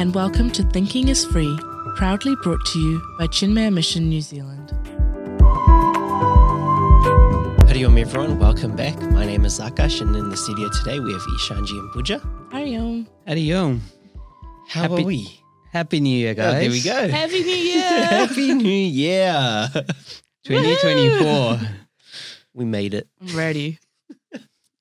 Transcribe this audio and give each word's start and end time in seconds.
and 0.00 0.14
welcome 0.14 0.50
to 0.50 0.62
Thinking 0.62 1.08
is 1.08 1.24
Free, 1.26 1.58
proudly 1.96 2.34
brought 2.42 2.64
to 2.66 2.78
you 2.78 3.02
by 3.18 3.26
Chinmaya 3.26 3.72
Mission 3.72 4.08
New 4.08 4.20
Zealand. 4.20 4.70
Hariom 7.68 7.98
everyone, 8.00 8.38
welcome 8.38 8.74
back. 8.74 8.98
My 9.12 9.24
name 9.26 9.44
is 9.44 9.60
Akash 9.60 10.00
and 10.00 10.14
in 10.16 10.30
the 10.30 10.36
studio 10.36 10.68
today 10.70 10.98
we 11.00 11.12
have 11.12 11.20
Ishanji 11.22 11.78
and 11.78 11.92
Pooja. 11.92 12.20
Ariom. 12.52 13.06
Hariom. 13.28 13.80
How 14.68 14.82
Happy- 14.82 15.02
are 15.02 15.06
we? 15.06 15.40
Happy 15.72 16.00
New 16.00 16.16
Year, 16.16 16.32
Oh, 16.32 16.34
guys. 16.34 16.60
there 16.62 16.70
we 16.70 16.82
go. 16.82 17.08
Happy 17.08 17.42
New 17.44 17.56
Year! 17.70 18.04
Happy 18.04 18.54
New 18.54 18.68
Year. 18.68 19.68
2024. 20.44 21.60
we 22.54 22.64
made 22.64 22.94
it. 22.94 23.06
I'm 23.20 23.36
ready. 23.36 23.78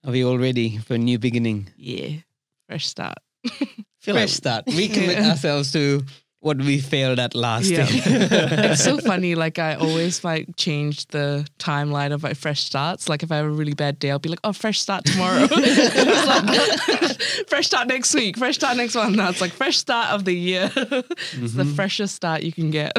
Are 0.04 0.12
we 0.12 0.24
all 0.24 0.38
ready 0.40 0.78
for 0.78 0.96
a 0.96 0.98
new 0.98 1.20
beginning? 1.20 1.70
Yeah. 1.78 2.22
Fresh 2.68 2.88
start. 2.88 3.18
Feel 4.02 4.16
Fresh 4.16 4.32
start. 4.34 4.66
We 4.68 4.88
commit 4.88 5.18
Yeah. 5.20 5.30
ourselves 5.32 5.72
to 5.74 6.02
what 6.42 6.58
we 6.58 6.80
failed 6.80 7.20
at 7.20 7.36
last 7.36 7.66
Yeah. 7.70 7.86
year. 7.90 8.02
it's 8.72 8.84
so 8.84 8.98
funny. 8.98 9.36
Like 9.36 9.60
I 9.60 9.76
always 9.76 10.24
like 10.24 10.48
change 10.56 11.06
the 11.08 11.46
timeline 11.60 12.14
of 12.14 12.24
my 12.24 12.34
fresh 12.34 12.64
starts. 12.64 13.10
Like 13.10 13.24
if 13.24 13.32
I 13.32 13.36
have 13.38 13.46
a 13.46 13.50
really 13.52 13.74
bad 13.74 14.00
day, 14.00 14.10
I'll 14.12 14.20
be 14.20 14.30
like, 14.30 14.40
"Oh, 14.46 14.54
fresh 14.54 14.80
start 14.80 15.04
tomorrow." 15.04 15.48
It's 15.52 16.26
like, 16.28 17.48
fresh 17.50 17.66
start 17.68 17.88
next 17.90 18.14
week. 18.16 18.38
Fresh 18.38 18.56
start 18.56 18.78
next 18.78 18.96
month. 18.96 19.18
Now 19.18 19.30
it's 19.30 19.42
like 19.42 19.52
fresh 19.52 19.78
start 19.78 20.12
of 20.14 20.24
the 20.24 20.34
year. 20.34 20.72
it's 20.76 21.54
the 21.54 21.64
Mhm. 21.68 21.76
freshest 21.76 22.16
start 22.16 22.44
you 22.44 22.54
can 22.54 22.72
get. 22.72 22.94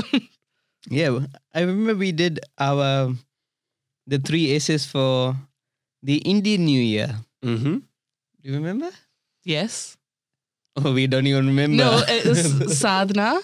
yeah, 0.90 1.18
I 1.54 1.60
remember 1.60 1.94
we 1.96 2.12
did 2.12 2.40
our 2.58 3.14
the 4.06 4.18
three 4.18 4.52
S's 4.54 4.84
for 4.84 5.34
the 6.02 6.16
Indian 6.28 6.64
New 6.66 6.80
Year. 6.82 7.16
Mm-hmm. 7.42 7.74
Do 7.78 8.42
you 8.42 8.52
remember? 8.54 8.90
yes. 9.44 9.96
We 10.94 11.06
don't 11.06 11.26
even 11.26 11.46
remember. 11.46 11.76
No, 11.76 12.02
it's 12.06 12.78
sadhana, 12.78 13.40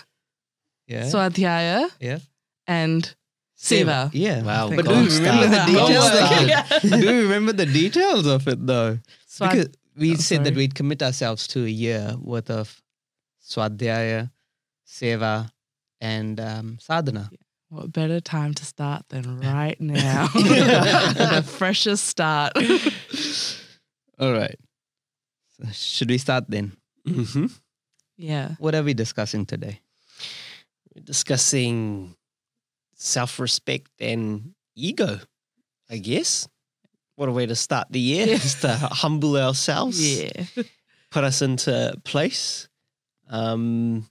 yeah. 0.87 1.05
swadhyaya, 1.05 1.91
yeah. 2.01 2.19
and 2.67 3.15
seva. 3.59 4.11
Yeah. 4.13 4.43
Wow. 4.43 4.71
But 4.71 4.87
do 4.87 4.95
you 4.95 5.09
remember 5.09 5.49
the 5.49 5.65
details? 5.67 6.81
do 7.01 7.15
you 7.15 7.23
remember 7.23 7.53
the 7.53 7.67
details 7.67 8.27
of 8.27 8.47
it 8.49 8.67
though? 8.67 8.99
Swad- 9.27 9.51
because 9.51 9.69
we 9.97 10.13
oh, 10.13 10.17
said 10.17 10.45
that 10.45 10.55
we'd 10.55 10.75
commit 10.75 11.03
ourselves 11.03 11.47
to 11.49 11.65
a 11.65 11.69
year 11.69 12.15
worth 12.21 12.51
of 12.51 12.83
swadhyaya, 13.43 14.31
seva, 14.87 15.51
and 16.01 16.39
um, 16.41 16.79
sadhana. 16.81 17.31
what 17.71 17.93
better 17.93 18.21
time 18.21 18.53
to 18.55 18.65
start 18.65 19.05
than 19.09 19.41
right 19.41 19.81
now? 19.81 20.27
the 20.27 21.45
freshest 21.47 22.07
start. 22.07 22.53
All 24.19 24.33
right. 24.33 24.59
So 25.57 25.69
should 25.73 26.11
we 26.11 26.19
start 26.19 26.45
then? 26.49 26.77
Mm-hmm. 27.07 27.47
yeah. 28.17 28.55
What 28.59 28.75
are 28.75 28.83
we 28.83 28.95
discussing 28.95 29.47
today? 29.47 29.81
We're 30.95 31.03
discussing 31.03 32.17
self-respect 32.95 33.91
and 34.01 34.55
ego, 34.75 35.21
I 35.91 35.99
guess. 35.99 36.49
What 37.17 37.29
a 37.29 37.33
way 37.33 37.47
to 37.47 37.55
start 37.55 37.89
the 37.91 38.01
year 38.01 38.27
is 38.29 38.55
to 38.61 38.69
humble 38.69 39.37
ourselves. 39.37 40.01
Yeah. 40.01 40.45
put 41.11 41.25
us 41.25 41.43
into 41.43 41.95
place. 42.05 42.69
Um, 43.29 44.09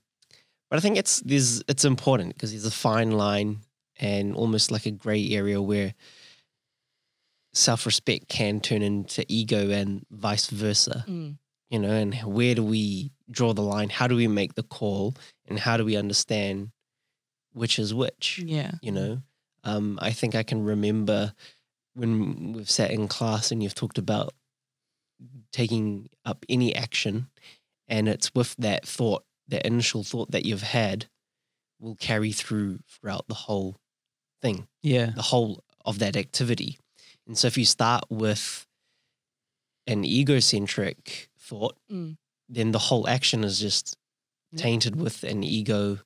but 0.70 0.78
I 0.78 0.80
think 0.80 0.96
it's 0.96 1.20
there's 1.20 1.62
it's 1.68 1.84
important 1.84 2.34
because 2.34 2.50
there's 2.50 2.66
a 2.66 2.70
fine 2.70 3.12
line 3.12 3.60
and 3.98 4.34
almost 4.34 4.70
like 4.70 4.86
a 4.86 4.90
gray 4.90 5.30
area 5.30 5.62
where 5.62 5.94
self-respect 7.54 8.28
can 8.28 8.60
turn 8.60 8.82
into 8.82 9.24
ego 9.28 9.70
and 9.70 10.04
vice 10.10 10.48
versa. 10.48 11.04
Mm. 11.08 11.38
You 11.70 11.80
know, 11.80 11.90
and 11.90 12.14
where 12.22 12.54
do 12.54 12.62
we 12.62 13.10
draw 13.30 13.52
the 13.52 13.62
line? 13.62 13.88
How 13.88 14.06
do 14.06 14.14
we 14.14 14.28
make 14.28 14.54
the 14.54 14.62
call? 14.62 15.14
And 15.48 15.58
how 15.58 15.76
do 15.76 15.84
we 15.84 15.96
understand 15.96 16.70
which 17.52 17.78
is 17.78 17.92
which? 17.94 18.38
Yeah. 18.44 18.72
you 18.82 18.92
know 18.92 19.22
um, 19.64 19.98
i 20.02 20.10
think 20.12 20.34
i 20.34 20.42
can 20.42 20.62
remember 20.62 21.32
when 21.94 22.52
we've 22.52 22.70
sat 22.70 22.90
in 22.90 23.08
class 23.08 23.50
and 23.50 23.62
you've 23.62 23.74
talked 23.74 23.96
about 23.98 24.34
taking 25.52 26.08
up 26.26 26.44
any 26.50 26.74
action 26.74 27.28
and 27.88 28.08
it's 28.08 28.30
with 28.34 28.54
that 28.56 28.86
thought 28.86 29.24
that 29.48 29.64
initial 29.66 30.04
thought 30.04 30.30
that 30.32 30.44
you've 30.44 30.62
had 30.62 31.06
will 31.80 31.94
carry 31.96 32.30
through 32.32 32.78
throughout 32.88 33.26
the 33.28 33.34
whole 33.34 33.76
thing 34.42 34.66
Yeah. 34.82 35.12
the 35.16 35.22
whole 35.22 35.64
of 35.84 35.98
that 36.00 36.16
activity 36.16 36.78
and 37.26 37.38
so 37.38 37.46
if 37.46 37.56
you 37.56 37.64
start 37.64 38.04
with 38.10 38.66
an 39.86 40.04
egocentric 40.04 41.28
thought 41.48 41.76
Mm. 41.90 42.16
then 42.48 42.72
the 42.72 42.78
whole 42.88 43.06
action 43.08 43.44
is 43.44 43.58
just 43.60 43.96
tainted 44.56 44.94
with 44.96 45.24
an 45.24 45.42
ego 45.42 45.98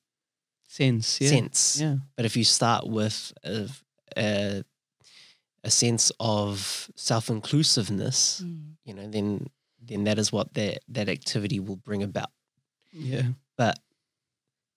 Sense. 0.69 1.21
Yeah. 1.21 1.29
sense 1.31 1.81
Yeah. 1.81 1.97
but 2.17 2.25
if 2.25 2.37
you 2.37 2.45
start 2.45 2.87
with 2.87 3.33
a, 3.45 3.69
a, 4.17 4.65
a 5.65 5.71
sense 5.71 6.13
of 6.21 6.91
self 6.97 7.29
inclusiveness, 7.29 8.41
Mm. 8.45 8.77
you 8.85 8.95
know, 8.95 9.09
then 9.11 9.47
then 9.89 10.05
that 10.05 10.19
is 10.19 10.31
what 10.33 10.55
that 10.55 10.79
that 10.95 11.09
activity 11.09 11.59
will 11.61 11.77
bring 11.77 12.03
about. 12.03 12.31
Yeah. 12.93 13.29
But 13.57 13.79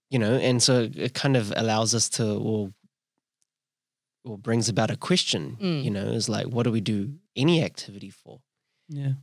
you 0.09 0.19
know, 0.19 0.33
and 0.49 0.61
so 0.61 0.89
it 0.95 1.13
kind 1.13 1.35
of 1.37 1.51
allows 1.55 1.93
us 1.95 2.09
to, 2.09 2.23
or 2.37 2.73
or 4.25 4.37
brings 4.37 4.69
about 4.69 4.91
a 4.91 4.95
question. 4.97 5.57
Mm. 5.61 5.83
You 5.83 5.91
know, 5.91 6.05
is 6.13 6.29
like, 6.29 6.47
what 6.47 6.63
do 6.63 6.71
we 6.71 6.81
do 6.81 7.15
any 7.35 7.63
activity 7.63 8.09
for? 8.09 8.39
Yeah. 8.89 9.13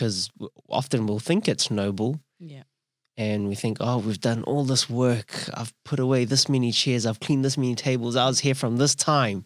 Because 0.00 0.30
often 0.70 1.06
we'll 1.06 1.18
think 1.18 1.46
it's 1.46 1.70
noble, 1.70 2.20
Yeah. 2.38 2.62
and 3.18 3.48
we 3.48 3.54
think, 3.54 3.76
oh, 3.80 3.98
we've 3.98 4.18
done 4.18 4.42
all 4.44 4.64
this 4.64 4.88
work. 4.88 5.30
I've 5.52 5.74
put 5.84 6.00
away 6.00 6.24
this 6.24 6.48
many 6.48 6.72
chairs. 6.72 7.04
I've 7.04 7.20
cleaned 7.20 7.44
this 7.44 7.58
many 7.58 7.74
tables. 7.74 8.16
I 8.16 8.26
was 8.26 8.40
here 8.40 8.54
from 8.54 8.78
this 8.78 8.94
time. 8.94 9.44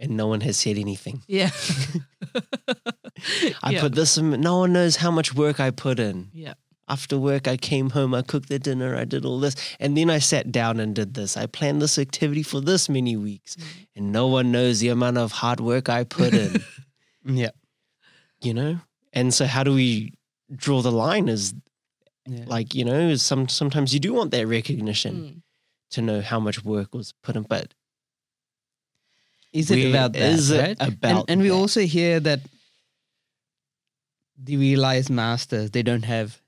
And 0.00 0.16
no 0.16 0.26
one 0.26 0.40
has 0.40 0.56
said 0.56 0.76
anything. 0.76 1.22
Yeah. 1.28 1.50
I 3.62 3.70
yeah. 3.70 3.80
put 3.80 3.94
this 3.94 4.18
no 4.18 4.58
one 4.58 4.72
knows 4.72 4.96
how 4.96 5.12
much 5.12 5.36
work 5.36 5.60
I 5.60 5.70
put 5.70 6.00
in. 6.00 6.30
Yeah. 6.32 6.54
After 6.88 7.16
work, 7.16 7.46
I 7.46 7.56
came 7.56 7.90
home, 7.90 8.12
I 8.12 8.22
cooked 8.22 8.48
the 8.48 8.58
dinner, 8.58 8.96
I 8.96 9.04
did 9.04 9.24
all 9.24 9.38
this. 9.38 9.54
And 9.78 9.96
then 9.96 10.10
I 10.10 10.18
sat 10.18 10.50
down 10.50 10.80
and 10.80 10.96
did 10.96 11.14
this. 11.14 11.36
I 11.36 11.46
planned 11.46 11.80
this 11.80 11.96
activity 11.96 12.42
for 12.42 12.60
this 12.60 12.88
many 12.88 13.16
weeks. 13.16 13.54
Mm. 13.54 13.64
And 13.94 14.12
no 14.12 14.26
one 14.26 14.50
knows 14.50 14.80
the 14.80 14.88
amount 14.88 15.18
of 15.18 15.30
hard 15.30 15.60
work 15.60 15.88
I 15.88 16.02
put 16.02 16.34
in, 16.34 16.60
Yeah. 17.24 17.50
you 18.42 18.54
know? 18.54 18.80
And 19.12 19.32
so, 19.34 19.46
how 19.46 19.64
do 19.64 19.74
we 19.74 20.12
draw 20.54 20.82
the 20.82 20.92
line? 20.92 21.28
Is 21.28 21.54
Yeah. 22.26 22.44
like, 22.46 22.74
you 22.74 22.84
know, 22.84 23.16
some, 23.16 23.48
sometimes 23.48 23.92
you 23.94 24.00
do 24.00 24.12
want 24.12 24.30
that 24.32 24.46
recognition. 24.46 25.14
Mm. 25.16 25.42
to 25.90 26.00
know 26.02 26.20
how 26.20 26.38
much 26.38 26.64
work 26.64 26.94
was 26.94 27.12
put 27.24 27.34
in. 27.34 27.42
But 27.42 27.74
Is 29.52 29.70
it 29.72 29.88
about 29.90 30.12
that? 30.12 30.22
is 30.22 30.50
it 30.50 30.60
right? 30.60 30.76
about 30.80 31.20
and, 31.20 31.30
and 31.30 31.42
we 31.42 31.48
that? 31.48 31.54
also 31.54 31.80
hear 31.80 32.20
that 32.20 32.40
the 34.38 34.56
realized 34.56 35.10
masters 35.10 35.70
they 35.72 35.82
don't 35.82 36.04
have 36.04 36.40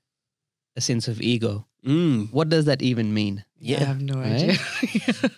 a 0.77 0.81
sense 0.81 1.07
of 1.09 1.21
ego. 1.21 1.67
Mm, 1.85 2.31
What 2.31 2.47
does 2.49 2.65
that 2.65 2.81
even 2.81 3.13
mean? 3.13 3.43
Yeah. 3.59 3.81
I 3.81 3.83
have 3.85 4.01
no 4.01 4.15
Right? 4.21 4.33
idea. 4.33 4.57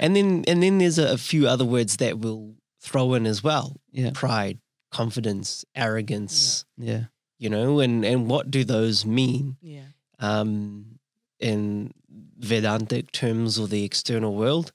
and 0.00 0.16
then 0.16 0.44
and 0.48 0.62
then 0.62 0.78
there's 0.78 0.98
a, 0.98 1.12
a 1.12 1.18
few 1.18 1.46
other 1.46 1.64
words 1.64 1.98
that 1.98 2.18
we'll 2.18 2.54
throw 2.80 3.14
in 3.14 3.26
as 3.26 3.42
well: 3.44 3.76
Yeah. 3.92 4.10
pride, 4.14 4.58
confidence, 4.94 5.64
arrogance. 5.74 6.64
Yeah. 6.78 7.04
You 7.38 7.50
know, 7.50 7.80
and 7.80 8.04
and 8.04 8.28
what 8.28 8.50
do 8.50 8.64
those 8.64 9.04
mean 9.04 9.56
yeah. 9.60 9.90
um, 10.20 11.00
in 11.40 11.92
Vedantic 12.38 13.10
terms 13.10 13.58
or 13.58 13.66
the 13.66 13.84
external 13.84 14.34
world? 14.34 14.72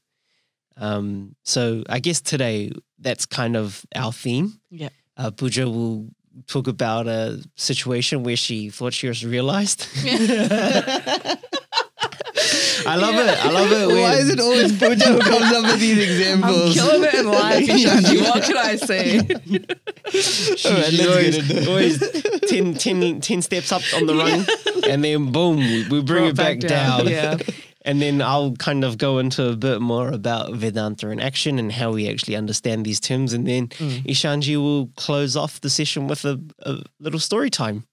Um, 0.75 1.35
so 1.44 1.84
I 1.90 2.00
guess 2.00 2.22
today 2.22 2.72
that's 2.99 3.26
kind 3.26 3.55
of 3.55 3.85
our 3.96 4.11
theme. 4.11 4.59
Yeah. 4.70 4.90
Uh, 5.17 5.32
Pooja 5.32 5.70
will 5.70 6.09
talk 6.47 6.67
about 6.67 7.08
a 7.08 7.41
situation 7.55 8.23
where 8.23 8.38
she 8.38 8.70
thought 8.70 8.93
she 8.93 9.08
was 9.08 9.26
realized. 9.26 9.88
I 12.86 12.96
love 12.96 13.16
Yeah. 13.16 13.32
it. 13.32 13.46
I 13.46 13.50
love 13.52 13.72
it. 13.72 13.88
Why 13.88 14.14
is 14.16 14.30
it 14.30 14.40
always 14.40 14.78
Pooja 14.78 15.06
who 15.06 15.20
comes 15.32 15.52
up 15.52 15.64
with 15.64 15.80
these 15.80 15.97
examples? 15.97 16.56
I'm 16.56 16.68
examples? 16.68 16.76
killing 16.76 17.03
it 17.03 17.14
in 17.16 17.28
life, 17.28 17.68
Ishanji. 18.03 18.22
What 18.30 18.44
can 18.44 18.58
I 18.58 18.76
say? 18.76 19.20
She- 20.12 20.68
All 20.70 20.76
right, 20.76 20.94
let's 20.94 21.08
always, 21.08 21.47
get 21.47 21.58
it. 21.58 21.68
always 21.68 22.41
10, 22.50 22.74
10 22.76 23.22
10 23.22 23.41
steps 23.41 23.72
up 23.72 23.82
on 23.96 24.06
the 24.06 24.16
run, 24.16 24.46
and 24.90 25.03
then 25.03 25.32
boom, 25.32 25.58
we, 25.58 25.88
we 25.90 26.02
bring 26.02 26.06
Brought 26.06 26.28
it 26.30 26.36
back, 26.36 26.59
down. 26.59 27.08
Yeah. 27.08 27.38
And 27.86 28.02
then 28.02 28.22
I'll 28.22 28.56
kind 28.58 28.84
of 28.84 28.97
go 28.97 29.20
into 29.20 29.47
a 29.50 29.56
bit 29.56 29.80
more 29.82 30.09
about 30.12 30.52
Vedanta 30.53 31.09
in 31.12 31.22
action 31.22 31.58
and 31.58 31.72
how 31.72 31.94
we 31.94 32.09
actually 32.09 32.36
understand 32.36 32.86
these 32.86 33.00
terms. 33.00 33.32
And 33.32 33.47
then 33.47 33.70
Mm. 33.70 34.03
Ishanji 34.06 34.58
will 34.58 34.88
close 34.97 35.38
off 35.38 35.62
the 35.62 35.70
session 35.70 36.08
with 36.09 36.26
a, 36.26 36.40
a 36.64 36.82
little 37.00 37.22
story 37.22 37.50
time. 37.50 37.86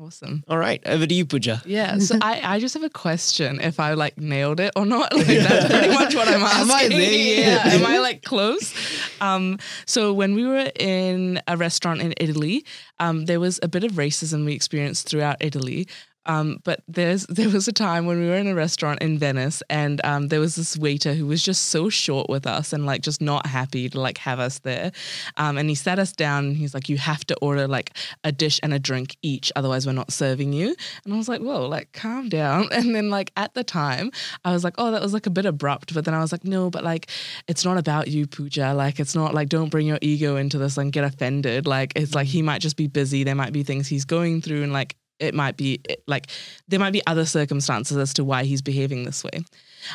Awesome. 0.00 0.44
All 0.48 0.56
right, 0.56 0.80
over 0.86 1.06
to 1.06 1.14
you, 1.14 1.26
Pooja. 1.26 1.60
Yeah. 1.66 1.98
So 1.98 2.16
I, 2.22 2.40
I 2.42 2.58
just 2.58 2.72
have 2.72 2.82
a 2.82 2.88
question 2.88 3.60
if 3.60 3.78
I 3.78 3.92
like 3.92 4.16
nailed 4.16 4.58
it 4.58 4.72
or 4.74 4.86
not. 4.86 5.12
Like 5.20 5.26
that's 5.26 5.66
pretty 5.66 5.92
much 5.92 6.14
what 6.14 6.26
I'm 6.26 6.42
asking. 6.42 6.70
Am 6.70 6.70
I 6.70 6.88
there 6.88 7.12
yet? 7.12 7.66
Yeah. 7.66 7.72
Am 7.74 7.84
I 7.84 7.98
like 7.98 8.22
close? 8.22 8.72
Um, 9.20 9.58
so 9.84 10.14
when 10.14 10.34
we 10.34 10.46
were 10.46 10.70
in 10.78 11.42
a 11.46 11.58
restaurant 11.58 12.00
in 12.00 12.14
Italy, 12.16 12.64
um, 12.98 13.26
there 13.26 13.38
was 13.38 13.60
a 13.62 13.68
bit 13.68 13.84
of 13.84 13.92
racism 13.92 14.46
we 14.46 14.54
experienced 14.54 15.06
throughout 15.08 15.36
Italy. 15.40 15.86
Um, 16.30 16.60
but 16.64 16.82
there's 16.86 17.26
there 17.28 17.48
was 17.48 17.66
a 17.66 17.72
time 17.72 18.06
when 18.06 18.20
we 18.20 18.28
were 18.28 18.36
in 18.36 18.46
a 18.46 18.54
restaurant 18.54 19.02
in 19.02 19.18
Venice, 19.18 19.62
and 19.68 20.00
um, 20.04 20.28
there 20.28 20.40
was 20.40 20.54
this 20.54 20.76
waiter 20.76 21.14
who 21.14 21.26
was 21.26 21.42
just 21.42 21.66
so 21.66 21.88
short 21.88 22.28
with 22.28 22.46
us 22.46 22.72
and 22.72 22.86
like 22.86 23.02
just 23.02 23.20
not 23.20 23.46
happy 23.46 23.88
to 23.88 24.00
like 24.00 24.18
have 24.18 24.38
us 24.38 24.60
there. 24.60 24.92
Um, 25.36 25.58
and 25.58 25.68
he 25.68 25.74
sat 25.74 25.98
us 25.98 26.12
down. 26.12 26.46
and 26.46 26.56
He's 26.56 26.74
like, 26.74 26.88
"You 26.88 26.98
have 26.98 27.24
to 27.26 27.36
order 27.42 27.66
like 27.66 27.96
a 28.22 28.32
dish 28.32 28.60
and 28.62 28.72
a 28.72 28.78
drink 28.78 29.16
each, 29.22 29.50
otherwise 29.56 29.86
we're 29.86 29.92
not 29.92 30.12
serving 30.12 30.52
you." 30.52 30.76
And 31.04 31.14
I 31.14 31.16
was 31.16 31.28
like, 31.28 31.40
"Whoa, 31.40 31.66
like 31.66 31.92
calm 31.92 32.28
down." 32.28 32.68
And 32.80 32.94
then 32.94 33.10
like 33.10 33.30
at 33.36 33.52
the 33.54 33.62
time, 33.62 34.10
I 34.44 34.52
was 34.52 34.64
like, 34.64 34.74
"Oh, 34.78 34.90
that 34.92 35.02
was 35.02 35.12
like 35.12 35.26
a 35.26 35.30
bit 35.30 35.44
abrupt," 35.44 35.92
but 35.92 36.04
then 36.04 36.14
I 36.14 36.20
was 36.20 36.32
like, 36.32 36.44
"No, 36.44 36.70
but 36.70 36.82
like 36.84 37.10
it's 37.46 37.64
not 37.64 37.76
about 37.76 38.08
you, 38.08 38.26
Pooja. 38.26 38.72
Like 38.72 39.00
it's 39.00 39.14
not 39.14 39.34
like 39.34 39.48
don't 39.48 39.68
bring 39.68 39.86
your 39.86 39.98
ego 40.00 40.36
into 40.36 40.58
this 40.58 40.78
and 40.78 40.92
get 40.92 41.04
offended. 41.04 41.66
Like 41.66 41.92
it's 41.96 42.14
like 42.14 42.26
he 42.26 42.40
might 42.42 42.62
just 42.62 42.76
be 42.76 42.86
busy. 42.86 43.24
There 43.24 43.34
might 43.34 43.52
be 43.52 43.62
things 43.64 43.88
he's 43.88 44.04
going 44.04 44.40
through, 44.40 44.62
and 44.62 44.72
like." 44.72 44.96
It 45.20 45.34
might 45.34 45.56
be 45.56 45.80
like 46.06 46.28
there 46.66 46.80
might 46.80 46.92
be 46.92 47.02
other 47.06 47.24
circumstances 47.24 47.96
as 47.96 48.12
to 48.14 48.24
why 48.24 48.44
he's 48.44 48.62
behaving 48.62 49.04
this 49.04 49.22
way. 49.22 49.44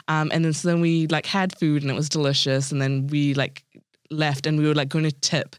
Um, 0.07 0.31
and 0.33 0.45
then 0.45 0.53
so 0.53 0.69
then 0.69 0.81
we 0.81 1.07
like 1.07 1.25
had 1.25 1.57
food 1.59 1.81
and 1.81 1.91
it 1.91 1.95
was 1.95 2.09
delicious. 2.09 2.71
And 2.71 2.81
then 2.81 3.07
we 3.07 3.33
like 3.33 3.64
left 4.11 4.45
and 4.45 4.57
we 4.57 4.67
were 4.67 4.73
like 4.75 4.89
going 4.89 5.05
to 5.05 5.11
tip. 5.11 5.55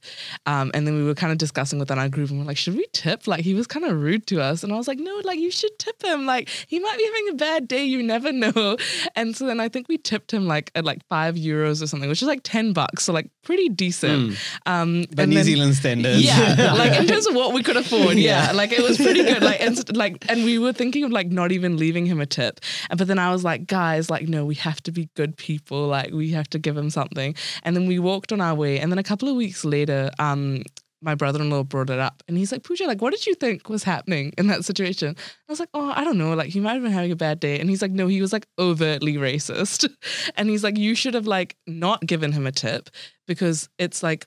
Um, 0.47 0.71
and 0.75 0.87
then 0.87 0.95
we 0.97 1.03
were 1.05 1.15
kind 1.15 1.33
of 1.33 1.39
discussing 1.39 1.79
within 1.79 1.99
our 1.99 2.09
group 2.09 2.31
and 2.31 2.39
we're 2.39 2.45
like, 2.47 2.57
should 2.57 2.75
we 2.77 2.87
tip? 2.93 3.27
Like 3.27 3.41
he 3.41 3.55
was 3.55 3.67
kind 3.67 3.85
of 3.85 4.01
rude 4.01 4.27
to 4.29 4.41
us. 4.41 4.63
And 4.65 4.73
I 4.73 4.77
was 4.77 4.89
like, 4.89 4.99
no, 4.99 5.21
like 5.25 5.39
you 5.39 5.51
should 5.51 5.79
tip 5.79 6.03
him. 6.03 6.27
Like 6.27 6.49
he 6.69 6.79
might 6.79 6.97
be 6.99 7.05
having 7.05 7.29
a 7.31 7.35
bad 7.35 7.69
day. 7.69 7.85
You 7.85 8.03
never 8.03 8.33
know. 8.33 8.77
And 9.15 9.35
so 9.37 9.47
then 9.47 9.61
I 9.61 9.69
think 9.69 9.89
we 9.89 9.97
tipped 9.99 10.33
him 10.33 10.47
like 10.47 10.71
at 10.75 10.85
like 10.85 11.01
five 11.09 11.37
euros 11.37 11.83
or 11.83 11.87
something, 11.87 12.09
which 12.09 12.21
is 12.23 12.29
like 12.29 12.41
10 12.43 12.73
bucks. 12.73 13.05
So 13.05 13.13
like 13.13 13.31
pretty 13.43 13.69
decent. 13.69 14.37
Um, 14.67 15.05
By 15.15 15.23
and 15.23 15.31
New 15.31 15.37
then- 15.37 15.45
Zealand 15.45 15.75
standards. 15.75 16.23
yeah, 16.23 16.75
like 16.79 16.99
in 17.01 17.07
terms 17.07 17.27
of 17.27 17.35
what 17.35 17.53
we 17.55 17.63
could 17.63 17.77
afford, 17.77 18.17
yeah, 18.19 18.47
Yeah. 18.47 18.53
like 18.53 18.73
it 18.73 18.83
was 18.83 18.97
pretty 18.99 19.23
good. 19.23 19.43
Like 19.43 19.61
and 19.61 19.97
like, 19.97 20.25
and 20.29 20.45
we 20.45 20.59
were 20.59 20.73
thinking 20.73 21.05
of 21.05 21.13
like 21.13 21.29
not 21.29 21.53
even 21.53 21.77
leaving 21.77 22.05
him 22.07 22.21
a 22.21 22.27
tip, 22.27 22.61
And- 22.91 22.99
but 22.99 23.09
then 23.09 23.19
I 23.19 23.31
was 23.31 23.43
like, 23.45 23.67
guys, 23.67 24.11
like 24.11 24.29
no, 24.29 24.45
we 24.45 24.55
have 24.57 24.83
to 24.83 24.93
be 24.93 25.09
good 25.15 25.37
people. 25.37 25.87
Like 25.87 26.13
we 26.13 26.31
have 26.33 26.49
to 26.51 26.59
give 26.59 26.77
him 26.77 26.91
something. 26.91 27.35
And 27.63 27.75
then 27.77 27.87
we 27.87 27.99
walked 27.99 28.33
on 28.33 28.36
our 28.41 28.55
way, 28.55 28.79
and 28.81 28.91
then 28.93 28.99
a 28.99 29.03
couple 29.03 29.29
of 29.29 29.37
weeks 29.37 29.65
later, 29.65 30.11
um. 30.19 30.63
My 31.03 31.15
brother-in-law 31.15 31.65
brought 31.65 31.91
it 31.91 31.99
up, 31.99 32.23
and 32.27 32.39
he's 32.39 32.51
like, 32.51 32.63
"Pooja, 32.65 32.85
like, 32.87 33.03
what 33.03 33.13
did 33.13 33.27
you 33.27 33.35
think 33.35 33.69
was 33.69 33.85
happening 33.85 34.33
in 34.39 34.47
that 34.47 34.65
situation?" 34.65 35.15
I 35.47 35.53
was 35.53 35.61
like, 35.61 35.69
"Oh, 35.75 35.93
I 35.95 36.03
don't 36.05 36.17
know. 36.17 36.33
Like, 36.35 36.49
he 36.49 36.59
might 36.59 36.73
have 36.73 36.83
been 36.83 36.91
having 36.91 37.13
a 37.13 37.17
bad 37.17 37.39
day." 37.39 37.61
And 37.61 37.69
he's 37.69 37.83
like, 37.83 37.91
"No, 37.93 38.07
he 38.07 38.23
was 38.23 38.33
like 38.33 38.47
overtly 38.59 39.15
racist," 39.17 39.87
and 40.37 40.49
he's 40.49 40.65
like, 40.65 40.79
"You 40.79 40.95
should 40.95 41.13
have 41.13 41.27
like 41.27 41.55
not 41.67 42.01
given 42.07 42.33
him 42.33 42.47
a 42.47 42.51
tip 42.51 42.89
because 43.27 43.69
it's 43.79 44.03
like 44.03 44.27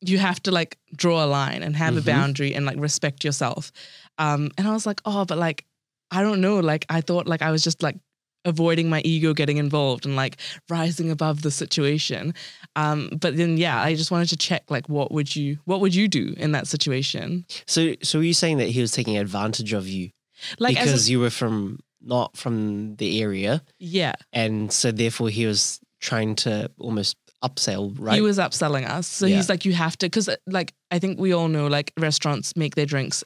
you 0.00 0.18
have 0.18 0.40
to 0.44 0.52
like 0.52 0.78
draw 0.94 1.24
a 1.24 1.26
line 1.26 1.62
and 1.62 1.74
have 1.76 1.96
a 1.96 2.00
Mhm. 2.00 2.04
boundary 2.06 2.54
and 2.54 2.64
like 2.64 2.78
respect 2.78 3.24
yourself. 3.24 3.72
Um, 4.16 4.52
and 4.56 4.66
I 4.68 4.72
was 4.72 4.86
like, 4.86 5.00
oh, 5.04 5.24
but 5.24 5.38
like, 5.38 5.64
I 6.12 6.22
don't 6.22 6.40
know. 6.40 6.60
Like, 6.60 6.86
I 6.88 7.00
thought 7.00 7.26
like 7.26 7.42
I 7.42 7.50
was 7.50 7.64
just 7.64 7.82
like 7.82 7.96
avoiding 8.48 8.88
my 8.90 9.00
ego 9.04 9.32
getting 9.34 9.58
involved 9.58 10.04
and 10.06 10.16
like 10.16 10.38
rising 10.68 11.10
above 11.10 11.42
the 11.42 11.50
situation. 11.50 12.34
Um, 12.74 13.10
but 13.20 13.36
then 13.36 13.56
yeah, 13.56 13.80
I 13.80 13.94
just 13.94 14.10
wanted 14.10 14.28
to 14.30 14.36
check 14.36 14.64
like 14.70 14.88
what 14.88 15.12
would 15.12 15.34
you 15.36 15.58
what 15.64 15.80
would 15.80 15.94
you 15.94 16.08
do 16.08 16.34
in 16.36 16.52
that 16.52 16.66
situation? 16.66 17.44
So, 17.66 17.94
so 18.02 18.18
were 18.18 18.24
you 18.24 18.34
saying 18.34 18.58
that 18.58 18.68
he 18.68 18.80
was 18.80 18.92
taking 18.92 19.16
advantage 19.18 19.72
of 19.72 19.86
you 19.86 20.10
Like 20.58 20.74
because 20.76 21.08
a, 21.08 21.10
you 21.12 21.20
were 21.20 21.30
from 21.30 21.78
not 22.00 22.36
from 22.36 22.96
the 22.96 23.20
area, 23.22 23.62
yeah, 23.78 24.14
and 24.32 24.72
so 24.72 24.92
therefore 24.92 25.30
he 25.30 25.46
was 25.46 25.80
trying 26.00 26.36
to 26.36 26.70
almost 26.78 27.16
upsell, 27.42 27.94
right? 27.98 28.14
he 28.14 28.20
was 28.20 28.38
upselling 28.38 28.88
us. 28.88 29.06
So 29.06 29.26
Yeah. 29.26 29.36
he's 29.36 29.48
like, 29.48 29.64
you 29.64 29.72
have 29.72 29.96
to 29.98 30.06
because 30.06 30.28
like 30.46 30.72
I 30.90 30.98
think 31.00 31.18
we 31.18 31.32
all 31.32 31.48
know 31.48 31.66
like 31.66 31.92
restaurants 31.98 32.56
make 32.56 32.74
their 32.76 32.86
drinks, 32.86 33.24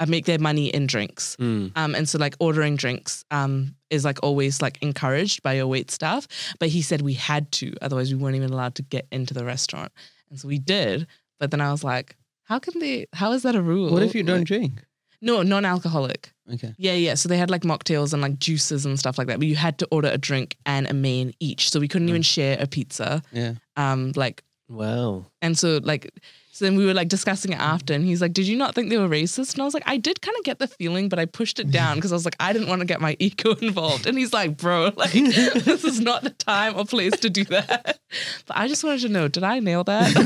uh, 0.00 0.06
make 0.06 0.24
their 0.26 0.38
money 0.38 0.68
in 0.68 0.86
drinks. 0.86 1.36
Mm. 1.36 1.72
Um, 1.76 1.94
and 1.94 2.08
so 2.08 2.18
like 2.18 2.34
ordering 2.40 2.76
drinks 2.76 3.24
um 3.30 3.74
is 3.90 4.04
like 4.04 4.18
always 4.22 4.60
like 4.60 4.78
encouraged 4.82 5.42
by 5.42 5.52
your 5.54 5.66
wait 5.68 5.90
staff. 5.90 6.26
But 6.58 6.68
he 6.68 6.82
said 6.82 7.00
we 7.02 7.14
had 7.14 7.50
to, 7.52 7.72
otherwise 7.80 8.12
we 8.12 8.18
weren't 8.20 8.36
even 8.36 8.50
allowed 8.52 8.74
to 8.76 8.82
get 8.82 9.06
into 9.12 9.34
the 9.34 9.44
restaurant. 9.44 9.92
And 10.30 10.38
so 10.40 10.48
we 10.48 10.58
did. 10.58 11.06
But 11.38 11.50
then 11.50 11.60
I 11.60 11.70
was 11.70 11.84
like, 11.84 12.16
how 12.44 12.58
can 12.58 12.78
they 12.80 13.06
how 13.12 13.32
is 13.32 13.42
that 13.42 13.54
a 13.54 13.62
rule? 13.62 13.90
What 13.92 14.02
if 14.02 14.14
you 14.14 14.22
don't 14.22 14.38
Like- 14.38 14.46
drink? 14.46 14.84
no, 15.22 15.42
non-alcoholic. 15.42 16.32
Okay. 16.52 16.74
Yeah, 16.76 16.92
yeah. 16.92 17.14
So 17.14 17.28
they 17.30 17.38
had 17.38 17.50
like 17.50 17.62
mocktails 17.62 18.12
and 18.12 18.20
like 18.20 18.38
juices 18.38 18.84
and 18.84 18.98
stuff 18.98 19.16
like 19.16 19.26
that. 19.28 19.38
But 19.38 19.48
you 19.48 19.56
had 19.56 19.78
to 19.78 19.88
order 19.90 20.08
a 20.08 20.18
drink 20.18 20.56
and 20.66 20.86
a 20.86 20.92
main 20.92 21.32
each. 21.40 21.70
So 21.70 21.80
we 21.80 21.88
couldn't 21.88 22.10
even 22.10 22.20
share 22.20 22.58
a 22.60 22.66
pizza. 22.66 23.22
Yeah. 23.32 23.54
Um, 23.76 24.12
like 24.16 24.42
Wow. 24.68 25.26
and 25.42 25.58
so 25.58 25.78
like 25.82 26.10
so 26.54 26.64
then 26.64 26.76
we 26.76 26.86
were 26.86 26.94
like 26.94 27.08
discussing 27.08 27.52
it 27.52 27.58
after 27.58 27.94
and 27.94 28.04
he's 28.04 28.22
like, 28.22 28.32
Did 28.32 28.46
you 28.46 28.56
not 28.56 28.76
think 28.76 28.88
they 28.88 28.96
were 28.96 29.08
racist? 29.08 29.54
And 29.54 29.62
I 29.62 29.64
was 29.64 29.74
like, 29.74 29.82
I 29.86 29.96
did 29.96 30.22
kind 30.22 30.36
of 30.38 30.44
get 30.44 30.60
the 30.60 30.68
feeling, 30.68 31.08
but 31.08 31.18
I 31.18 31.26
pushed 31.26 31.58
it 31.58 31.72
down 31.72 31.96
because 31.96 32.12
I 32.12 32.14
was 32.14 32.24
like, 32.24 32.36
I 32.38 32.52
didn't 32.52 32.68
want 32.68 32.78
to 32.78 32.86
get 32.86 33.00
my 33.00 33.16
ego 33.18 33.54
involved. 33.60 34.06
And 34.06 34.16
he's 34.16 34.32
like, 34.32 34.56
bro, 34.56 34.92
like 34.96 35.10
this 35.10 35.82
is 35.82 35.98
not 35.98 36.22
the 36.22 36.30
time 36.30 36.76
or 36.78 36.84
place 36.84 37.18
to 37.18 37.28
do 37.28 37.42
that. 37.46 37.98
But 38.46 38.56
I 38.56 38.68
just 38.68 38.84
wanted 38.84 39.00
to 39.00 39.08
know, 39.08 39.26
did 39.26 39.42
I 39.42 39.58
nail 39.58 39.82
that? 39.82 40.16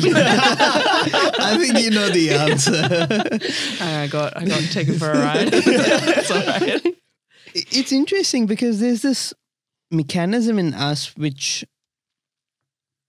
I 1.41 1.57
think 1.57 1.79
you 1.79 1.91
know 1.91 2.11
the 2.11 2.31
answer. 2.35 2.83
I 3.83 4.07
got 4.09 4.37
I 4.37 4.45
got 4.45 4.61
taken 4.65 4.99
for 4.99 5.11
a 5.11 5.19
ride. 5.19 5.49
it's 5.51 6.31
all 6.31 6.45
right. 6.45 6.95
it's 7.55 7.91
interesting 7.93 8.45
because 8.45 8.81
there's 8.81 9.01
this 9.01 9.33
mechanism 9.91 10.59
in 10.59 10.75
us 10.75 11.17
which 11.17 11.65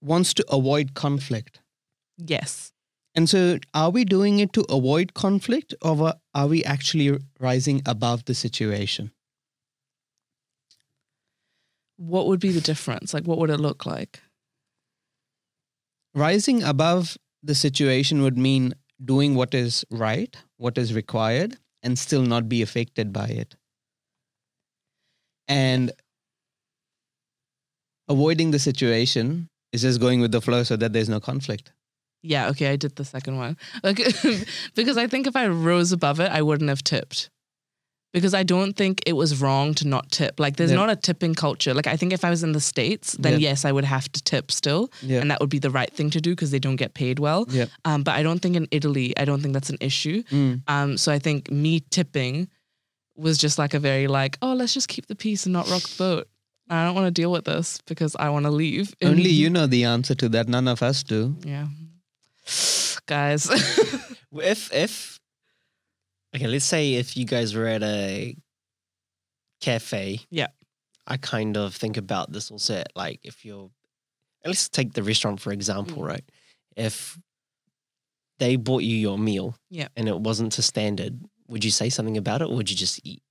wants 0.00 0.34
to 0.34 0.44
avoid 0.50 0.94
conflict. 0.94 1.60
Yes. 2.18 2.72
And 3.14 3.28
so, 3.28 3.58
are 3.74 3.90
we 3.90 4.04
doing 4.04 4.38
it 4.38 4.52
to 4.54 4.64
avoid 4.68 5.14
conflict 5.14 5.74
or 5.82 6.14
are 6.34 6.46
we 6.46 6.64
actually 6.64 7.18
rising 7.38 7.82
above 7.86 8.24
the 8.26 8.34
situation? 8.34 9.12
What 11.96 12.28
would 12.28 12.40
be 12.40 12.52
the 12.52 12.62
difference? 12.62 13.12
Like 13.12 13.26
what 13.26 13.38
would 13.38 13.50
it 13.50 13.60
look 13.60 13.84
like? 13.84 14.22
Rising 16.14 16.62
above 16.62 17.18
the 17.42 17.54
situation 17.54 18.22
would 18.22 18.38
mean 18.38 18.74
doing 19.04 19.34
what 19.34 19.54
is 19.54 19.84
right, 19.90 20.34
what 20.56 20.78
is 20.78 20.94
required, 20.94 21.58
and 21.82 21.98
still 21.98 22.22
not 22.22 22.48
be 22.48 22.62
affected 22.62 23.12
by 23.12 23.26
it. 23.26 23.54
And 25.48 25.92
avoiding 28.08 28.50
the 28.50 28.58
situation 28.58 29.49
is 29.72 29.82
just 29.82 30.00
going 30.00 30.20
with 30.20 30.32
the 30.32 30.40
flow 30.40 30.62
so 30.62 30.76
that 30.76 30.92
there's 30.92 31.08
no 31.08 31.20
conflict. 31.20 31.72
Yeah, 32.22 32.48
okay, 32.50 32.68
I 32.70 32.76
did 32.76 32.96
the 32.96 33.04
second 33.04 33.36
one. 33.38 33.56
Like 33.82 33.96
because 34.74 34.98
I 34.98 35.06
think 35.06 35.26
if 35.26 35.36
I 35.36 35.46
rose 35.48 35.92
above 35.92 36.20
it, 36.20 36.30
I 36.30 36.42
wouldn't 36.42 36.68
have 36.68 36.84
tipped. 36.84 37.30
Because 38.12 38.34
I 38.34 38.42
don't 38.42 38.72
think 38.72 39.02
it 39.06 39.12
was 39.12 39.40
wrong 39.40 39.72
to 39.74 39.86
not 39.86 40.10
tip. 40.10 40.40
Like 40.40 40.56
there's 40.56 40.72
Yeah. 40.72 40.78
not 40.78 40.90
a 40.90 40.96
tipping 40.96 41.32
culture. 41.34 41.72
Like 41.72 41.86
I 41.86 41.96
think 41.96 42.12
if 42.12 42.24
I 42.24 42.30
was 42.30 42.42
in 42.42 42.50
the 42.50 42.60
States, 42.60 43.12
then 43.20 43.34
Yeah. 43.34 43.50
yes, 43.50 43.64
I 43.64 43.70
would 43.70 43.84
have 43.84 44.10
to 44.10 44.22
tip 44.24 44.50
still. 44.50 44.90
Yeah. 45.00 45.20
And 45.20 45.30
that 45.30 45.38
would 45.40 45.48
be 45.48 45.60
the 45.60 45.70
right 45.70 45.90
thing 45.94 46.10
to 46.10 46.20
do 46.20 46.30
because 46.32 46.50
they 46.50 46.58
don't 46.58 46.74
get 46.74 46.92
paid 46.94 47.20
well. 47.20 47.46
Yeah. 47.48 47.66
Um, 47.84 48.02
but 48.02 48.16
I 48.16 48.24
don't 48.24 48.40
think 48.42 48.56
in 48.56 48.66
Italy, 48.72 49.16
I 49.16 49.24
don't 49.24 49.40
think 49.40 49.54
that's 49.54 49.70
an 49.70 49.78
issue. 49.80 50.24
Mm. 50.24 50.62
Um, 50.66 50.96
so 50.98 51.12
I 51.12 51.20
think 51.20 51.52
me 51.52 51.78
tipping 51.90 52.48
was 53.16 53.38
just 53.38 53.58
like 53.58 53.74
a 53.74 53.78
very 53.78 54.08
like, 54.08 54.38
oh, 54.42 54.54
let's 54.54 54.74
just 54.74 54.88
keep 54.88 55.06
the 55.06 55.14
peace 55.14 55.46
and 55.46 55.52
not 55.52 55.70
rock 55.70 55.82
the 55.82 55.94
boat. 55.96 56.28
I 56.70 56.84
don't 56.86 56.94
want 56.94 57.06
to 57.06 57.10
deal 57.22 57.32
with 57.32 57.44
this 57.44 57.80
because 57.86 58.14
I 58.16 58.30
want 58.30 58.44
to 58.46 58.50
leave. 58.50 58.94
Only 59.02 59.28
you 59.30 59.50
know 59.56 59.66
the 59.66 59.84
answer 59.84 60.14
to 60.14 60.28
that. 60.30 60.48
None 60.48 60.68
of 60.68 60.82
us 60.82 61.02
do. 61.02 61.36
Yeah. 61.44 61.66
Guys. 63.06 63.50
If 64.32 64.72
if 64.72 65.18
okay, 66.36 66.46
let's 66.46 66.64
say 66.64 66.94
if 66.94 67.16
you 67.16 67.24
guys 67.26 67.52
were 67.52 67.66
at 67.66 67.82
a 67.82 68.36
cafe, 69.60 70.20
Yeah. 70.30 70.46
I 71.06 71.16
kind 71.16 71.56
of 71.56 71.74
think 71.74 71.96
about 71.96 72.30
this 72.32 72.50
also. 72.50 72.74
at, 72.76 72.92
Like 72.94 73.18
if 73.24 73.44
you're, 73.44 73.70
let's 74.46 74.68
take 74.68 74.92
the 74.92 75.02
restaurant 75.02 75.40
for 75.40 75.52
example, 75.52 76.02
Mm. 76.04 76.06
right? 76.06 76.24
If 76.76 77.18
they 78.38 78.54
bought 78.56 78.84
you 78.84 78.94
your 78.96 79.18
meal, 79.18 79.56
Yeah. 79.68 79.88
and 79.96 80.08
it 80.08 80.20
wasn't 80.20 80.52
to 80.52 80.62
standard, 80.62 81.18
would 81.48 81.64
you 81.64 81.72
say 81.72 81.90
something 81.90 82.16
about 82.16 82.40
it, 82.42 82.48
or 82.48 82.54
would 82.54 82.70
you 82.70 82.76
just 82.76 83.00
eat? 83.04 83.22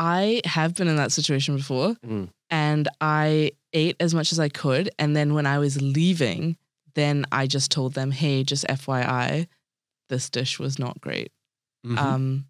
I 0.00 0.40
have 0.46 0.74
been 0.74 0.88
in 0.88 0.96
that 0.96 1.12
situation 1.12 1.56
before 1.56 1.94
Mm. 2.04 2.30
and 2.48 2.88
I 3.00 3.52
ate 3.74 3.96
as 4.00 4.14
much 4.14 4.32
as 4.32 4.40
I 4.40 4.48
could. 4.48 4.88
And 4.98 5.14
then 5.14 5.34
when 5.34 5.46
I 5.46 5.58
was 5.58 5.80
leaving, 5.80 6.56
then 6.94 7.24
I 7.30 7.46
just 7.46 7.70
told 7.70 7.92
them, 7.94 8.10
hey, 8.10 8.42
just 8.42 8.64
FYI, 8.66 9.46
this 10.08 10.30
dish 10.30 10.58
was 10.58 10.78
not 10.78 11.00
great. 11.00 11.30
Mhm. 11.86 11.98
Um, 11.98 12.46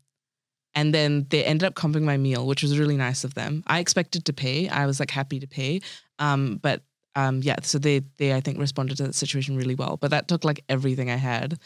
and 0.75 0.95
then 0.95 1.27
they 1.31 1.45
ended 1.45 1.67
up 1.67 1.75
comping 1.75 2.03
my 2.03 2.17
meal, 2.17 2.47
which 2.47 2.63
was 2.63 2.79
really 2.79 2.97
nice 2.97 3.25
of 3.25 3.35
them. 3.35 3.65
I 3.67 3.81
expected 3.81 4.25
to 4.27 4.33
pay. 4.33 4.69
I 4.69 4.87
was 4.87 5.01
like 5.01 5.11
happy 5.11 5.41
to 5.41 5.47
pay. 5.49 5.81
Um, 6.21 6.59
but 6.63 6.83
um, 7.17 7.43
yeah, 7.43 7.57
so 7.63 7.79
they 7.79 8.03
they 8.19 8.33
I 8.33 8.41
think 8.41 8.59
responded 8.59 8.97
to 8.99 9.03
that 9.03 9.15
situation 9.17 9.57
really 9.57 9.75
well. 9.75 9.97
But 9.97 10.13
that 10.13 10.29
took 10.29 10.45
like 10.45 10.63
everything 10.69 11.11
I 11.11 11.17
had 11.17 11.59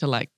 to 0.00 0.08
like 0.08 0.30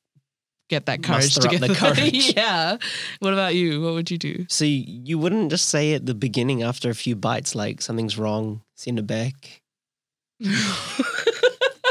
get 0.71 0.87
that 0.87 1.03
courage 1.03 1.35
to 1.35 1.49
get 1.49 1.61
the 1.61 1.75
courage. 1.75 2.33
yeah. 2.37 2.79
What 3.19 3.35
about 3.35 3.55
you? 3.55 3.83
What 3.83 3.93
would 3.95 4.11
you 4.11 4.17
do? 4.19 4.47
So 4.49 4.65
you, 4.65 4.85
you 4.87 5.19
wouldn't 5.19 5.51
just 5.51 5.69
say 5.69 5.93
at 5.95 6.07
the 6.07 6.15
beginning 6.15 6.63
after 6.63 6.89
a 6.89 6.95
few 6.95 7.17
bites, 7.17 7.55
like 7.55 7.83
something's 7.83 8.17
wrong, 8.17 8.63
send 8.77 8.99
it 8.99 9.07
back. 9.07 9.61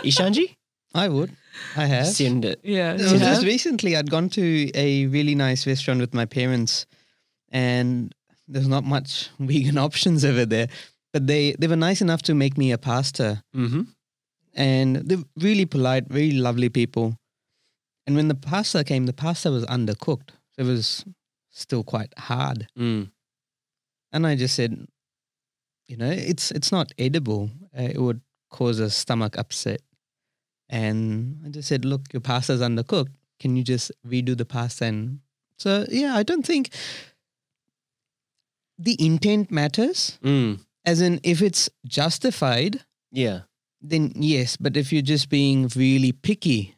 Ishanji? 0.04 0.56
I 0.96 1.08
would. 1.10 1.36
I 1.76 1.86
have. 1.86 2.08
Send 2.08 2.46
it. 2.46 2.60
Yeah. 2.64 2.98
So 2.98 3.18
just 3.18 3.24
have? 3.24 3.44
recently, 3.44 3.96
I'd 3.96 4.10
gone 4.10 4.30
to 4.30 4.72
a 4.74 5.06
really 5.08 5.36
nice 5.36 5.68
restaurant 5.68 6.00
with 6.00 6.14
my 6.16 6.26
parents, 6.26 6.86
and 7.52 8.14
there's 8.48 8.68
not 8.68 8.84
much 8.84 9.30
vegan 9.40 9.78
options 9.78 10.26
over 10.26 10.46
there. 10.46 10.68
But 11.14 11.28
they 11.28 11.54
they 11.60 11.68
were 11.68 11.76
nice 11.76 12.02
enough 12.02 12.22
to 12.24 12.34
make 12.34 12.58
me 12.58 12.72
a 12.72 12.78
pasta, 12.78 13.44
Mm-hmm. 13.56 13.82
and 14.56 14.96
they're 14.98 15.24
really 15.38 15.66
polite, 15.66 16.08
very 16.08 16.32
lovely 16.32 16.70
people. 16.70 17.18
And 18.10 18.16
when 18.16 18.28
the 18.28 18.34
pasta 18.34 18.84
came, 18.84 19.06
the 19.06 19.14
pasta 19.14 19.52
was 19.52 19.64
undercooked. 19.68 20.30
It 20.58 20.64
was 20.64 21.06
still 21.52 21.84
quite 21.84 22.12
hard, 22.18 22.68
Mm. 22.76 23.12
and 24.12 24.26
I 24.26 24.36
just 24.36 24.56
said, 24.56 24.88
you 25.88 25.96
know, 25.96 26.10
it's 26.10 26.50
it's 26.50 26.72
not 26.72 26.92
edible. 26.98 27.52
Uh, 27.78 27.84
it 27.84 28.00
would 28.02 28.22
cause 28.50 28.80
a 28.80 28.90
stomach 28.90 29.38
upset. 29.38 29.82
And 30.70 31.40
I 31.46 31.50
just 31.50 31.68
said, 31.68 31.86
look, 31.86 32.12
your 32.12 32.22
pasta's 32.22 32.62
undercooked. 32.62 33.14
Can 33.40 33.56
you 33.56 33.64
just 33.64 33.92
redo 34.04 34.36
the 34.36 34.46
pasta? 34.46 34.86
And 34.86 35.20
so, 35.58 35.86
yeah, 35.90 36.16
I 36.16 36.24
don't 36.24 36.44
think 36.46 36.74
the 38.80 38.96
intent 39.00 39.52
matters. 39.52 40.18
Mm. 40.24 40.62
As 40.84 41.00
in, 41.00 41.20
if 41.24 41.44
it's 41.44 41.70
justified, 41.86 42.84
Yeah. 43.12 43.42
then 43.82 44.14
yes. 44.16 44.58
But 44.58 44.76
if 44.78 44.92
you're 44.92 45.02
just 45.14 45.30
being 45.30 45.68
really 45.76 46.12
picky, 46.12 46.76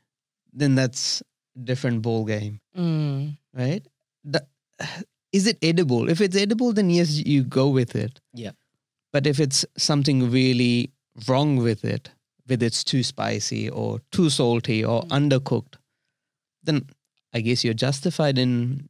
then 0.54 0.76
that's 0.76 1.22
a 1.56 1.60
different 1.60 2.02
ball 2.02 2.26
game, 2.26 2.60
Mm. 2.78 3.38
right? 3.54 3.86
Is 5.32 5.48
it 5.48 5.58
edible? 5.62 6.10
If 6.10 6.20
it's 6.20 6.36
edible, 6.36 6.74
then 6.74 6.90
yes, 6.90 7.12
you 7.26 7.44
go 7.44 7.70
with 7.70 7.96
it. 7.96 8.20
Yeah. 8.34 8.52
But 9.14 9.26
if 9.28 9.40
it's 9.40 9.66
something 9.78 10.30
really 10.30 10.92
wrong 11.28 11.58
with 11.58 11.86
it, 11.86 12.10
whether 12.48 12.66
it's 12.66 12.84
too 12.84 13.04
spicy 13.04 13.70
or 13.70 14.02
too 14.12 14.30
salty 14.30 14.84
or 14.84 15.04
Mm. 15.04 15.10
undercooked, 15.30 15.76
then 16.64 16.88
I 17.34 17.42
guess 17.42 17.64
you're 17.64 17.74
justified 17.74 18.38
in 18.38 18.90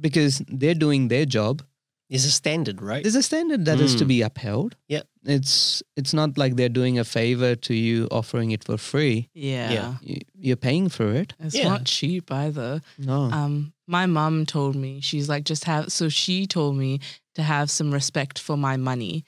because 0.00 0.42
they're 0.48 0.74
doing 0.74 1.08
their 1.08 1.24
job. 1.26 1.62
There's 2.10 2.24
a 2.24 2.30
standard, 2.32 2.80
right? 2.82 3.02
There's 3.04 3.14
a 3.14 3.22
standard 3.22 3.64
that 3.66 3.80
is 3.80 3.94
to 3.96 4.04
Mm. 4.04 4.08
be 4.08 4.22
upheld. 4.22 4.76
Yep. 4.88 5.08
It's 5.28 5.82
it's 5.96 6.14
not 6.14 6.38
like 6.38 6.56
they're 6.56 6.70
doing 6.80 6.98
a 6.98 7.04
favor 7.04 7.54
to 7.54 7.74
you 7.74 8.08
offering 8.10 8.50
it 8.50 8.64
for 8.64 8.78
free. 8.78 9.28
Yeah. 9.34 9.70
Yeah. 9.72 9.94
You- 10.02 10.22
You're 10.40 10.56
paying 10.56 10.88
for 10.88 11.12
it. 11.12 11.34
It's 11.38 11.54
Yeah. 11.54 11.68
not 11.68 11.84
cheap 11.84 12.30
either. 12.32 12.80
No. 12.96 13.22
Um, 13.30 13.72
my 13.86 14.06
mom 14.06 14.46
told 14.46 14.74
me 14.76 15.00
she's 15.00 15.28
like 15.28 15.44
just 15.44 15.64
have. 15.64 15.92
So 15.92 16.08
she 16.08 16.46
told 16.46 16.76
me 16.76 17.00
to 17.34 17.42
have 17.42 17.70
some 17.70 17.92
respect 17.92 18.38
for 18.38 18.56
my 18.56 18.76
money, 18.76 19.24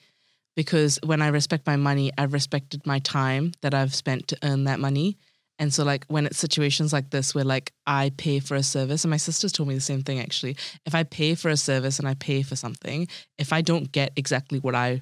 because 0.55 0.99
when 1.03 1.21
I 1.21 1.27
respect 1.27 1.67
my 1.67 1.75
money, 1.77 2.11
I've 2.17 2.33
respected 2.33 2.85
my 2.85 2.99
time 2.99 3.51
that 3.61 3.73
I've 3.73 3.93
spent 3.93 4.27
to 4.29 4.37
earn 4.43 4.63
that 4.65 4.79
money. 4.79 5.17
And 5.59 5.71
so, 5.73 5.83
like 5.83 6.05
when 6.07 6.25
it's 6.25 6.39
situations 6.39 6.91
like 6.91 7.11
this 7.11 7.35
where 7.35 7.43
like 7.43 7.71
I 7.85 8.11
pay 8.17 8.39
for 8.39 8.55
a 8.55 8.63
service, 8.63 9.03
and 9.03 9.11
my 9.11 9.17
sisters 9.17 9.51
told 9.51 9.69
me 9.69 9.75
the 9.75 9.81
same 9.81 10.01
thing 10.01 10.19
actually. 10.19 10.55
If 10.87 10.95
I 10.95 11.03
pay 11.03 11.35
for 11.35 11.49
a 11.49 11.57
service 11.57 11.99
and 11.99 12.07
I 12.07 12.15
pay 12.15 12.41
for 12.41 12.55
something, 12.55 13.07
if 13.37 13.53
I 13.53 13.61
don't 13.61 13.91
get 13.91 14.11
exactly 14.15 14.57
what 14.59 14.73
I 14.75 15.01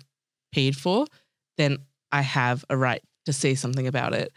paid 0.51 0.75
for, 0.75 1.06
then 1.58 1.77
I 2.12 2.22
have 2.22 2.65
a 2.70 2.77
right 2.77 3.01
to 3.25 3.34
say 3.34 3.56
something 3.56 3.88
about 3.88 4.13
it. 4.13 4.32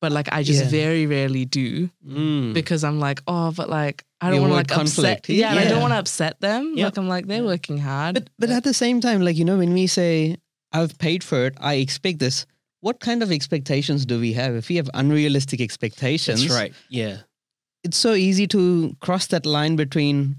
But 0.00 0.12
like 0.12 0.28
I 0.32 0.42
just 0.44 0.62
Yeah. 0.64 0.70
very 0.70 1.06
rarely 1.06 1.44
do 1.44 1.90
Mm. 2.06 2.54
because 2.54 2.84
I'm 2.84 3.00
like, 3.00 3.20
oh, 3.26 3.50
but 3.50 3.68
like 3.68 4.04
I 4.20 4.30
don't 4.30 4.40
want 4.40 4.50
to 4.50 4.54
word 4.54 4.70
like 4.70 4.70
upset. 4.70 5.24
conflict. 5.24 5.28
Yeah, 5.28 5.50
and 5.50 5.58
I 5.58 5.64
don't 5.68 5.80
want 5.80 5.92
to 5.92 5.98
upset 5.98 6.40
them. 6.40 6.74
Yep. 6.76 6.84
Like 6.84 6.96
I'm 6.98 7.08
like 7.08 7.26
they're 7.26 7.44
working 7.44 7.78
hard. 7.78 8.14
But 8.14 8.30
but 8.38 8.50
at 8.50 8.62
the 8.64 8.74
same 8.74 9.00
time, 9.00 9.22
like 9.22 9.36
you 9.36 9.44
know, 9.44 9.58
when 9.58 9.72
we 9.72 9.86
say 9.88 10.36
I've 10.72 10.96
paid 10.98 11.24
for 11.24 11.46
it, 11.46 11.54
I 11.58 11.74
expect 11.74 12.18
this. 12.20 12.46
What 12.80 13.00
kind 13.00 13.22
of 13.24 13.32
expectations 13.32 14.06
do 14.06 14.20
we 14.20 14.34
have? 14.34 14.54
If 14.54 14.68
we 14.68 14.76
have 14.76 14.88
unrealistic 14.94 15.60
expectations, 15.60 16.42
That's 16.42 16.54
right. 16.54 16.72
Yeah. 16.90 17.18
It's 17.82 17.96
so 17.96 18.12
easy 18.14 18.46
to 18.48 18.94
cross 19.00 19.26
that 19.28 19.46
line 19.46 19.74
between 19.76 20.36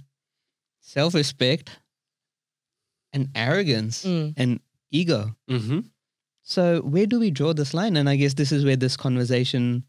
self-respect 0.82 1.70
and 3.14 3.30
arrogance 3.36 4.06
Mm. 4.06 4.34
and 4.38 4.60
ego. 4.92 5.36
Mm-hmm. 5.50 5.80
So 6.44 6.82
where 6.82 7.06
do 7.06 7.20
we 7.20 7.30
draw 7.32 7.54
this 7.54 7.74
line? 7.74 7.96
And 7.98 8.10
I 8.10 8.16
guess 8.16 8.34
this 8.34 8.52
is 8.52 8.66
where 8.66 8.76
this 8.76 8.98
conversation 8.98 9.84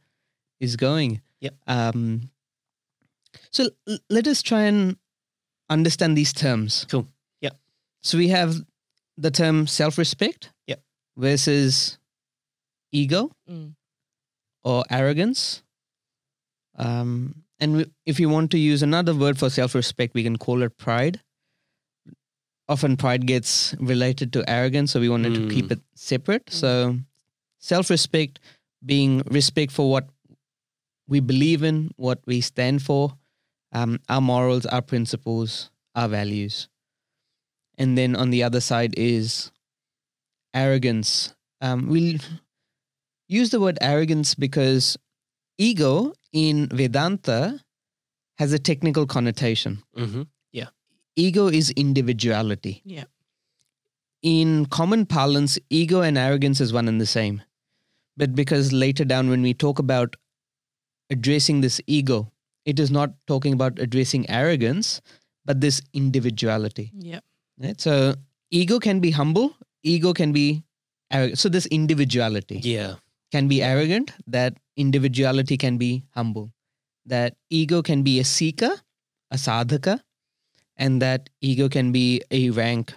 is 0.61 0.76
going. 0.76 1.21
Yep. 1.40 1.54
Um, 1.66 2.30
so 3.50 3.69
l- 3.88 3.99
let 4.11 4.26
us 4.26 4.42
try 4.42 4.62
and 4.62 4.97
understand 5.71 6.16
these 6.19 6.33
terms. 6.33 6.87
Cool. 6.90 7.07
Yeah. 7.40 7.50
So 8.02 8.19
we 8.19 8.28
have 8.28 8.57
the 9.16 9.30
term 9.30 9.66
self-respect. 9.66 10.50
Yeah. 10.66 10.76
Versus 11.16 11.99
ego 12.92 13.30
Mm. 13.49 13.75
or 14.64 14.85
arrogance. 14.90 15.62
Um, 16.76 17.45
and 17.59 17.76
we, 17.76 17.87
if 18.07 18.19
you 18.21 18.28
want 18.28 18.50
to 18.52 18.59
use 18.59 18.83
another 18.83 19.14
word 19.14 19.38
for 19.38 19.50
self-respect, 19.50 20.14
we 20.14 20.23
can 20.23 20.37
call 20.38 20.62
it 20.62 20.76
pride. 20.76 21.21
Often 22.71 22.97
pride 23.03 23.27
gets 23.27 23.75
related 23.81 24.33
to 24.35 24.47
arrogance, 24.49 24.93
so 24.93 25.00
we 25.03 25.09
wanted 25.11 25.35
to 25.35 25.49
keep 25.55 25.67
Mm. 25.67 25.73
it 25.77 25.81
separate. 25.95 26.47
So 26.55 26.71
self-respect 27.59 28.39
being 28.93 29.23
respect 29.27 29.73
for 29.73 29.91
what 29.91 30.07
we 31.09 31.19
believe 31.21 31.65
in, 31.67 31.91
what 31.97 32.21
we 32.31 32.41
stand 32.41 32.83
for, 32.83 33.19
um, 33.73 33.99
our 34.09 34.21
morals, 34.23 34.67
our 34.67 34.83
principles, 34.83 35.71
our 35.99 36.09
values. 36.09 36.69
And 37.77 37.99
then 37.99 38.15
on 38.15 38.31
the 38.31 38.43
other 38.47 38.61
side 38.61 38.95
is 38.97 39.50
arrogance. 40.55 41.35
Um, 41.61 41.89
we'll 41.89 42.21
use 43.29 43.50
the 43.50 43.61
word 43.61 43.79
arrogance 43.81 44.35
because 44.35 44.97
ego 45.59 46.12
in 46.33 46.69
Vedanta 46.73 47.61
has 48.39 48.53
a 48.53 48.59
technical 48.59 49.07
connotation. 49.07 49.83
Mm-hmm. 49.97 50.23
Ego 51.17 51.49
is 51.49 51.71
individuality. 51.71 52.83
Yeah. 52.85 53.05
In 54.23 54.67
common 54.67 55.07
parlance, 55.07 55.59
ego 55.71 56.02
and 56.02 56.19
arrogance 56.19 56.61
is 56.61 56.73
one 56.73 56.88
and 56.88 57.00
the 57.00 57.07
same. 57.07 57.43
But 58.17 58.35
because 58.35 58.73
later 58.73 59.05
down, 59.05 59.31
when 59.31 59.43
we 59.43 59.55
talk 59.55 59.79
about 59.79 60.17
addressing 61.11 61.61
this 61.62 61.81
ego, 61.87 62.31
it 62.64 62.79
is 62.79 62.90
not 62.90 63.11
talking 63.26 63.52
about 63.55 63.79
addressing 63.79 64.29
arrogance, 64.29 65.00
but 65.45 65.61
this 65.61 65.81
individuality. 65.95 66.93
Yep. 66.99 67.25
Right? 67.59 67.81
So, 67.81 68.14
ego 68.50 68.79
can 68.79 69.00
be 69.00 69.11
humble, 69.11 69.57
ego 69.83 70.12
can 70.12 70.33
be 70.33 70.62
arrogant. 71.11 71.38
So, 71.38 71.49
this 71.49 71.67
individuality 71.67 72.61
Yeah. 72.62 72.97
can 73.33 73.49
be 73.49 73.62
arrogant, 73.62 74.12
that 74.26 74.59
individuality 74.76 75.57
can 75.57 75.79
be 75.79 76.05
humble, 76.11 76.52
that 77.07 77.37
ego 77.49 77.83
can 77.83 78.02
be 78.02 78.21
a 78.21 78.25
seeker, 78.25 78.71
a 79.31 79.37
sadhaka, 79.37 80.00
and 80.81 81.01
that 81.03 81.29
ego 81.41 81.69
can 81.69 81.93
be 81.93 82.21
a 82.33 82.51
rank 82.51 82.93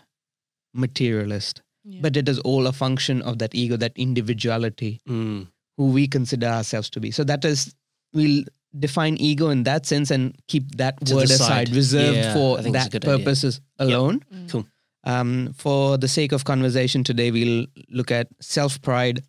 materialist. 0.74 1.62
Yeah. 1.84 2.00
But 2.02 2.16
it 2.18 2.28
is 2.30 2.40
all 2.40 2.66
a 2.68 2.72
function 2.72 3.22
of 3.22 3.38
that 3.40 3.54
ego, 3.54 3.78
that 3.78 3.92
individuality, 3.98 5.02
Mm. 5.08 5.48
who 5.78 5.88
we 5.92 6.08
consider 6.08 6.48
ourselves 6.48 6.90
to 6.92 7.00
be. 7.00 7.12
So 7.12 7.24
that 7.26 7.44
is, 7.46 7.76
we'll 8.14 8.44
define 8.80 9.18
ego 9.18 9.50
in 9.50 9.64
that 9.64 9.86
sense 9.86 10.10
and 10.10 10.36
keep 10.48 10.76
that 10.78 11.06
To 11.06 11.16
word 11.16 11.30
aside, 11.30 11.70
reserved 11.76 12.18
Yeah, 12.18 12.34
for 12.34 12.58
I 12.60 12.62
think 12.64 12.76
it's 12.76 12.86
a 12.86 12.90
that 12.90 12.92
good 12.92 13.06
idea. 13.06 13.18
purposes 13.18 13.62
alone. 13.80 14.22
Mm. 14.34 14.50
Cool. 14.50 14.66
Um, 15.04 15.54
for 15.58 15.98
the 15.98 16.08
sake 16.08 16.32
of 16.32 16.46
conversation 16.46 17.04
today, 17.04 17.30
we'll 17.32 17.68
look 17.90 18.10
at 18.12 18.30
self 18.40 18.82
pride 18.82 19.22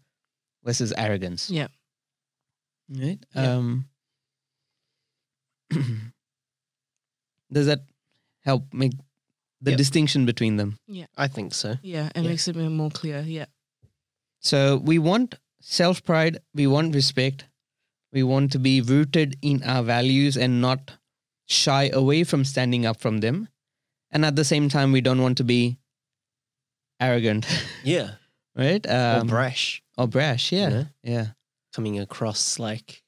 versus 0.64 0.92
arrogance. 0.96 1.50
Yeah. 1.50 1.66
Right. 2.88 3.18
Yeah. 3.34 3.56
Um, 3.56 3.88
does 7.52 7.66
that 7.66 7.80
help 8.44 8.72
make 8.72 8.92
the 9.60 9.70
Yep. 9.72 9.78
distinction 9.78 10.26
between 10.26 10.56
them? 10.56 10.78
Yeah. 10.86 11.06
I 11.16 11.28
think 11.28 11.54
so. 11.54 11.76
Yeah, 11.82 12.08
it 12.14 12.22
Yeah. 12.22 12.28
makes 12.30 12.48
it 12.48 12.56
more 12.56 12.90
clear. 12.90 13.20
Yeah. 13.26 13.46
So 14.40 14.76
we 14.76 14.98
want 14.98 15.36
self 15.60 16.02
pride, 16.04 16.38
we 16.54 16.66
want 16.66 16.94
respect, 16.94 17.46
we 18.12 18.22
want 18.22 18.52
to 18.52 18.58
be 18.58 18.80
rooted 18.80 19.36
in 19.42 19.62
our 19.62 19.82
values 19.82 20.36
and 20.36 20.60
not 20.60 20.92
shy 21.46 21.88
away 21.92 22.24
from 22.24 22.44
standing 22.44 22.84
up 22.86 23.00
from 23.00 23.18
them. 23.20 23.48
And 24.10 24.24
at 24.24 24.36
the 24.36 24.44
same 24.44 24.68
time, 24.68 24.92
we 24.92 25.00
don't 25.00 25.22
want 25.22 25.36
to 25.38 25.44
be 25.44 25.78
arrogant, 27.00 27.46
Yeah. 27.84 28.16
right? 28.54 28.84
or 28.86 29.20
Um, 29.20 29.26
brash. 29.26 29.82
or 29.96 30.06
brash. 30.08 30.52
Yeah. 30.52 30.68
know? 30.68 30.86
Yeah. 31.02 31.26
Coming 31.72 31.98
across 31.98 32.58
like 32.58 33.02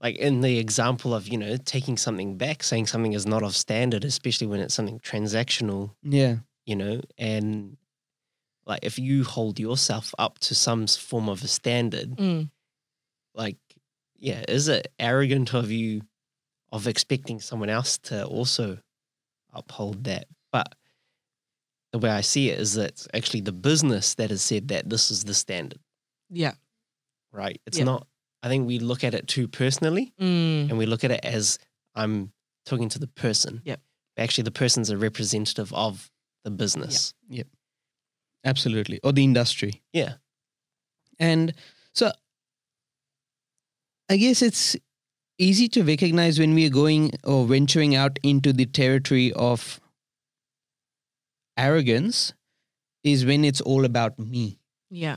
like 0.00 0.16
in 0.16 0.40
the 0.40 0.58
example 0.58 1.14
of, 1.14 1.28
you 1.28 1.36
know, 1.36 1.56
taking 1.58 1.96
something 1.96 2.36
back, 2.38 2.62
saying 2.62 2.86
something 2.86 3.12
is 3.12 3.26
not 3.26 3.42
of 3.42 3.54
standard, 3.54 4.04
especially 4.04 4.46
when 4.46 4.60
it's 4.60 4.74
something 4.74 4.98
transactional, 5.00 5.94
Yeah. 6.02 6.38
you 6.64 6.74
know, 6.76 7.00
and 7.18 7.76
like 8.66 8.80
if 8.82 8.98
you 8.98 9.24
hold 9.24 9.58
yourself 9.58 10.14
up 10.18 10.38
to 10.40 10.54
some 10.54 10.86
form 10.86 11.28
of 11.28 11.42
a 11.42 11.48
standard, 11.48 12.16
Mm. 12.16 12.50
like 13.34 13.56
yeah, 14.16 14.44
is 14.48 14.68
it 14.68 14.92
arrogant 14.98 15.54
of 15.54 15.70
you 15.70 16.02
of 16.72 16.86
expecting 16.86 17.40
someone 17.40 17.70
else 17.70 17.96
to 17.98 18.24
also 18.26 18.78
uphold 19.52 20.04
that? 20.04 20.28
But 20.52 20.74
the 21.92 21.98
way 21.98 22.10
I 22.10 22.20
see 22.20 22.50
it 22.50 22.58
is 22.58 22.74
that 22.74 22.90
it's 22.90 23.08
actually 23.14 23.40
the 23.40 23.52
business 23.52 24.14
that 24.14 24.30
has 24.30 24.42
said 24.42 24.68
that 24.68 24.88
this 24.88 25.10
is 25.10 25.24
the 25.24 25.34
standard, 25.34 25.80
Yeah. 26.28 26.54
right? 27.32 27.60
It's 27.66 27.78
Yeah. 27.78 27.84
not 27.84 28.06
I 28.42 28.48
think 28.48 28.66
we 28.66 28.78
look 28.78 29.04
at 29.04 29.14
it 29.14 29.26
too 29.28 29.48
personally 29.48 30.12
Mm. 30.20 30.70
and 30.70 30.78
we 30.78 30.86
look 30.86 31.04
at 31.04 31.10
it 31.10 31.20
as 31.24 31.58
I'm 31.94 32.32
talking 32.64 32.88
to 32.90 32.98
the 32.98 33.06
person. 33.06 33.60
Yep. 33.64 33.80
Actually, 34.16 34.44
the 34.44 34.50
person's 34.50 34.90
a 34.90 34.96
representative 34.96 35.72
of 35.72 36.10
the 36.44 36.50
business. 36.50 37.14
Yep. 37.28 37.46
Absolutely. 38.44 39.00
Or 39.04 39.12
the 39.12 39.24
industry. 39.24 39.82
Yeah. 39.92 40.14
And 41.18 41.52
so 41.94 42.12
I 44.08 44.16
guess 44.16 44.40
it's 44.42 44.76
easy 45.38 45.68
to 45.68 45.82
recognize 45.84 46.38
when 46.38 46.54
we 46.54 46.66
are 46.66 46.70
going 46.70 47.12
or 47.24 47.46
venturing 47.46 47.94
out 47.94 48.18
into 48.22 48.52
the 48.52 48.66
territory 48.66 49.32
of 49.34 49.80
arrogance 51.56 52.32
is 53.04 53.24
when 53.24 53.44
it's 53.44 53.60
all 53.60 53.84
about 53.84 54.18
me. 54.18 54.58
Yeah. 54.90 55.16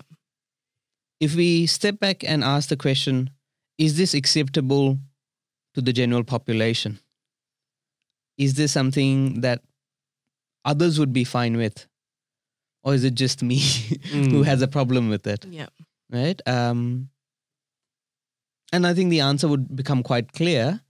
If 1.24 1.36
we 1.40 1.66
step 1.68 2.00
back 2.00 2.24
and 2.28 2.44
ask 2.44 2.68
the 2.70 2.76
question, 2.76 3.30
is 3.78 3.96
this 3.98 4.14
acceptable 4.14 5.00
to 5.74 5.82
the 5.82 5.94
general 5.94 6.24
population? 6.24 7.00
Is 8.38 8.56
this 8.56 8.72
something 8.74 9.40
that 9.42 9.62
others 10.66 11.00
would 11.00 11.14
be 11.14 11.24
fine 11.24 11.56
with? 11.56 11.88
Or 12.84 12.94
is 12.94 13.06
it 13.06 13.16
just 13.16 13.42
me 13.42 13.60
who 14.12 14.42
Mm. 14.44 14.46
has 14.46 14.62
a 14.62 14.68
problem 14.68 15.10
with 15.10 15.26
it? 15.28 15.46
Yeah. 15.46 15.68
right? 16.12 16.42
Um, 16.46 17.10
and 18.74 18.86
I 18.86 18.94
think 18.94 19.10
the 19.10 19.22
answer 19.22 19.48
would 19.48 19.76
become 19.76 20.04
quite 20.04 20.34
clear 20.34 20.82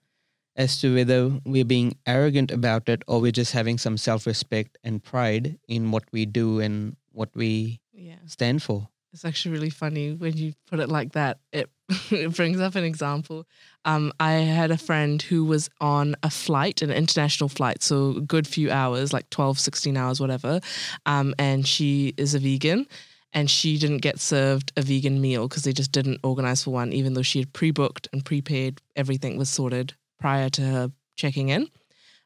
as 0.56 0.80
to 0.82 0.96
whether 0.96 1.30
we're 1.46 1.66
being 1.76 1.94
arrogant 2.06 2.52
about 2.52 2.90
it 2.90 3.04
or 3.08 3.22
we're 3.22 3.32
just 3.32 3.52
having 3.54 3.78
some 3.78 3.98
self 3.98 4.26
respect 4.26 4.78
and 4.84 5.04
pride 5.04 5.60
in 5.68 5.92
what 5.92 6.04
we 6.12 6.26
do 6.26 6.60
and 6.60 6.96
what 7.12 7.30
we 7.36 7.80
Yeah. 7.94 8.20
stand 8.26 8.64
for. 8.64 8.90
It's 9.14 9.26
actually 9.26 9.52
really 9.52 9.70
funny 9.70 10.14
when 10.14 10.36
you 10.36 10.54
put 10.68 10.80
it 10.80 10.90
like 10.90 11.12
that. 11.14 11.38
It 11.52 11.70
it 12.12 12.36
brings 12.36 12.60
up 12.60 12.76
an 12.76 12.84
example. 12.84 13.46
Um, 13.86 14.12
I 14.20 14.32
had 14.32 14.72
a 14.72 14.78
friend 14.78 15.22
who 15.22 15.46
was 15.46 15.70
on 15.80 16.16
a 16.24 16.30
flight, 16.30 16.82
an 16.82 16.92
international 16.92 17.50
flight, 17.50 17.84
so 17.84 18.12
a 18.18 18.22
good 18.22 18.48
few 18.48 18.72
hours, 18.72 19.14
like 19.14 19.30
12, 19.30 19.60
16 19.60 19.96
hours, 19.98 20.20
whatever. 20.20 20.62
Um, 21.06 21.36
and 21.38 21.68
she 21.68 22.14
is 22.18 22.34
a 22.34 22.40
vegan 22.40 22.88
and 23.34 23.50
she 23.50 23.78
didn't 23.78 23.98
get 23.98 24.20
served 24.20 24.72
a 24.78 24.82
vegan 24.82 25.20
meal 25.20 25.48
because 25.48 25.64
they 25.64 25.74
just 25.74 25.92
didn't 25.92 26.20
organize 26.24 26.64
for 26.64 26.72
one, 26.72 26.94
even 26.94 27.14
though 27.14 27.22
she 27.22 27.40
had 27.40 27.52
pre-booked 27.54 28.08
and 28.14 28.24
prepaid. 28.24 28.82
Everything 28.96 29.38
was 29.38 29.50
sorted 29.50 29.94
prior 30.20 30.50
to 30.50 30.62
her 30.62 30.92
checking 31.16 31.50
in. 31.50 31.68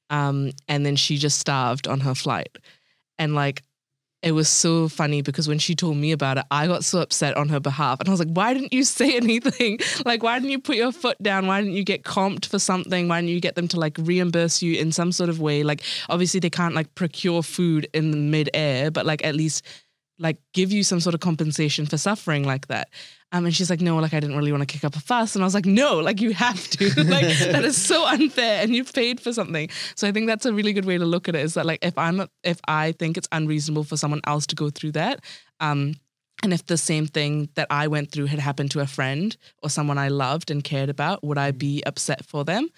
Um, 0.10 0.52
and 0.68 0.86
then 0.86 0.96
she 0.96 1.18
just 1.18 1.40
starved 1.40 1.88
on 1.88 2.02
her 2.02 2.16
flight. 2.16 2.58
And 3.20 3.36
like 3.36 3.64
it 4.24 4.32
was 4.32 4.50
so 4.50 4.88
funny 4.88 5.22
because 5.22 5.48
when 5.48 5.60
she 5.60 5.76
told 5.76 5.96
me 5.98 6.12
about 6.12 6.38
it, 6.38 6.46
I 6.50 6.66
got 6.66 6.84
so 6.84 7.00
upset 7.02 7.38
on 7.38 7.50
her 7.50 7.60
behalf. 7.60 8.00
And 8.00 8.10
I 8.10 8.12
was 8.12 8.20
like, 8.20 8.30
why 8.30 8.54
didn't 8.54 8.74
you 8.74 8.84
say 8.84 9.16
anything? 9.18 9.80
Like, 10.06 10.24
why 10.24 10.40
didn't 10.40 10.52
you 10.52 10.60
put 10.60 10.76
your 10.76 10.92
foot 10.92 11.22
down? 11.22 11.46
Why 11.48 11.62
didn't 11.62 11.76
you 11.76 11.84
get 11.84 12.04
comped 12.04 12.48
for 12.48 12.58
something? 12.58 13.08
Why 13.08 13.22
didn't 13.22 13.34
you 13.34 13.40
get 13.40 13.56
them 13.56 13.68
to 13.70 13.80
like 13.80 13.98
reimburse 14.00 14.62
you 14.62 14.80
in 14.80 14.92
some 14.92 15.12
sort 15.12 15.30
of 15.30 15.40
way? 15.40 15.64
Like, 15.64 15.84
obviously, 16.10 16.40
they 16.40 16.50
can't 16.50 16.74
like 16.74 16.94
procure 16.96 17.44
food 17.44 17.88
in 17.94 18.12
the 18.12 18.18
midair, 18.18 18.90
but 18.90 19.06
like 19.06 19.24
at 19.24 19.36
least 19.36 19.64
like 20.20 20.38
give 20.54 20.72
you 20.72 20.84
some 20.84 21.00
sort 21.00 21.14
of 21.14 21.22
compensation 21.22 21.86
for 21.86 21.98
suffering 21.98 22.44
like 22.44 22.68
that. 22.68 22.90
Um, 23.32 23.46
and 23.46 23.54
she's 23.54 23.70
like, 23.70 23.82
no, 23.82 23.98
like 23.98 24.14
I 24.14 24.20
didn't 24.20 24.38
really 24.38 24.52
want 24.52 24.68
to 24.68 24.72
kick 24.72 24.84
up 24.84 24.96
a 24.96 25.00
fuss. 25.00 25.36
And 25.36 25.44
I 25.44 25.46
was 25.46 25.54
like, 25.54 25.66
no, 25.66 26.00
like 26.00 26.22
you 26.22 26.34
have 26.34 26.68
to. 26.70 26.86
like 27.04 27.28
that 27.40 27.64
is 27.66 27.78
so 27.78 28.06
unfair 28.08 28.62
and 28.64 28.74
you've 28.74 28.94
paid 28.94 29.20
for 29.20 29.34
something. 29.34 29.70
So 29.96 30.08
I 30.08 30.12
think 30.12 30.28
that's 30.28 30.46
a 30.46 30.54
really 30.54 30.74
good 30.74 30.86
way 30.86 30.98
to 30.98 31.06
look 31.06 31.28
at 31.28 31.36
it 31.36 31.42
is 31.42 31.54
that 31.56 31.66
like 31.66 31.84
if 31.84 31.98
I'm 31.98 32.28
if 32.44 32.60
I 32.68 32.94
think 32.94 33.18
it's 33.18 33.28
unreasonable 33.32 33.84
for 33.84 33.98
someone 33.98 34.22
else 34.26 34.48
to 34.48 34.56
go 34.56 34.70
through 34.70 34.94
that, 34.94 35.24
um, 35.60 35.96
and 36.44 36.54
if 36.54 36.66
the 36.66 36.78
same 36.78 37.08
thing 37.08 37.50
that 37.56 37.68
I 37.70 37.88
went 37.88 38.12
through 38.12 38.28
had 38.28 38.40
happened 38.40 38.72
to 38.72 38.80
a 38.80 38.88
friend 38.88 39.36
or 39.64 39.70
someone 39.70 39.98
I 39.98 40.08
loved 40.08 40.52
and 40.52 40.64
cared 40.64 40.90
about, 40.90 41.24
would 41.24 41.38
I 41.38 41.52
be 41.52 41.84
upset 41.86 42.26
for 42.26 42.46
them? 42.46 42.70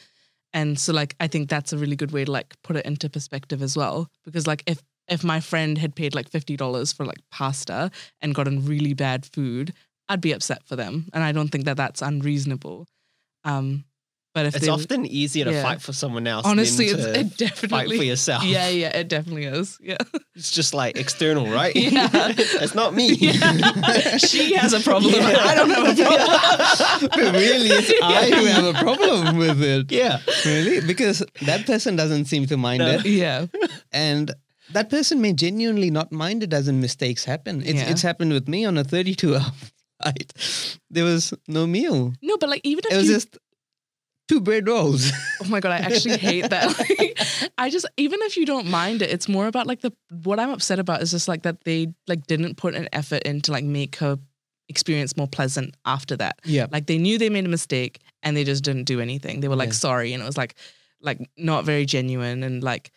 And 0.54 0.80
so 0.80 0.94
like 0.94 1.16
I 1.20 1.28
think 1.28 1.50
that's 1.50 1.74
a 1.74 1.78
really 1.78 1.96
good 1.96 2.12
way 2.12 2.26
to 2.26 2.32
like 2.32 2.56
put 2.64 2.76
it 2.76 2.86
into 2.86 3.10
perspective 3.10 3.62
as 3.62 3.78
well. 3.78 4.10
Because 4.26 4.48
like 4.48 4.64
if 4.66 4.82
if 5.10 5.24
my 5.24 5.40
friend 5.40 5.78
had 5.78 5.96
paid 5.96 6.14
like 6.16 6.30
fifty 6.30 6.56
dollars 6.56 6.94
for 6.94 7.06
like 7.06 7.20
pasta 7.32 7.92
and 8.22 8.36
gotten 8.36 8.66
really 8.66 8.94
bad 8.94 9.26
food, 9.26 9.74
I'd 10.08 10.22
be 10.22 10.32
upset 10.32 10.64
for 10.66 10.76
them, 10.76 11.08
and 11.14 11.24
I 11.24 11.32
don't 11.32 11.50
think 11.50 11.66
that 11.66 11.78
that's 11.78 12.02
unreasonable. 12.02 12.88
Um, 13.44 13.86
but 14.36 14.46
if 14.46 14.56
It's 14.56 14.66
they, 14.66 14.72
often 14.72 15.06
easier 15.08 15.46
to 15.46 15.52
yeah. 15.52 15.64
fight 15.64 15.82
for 15.82 15.92
someone 15.92 16.28
else. 16.28 16.46
honestly, 16.46 16.94
than 16.94 17.16
it's, 17.16 17.36
to 17.38 17.46
it 17.46 17.70
fight 17.70 17.88
for 17.90 18.04
yourself. 18.04 18.44
Yeah, 18.44 18.68
yeah, 18.70 18.96
it 18.96 19.08
definitely 19.08 19.46
is. 19.46 19.78
Yeah, 19.82 19.98
It's 20.36 20.52
just 20.52 20.74
like 20.76 20.98
external, 20.98 21.48
right? 21.48 21.76
Yeah. 21.76 22.10
it's 22.14 22.76
not 22.76 22.94
me. 22.94 23.16
yeah. 23.16 24.18
she 24.18 24.54
has 24.54 24.74
a 24.74 24.82
problem. 24.82 25.16
I 25.16 25.56
don't 25.56 25.70
have 25.72 25.88
a 25.88 26.04
problem. 26.04 27.10
But 27.10 27.34
really, 27.34 27.70
it's 27.70 27.92
I 28.04 28.30
who 28.30 28.46
have 28.46 28.66
a 28.76 28.80
problem 28.80 29.38
with 29.38 29.64
it. 29.64 29.92
yeah. 29.92 30.20
Really? 30.46 30.86
Because 30.86 31.24
that 31.42 31.66
person 31.66 31.96
doesn't 31.96 32.26
seem 32.26 32.46
to 32.48 32.58
mind 32.58 32.80
No. 32.84 32.88
it. 32.92 33.06
yeah, 33.08 33.48
And 33.92 34.32
that 34.74 34.90
person 34.90 35.22
may 35.22 35.34
genuinely 35.34 35.90
not 35.92 36.12
mind 36.12 36.44
it 36.44 36.54
as 36.54 36.68
in 36.68 36.80
mistakes 36.82 37.24
happen. 37.26 37.62
It's, 37.62 37.74
Yeah. 37.74 37.90
it's 37.90 38.02
happened 38.02 38.32
with 38.34 38.48
me 38.48 38.66
on 38.66 38.78
a 38.78 38.84
32 38.84 39.36
hour 39.36 39.52
flight. 40.02 40.34
There 40.90 41.04
was 41.04 41.34
no 41.48 41.66
meal. 41.68 42.14
no, 42.22 42.38
but 42.38 42.50
like 42.50 42.62
even 42.64 42.84
if 42.88 42.94
It 42.94 42.98
was 42.98 43.08
you 43.08 43.14
just 43.16 43.38
two 44.28 44.40
bread 44.42 44.68
rolls. 44.68 45.12
Oh 45.42 45.48
my 45.50 45.60
god, 45.60 45.72
I 45.72 45.78
actually 45.78 46.18
hate 46.18 46.50
that. 46.50 46.68
Like, 46.78 47.20
I 47.58 47.70
just 47.70 47.86
even 47.98 48.20
if 48.24 48.38
you 48.38 48.46
don't 48.46 48.68
mind 48.68 49.02
it, 49.02 49.10
it's 49.10 49.28
more 49.28 49.48
about 49.48 49.66
like 49.68 49.82
the 49.82 49.92
what 50.24 50.40
I'm 50.40 50.52
upset 50.52 50.80
about 50.80 51.02
is 51.02 51.12
just 51.12 51.28
like 51.28 51.44
that 51.44 51.64
they 51.64 51.94
like 52.08 52.28
didn't 52.28 52.56
put 52.56 52.76
an 52.76 52.88
effort 52.94 53.24
in 53.24 53.42
to 53.42 53.52
like 53.52 53.64
make 53.64 53.96
her 53.98 54.18
experience 54.68 55.18
more 55.18 55.28
pleasant 55.28 55.76
after 55.86 56.16
that. 56.18 56.40
yeah. 56.46 56.68
Like 56.72 56.86
they 56.86 57.00
knew 57.00 57.18
they 57.18 57.30
made 57.30 57.46
a 57.46 57.50
mistake 57.50 58.00
and 58.22 58.38
they 58.38 58.44
just 58.44 58.64
didn't 58.64 58.84
do 58.84 59.02
anything. 59.02 59.40
They 59.40 59.48
were 59.48 59.56
like 59.56 59.70
Yeah. 59.70 59.74
sorry 59.88 60.14
and 60.14 60.22
it 60.22 60.26
was 60.28 60.38
like 60.38 60.54
like 61.02 61.20
not 61.38 61.66
very 61.66 61.86
genuine 61.86 62.44
and 62.44 62.62
like 62.64 62.92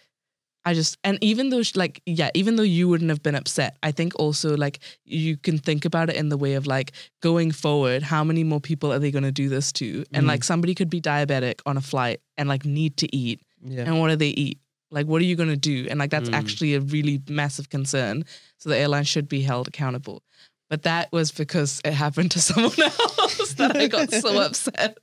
I 0.65 0.75
just 0.75 0.97
and 1.03 1.19
even 1.21 1.51
though 1.51 1.63
sh- 1.63 1.75
like 1.77 2.01
yeah, 2.07 2.31
even 2.35 2.57
though 2.57 2.63
you 2.63 2.89
wouldn't 2.89 3.11
have 3.11 3.23
been 3.23 3.35
upset, 3.35 3.77
I 3.83 3.91
think 3.91 4.13
also 4.19 4.57
like 4.57 4.79
you 5.05 5.37
can 5.37 5.59
think 5.59 5.85
about 5.85 6.09
it 6.09 6.17
in 6.17 6.29
the 6.29 6.37
way 6.37 6.55
of 6.55 6.67
like 6.67 6.93
going 7.21 7.51
forward, 7.51 8.03
how 8.05 8.23
many 8.23 8.45
more 8.45 8.61
people 8.61 8.93
are 8.93 8.99
they 9.01 9.11
going 9.11 9.25
to 9.25 9.33
do 9.33 9.49
this 9.49 9.73
to? 9.73 10.05
And 10.15 10.25
Mm. 10.25 10.29
like 10.29 10.45
somebody 10.45 10.75
could 10.75 10.89
be 10.91 11.01
diabetic 11.01 11.61
on 11.67 11.77
a 11.77 11.81
flight 11.81 12.21
and 12.37 12.49
like 12.49 12.65
need 12.65 12.97
to 12.99 13.17
eat, 13.17 13.41
Yeah. 13.65 13.83
and 13.87 13.99
what 13.99 14.09
do 14.11 14.17
they 14.17 14.29
eat? 14.29 14.59
Like 14.93 15.07
what 15.07 15.21
are 15.21 15.25
you 15.25 15.35
going 15.37 15.49
to 15.49 15.57
do? 15.57 15.89
And 15.91 15.99
like 15.99 16.11
that's 16.11 16.31
Mm. 16.31 16.35
actually 16.35 16.75
a 16.75 16.81
really 16.81 17.21
massive 17.29 17.69
concern. 17.69 18.25
So 18.59 18.69
the 18.71 18.77
airline 18.79 19.05
should 19.05 19.29
be 19.29 19.43
held 19.43 19.67
accountable. 19.69 20.23
But 20.71 20.83
that 20.85 21.11
was 21.13 21.33
because 21.33 21.81
it 21.85 21.93
happened 21.93 22.31
to 22.33 22.41
someone 22.49 22.81
else 22.81 23.55
that 23.55 23.77
I 23.77 23.89
got 23.89 24.13
so 24.13 24.39
upset. 24.47 24.97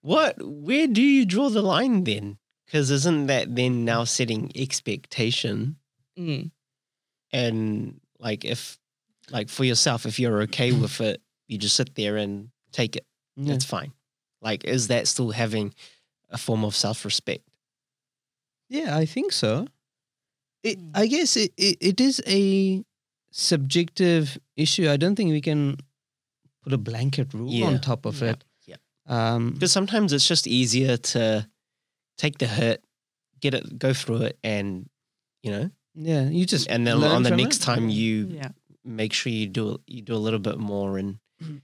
What? 0.00 0.36
Where 0.40 0.86
do 0.86 1.02
you 1.02 1.24
draw 1.24 1.48
the 1.48 1.62
line 1.62 2.04
then? 2.04 2.38
Because 2.74 2.90
isn't 2.90 3.26
that 3.28 3.54
then 3.54 3.84
now 3.84 4.02
setting 4.02 4.50
expectation? 4.56 5.76
Mm. 6.18 6.50
And 7.32 8.00
like, 8.18 8.44
if, 8.44 8.80
like 9.30 9.48
for 9.48 9.62
yourself, 9.62 10.06
if 10.06 10.18
you're 10.18 10.42
okay 10.42 10.72
with 10.82 11.00
it, 11.00 11.22
you 11.46 11.56
just 11.56 11.76
sit 11.76 11.94
there 11.94 12.16
and 12.16 12.48
take 12.72 12.96
it. 12.96 13.06
Yeah. 13.36 13.52
That's 13.52 13.64
fine. 13.64 13.92
Like, 14.42 14.64
is 14.64 14.88
that 14.88 15.06
still 15.06 15.30
having 15.30 15.72
a 16.30 16.36
form 16.36 16.64
of 16.64 16.74
self 16.74 17.04
respect? 17.04 17.44
Yeah, 18.68 18.96
I 18.96 19.06
think 19.06 19.30
so. 19.30 19.68
It, 20.64 20.80
Mm. 20.80 20.90
I 20.96 21.06
guess 21.06 21.36
it, 21.36 21.52
it, 21.56 21.76
it 21.80 22.00
is 22.00 22.20
a 22.26 22.82
subjective 23.30 24.36
issue. 24.56 24.90
I 24.90 24.96
don't 24.96 25.14
think 25.14 25.30
we 25.30 25.40
can 25.40 25.76
put 26.64 26.72
a 26.72 26.78
blanket 26.78 27.32
rule 27.34 27.52
Yeah. 27.52 27.66
on 27.66 27.80
top 27.80 28.04
of 28.04 28.20
Yeah. 28.20 28.30
it. 28.30 28.44
Yeah. 28.66 28.76
Um, 29.06 29.52
Because 29.52 29.70
sometimes 29.70 30.12
it's 30.12 30.26
just 30.26 30.48
easier 30.48 30.96
to 30.96 31.48
take 32.18 32.38
the 32.38 32.46
hurt, 32.46 32.80
get 33.40 33.54
it, 33.54 33.78
go 33.78 33.92
through 33.92 34.22
it, 34.22 34.38
and 34.44 34.88
you 35.42 35.50
know, 35.50 35.70
yeah, 35.94 36.28
you 36.28 36.46
just 36.46 36.68
and 36.68 36.86
then 36.86 37.02
on 37.02 37.22
the 37.22 37.30
next 37.36 37.58
it. 37.58 37.62
time 37.62 37.88
you 37.88 38.28
Yeah. 38.28 38.48
make 38.84 39.12
sure 39.12 39.32
you 39.32 39.46
do 39.46 39.78
you 39.86 40.02
do 40.02 40.14
a 40.14 40.20
little 40.22 40.38
bit 40.40 40.58
more 40.58 40.98
in 40.98 41.18
Mm. 41.42 41.60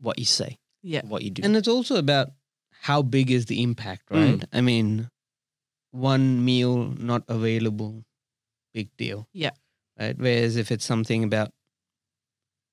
what 0.00 0.18
you 0.18 0.24
say, 0.24 0.58
Yeah. 0.82 1.02
what 1.04 1.22
you 1.22 1.30
do. 1.30 1.42
And 1.42 1.56
it's 1.56 1.66
also 1.68 1.96
about 1.96 2.30
how 2.82 3.02
big 3.02 3.30
is 3.30 3.46
the 3.46 3.62
impact, 3.62 4.08
Mm. 4.10 4.16
right? 4.40 4.44
I 4.52 4.60
mean, 4.60 5.10
one 5.90 6.44
meal 6.44 6.86
not 6.98 7.24
available, 7.28 8.04
big 8.72 8.88
deal. 8.96 9.28
Yeah. 9.32 9.50
Right. 9.98 10.16
Whereas 10.16 10.56
if 10.56 10.70
it's 10.70 10.84
something 10.84 11.24
about 11.24 11.52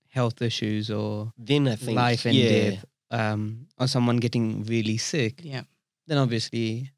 health 0.10 0.42
issues 0.42 0.90
or 0.90 1.34
then 1.38 1.68
I 1.68 1.76
think 1.76 1.96
life 1.96 2.26
and 2.26 2.36
yeah, 2.36 2.50
death, 2.50 2.86
um, 3.12 3.68
or 3.78 3.88
someone 3.88 4.18
getting 4.18 4.64
really 4.64 4.98
sick, 4.98 5.42
Yeah. 5.44 5.64
then 6.08 6.18
obviously 6.18 6.92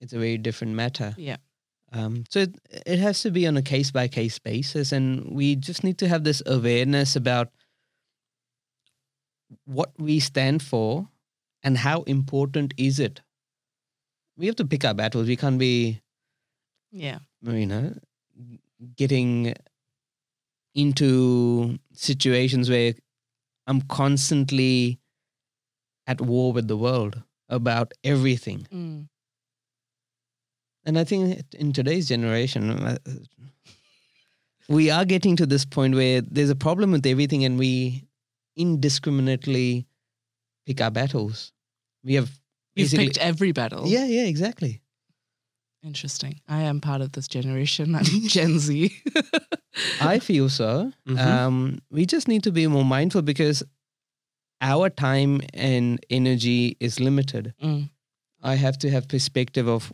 it's 0.00 0.12
a 0.12 0.18
very 0.18 0.38
different 0.38 0.74
matter. 0.74 1.14
Yeah. 1.18 1.36
Um, 1.92 2.24
so 2.28 2.40
it, 2.40 2.54
it 2.86 2.98
has 2.98 3.22
to 3.22 3.30
be 3.30 3.46
on 3.46 3.56
a 3.56 3.62
case 3.62 3.90
by 3.90 4.08
case 4.08 4.38
basis, 4.38 4.92
and 4.92 5.30
we 5.30 5.56
just 5.56 5.82
need 5.84 5.98
to 5.98 6.08
have 6.08 6.24
this 6.24 6.42
awareness 6.46 7.16
about 7.16 7.50
what 9.64 9.92
we 9.98 10.20
stand 10.20 10.62
for 10.62 11.08
and 11.62 11.78
how 11.78 12.02
important 12.02 12.74
is 12.76 12.98
it. 13.00 13.20
We 14.36 14.46
have 14.46 14.56
to 14.56 14.66
pick 14.66 14.84
our 14.84 14.94
battles. 14.94 15.26
We 15.26 15.36
can't 15.36 15.58
be, 15.58 16.00
Yeah. 16.92 17.18
you 17.42 17.66
know, 17.66 17.94
getting 18.96 19.54
into 20.74 21.78
situations 21.92 22.70
where 22.70 22.94
I'm 23.66 23.80
constantly 23.82 25.00
at 26.06 26.20
war 26.20 26.52
with 26.52 26.68
the 26.68 26.76
world 26.76 27.22
about 27.48 27.92
everything. 28.04 28.66
Mm. 28.72 29.08
And 30.88 30.98
I 30.98 31.04
think 31.04 31.44
in 31.52 31.74
today's 31.74 32.08
generation, 32.08 32.70
uh, 32.70 32.96
we 34.70 34.88
are 34.90 35.04
getting 35.04 35.36
to 35.36 35.44
this 35.44 35.66
point 35.66 35.94
where 35.94 36.22
there's 36.22 36.48
a 36.48 36.56
problem 36.56 36.92
with 36.92 37.04
everything 37.04 37.44
and 37.44 37.58
we 37.58 38.08
indiscriminately 38.56 39.86
pick 40.66 40.80
our 40.80 40.90
battles. 40.90 41.52
We 42.02 42.14
have 42.14 42.30
You've 42.74 42.92
picked 42.92 43.18
every 43.18 43.52
battle. 43.52 43.86
yeah, 43.86 44.06
yeah, 44.06 44.24
exactly. 44.24 44.80
Interesting. 45.84 46.40
I 46.48 46.62
am 46.62 46.80
part 46.80 47.02
of 47.02 47.12
this 47.12 47.28
generation. 47.28 47.94
I'm 47.94 48.04
Gen 48.26 48.58
Z. 48.58 48.90
I 50.00 50.20
feel 50.20 50.48
so. 50.48 50.90
Mhm. 51.06 51.18
Um, 51.18 51.78
we 51.90 52.06
just 52.06 52.28
need 52.28 52.44
to 52.44 52.50
be 52.50 52.66
more 52.66 52.84
mindful 52.84 53.20
because 53.20 53.62
our 54.62 54.88
time 54.88 55.42
and 55.52 56.00
energy 56.08 56.78
is 56.80 56.98
limited. 56.98 57.52
Mm. 57.62 57.90
I 58.42 58.54
have 58.54 58.78
to 58.78 58.90
have 58.90 59.06
perspective 59.06 59.68
of 59.68 59.92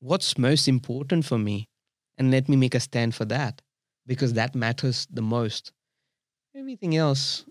what's 0.00 0.38
most 0.38 0.68
important 0.68 1.24
for 1.24 1.38
me 1.38 1.68
and 2.16 2.30
let 2.30 2.48
me 2.48 2.56
make 2.56 2.74
a 2.74 2.80
stand 2.80 3.14
for 3.14 3.24
that 3.26 3.62
because 4.06 4.32
that 4.34 4.54
matters 4.54 5.06
the 5.10 5.22
most. 5.22 5.72
Everything 6.54 6.96
else, 6.96 7.44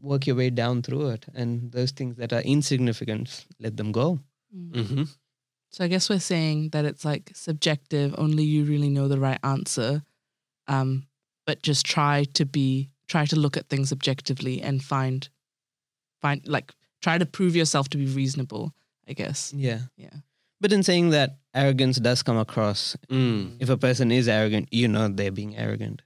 work 0.00 0.26
your 0.26 0.36
way 0.36 0.50
down 0.50 0.82
through 0.82 1.10
it. 1.10 1.26
And 1.34 1.70
those 1.72 1.92
things 1.92 2.16
that 2.16 2.32
are 2.32 2.40
insignificant, 2.40 3.46
let 3.60 3.76
them 3.76 3.92
go. 3.92 4.18
Mm. 4.54 4.72
Mm-hmm. 4.72 5.02
So 5.70 5.84
I 5.84 5.88
guess 5.88 6.08
we're 6.08 6.20
saying 6.20 6.70
that 6.70 6.84
it's 6.84 7.04
like 7.04 7.30
subjective. 7.34 8.14
Only 8.16 8.44
you 8.44 8.64
really 8.64 8.88
know 8.88 9.08
the 9.08 9.20
right 9.20 9.38
answer. 9.42 10.02
Um, 10.68 11.06
but 11.46 11.62
just 11.62 11.86
try 11.86 12.24
to 12.34 12.44
be 12.44 12.90
try 13.08 13.24
to 13.26 13.36
look 13.36 13.56
at 13.56 13.68
things 13.68 13.92
objectively 13.92 14.60
and 14.60 14.82
find 14.82 15.28
find 16.20 16.46
like 16.46 16.72
try 17.02 17.18
to 17.18 17.26
prove 17.26 17.54
yourself 17.54 17.88
to 17.90 17.98
be 17.98 18.06
reasonable. 18.06 18.72
I 19.08 19.12
guess. 19.12 19.52
Yeah. 19.54 19.80
Yeah. 19.96 20.10
But 20.60 20.72
in 20.72 20.82
saying 20.82 21.10
that, 21.10 21.36
arrogance 21.54 21.98
does 21.98 22.22
come 22.22 22.38
across. 22.38 22.96
Mm. 23.10 23.56
If 23.60 23.68
a 23.68 23.76
person 23.76 24.10
is 24.10 24.26
arrogant, 24.28 24.68
you 24.72 24.88
know 24.88 25.08
they're 25.08 25.30
being 25.30 25.56
arrogant. 25.56 26.02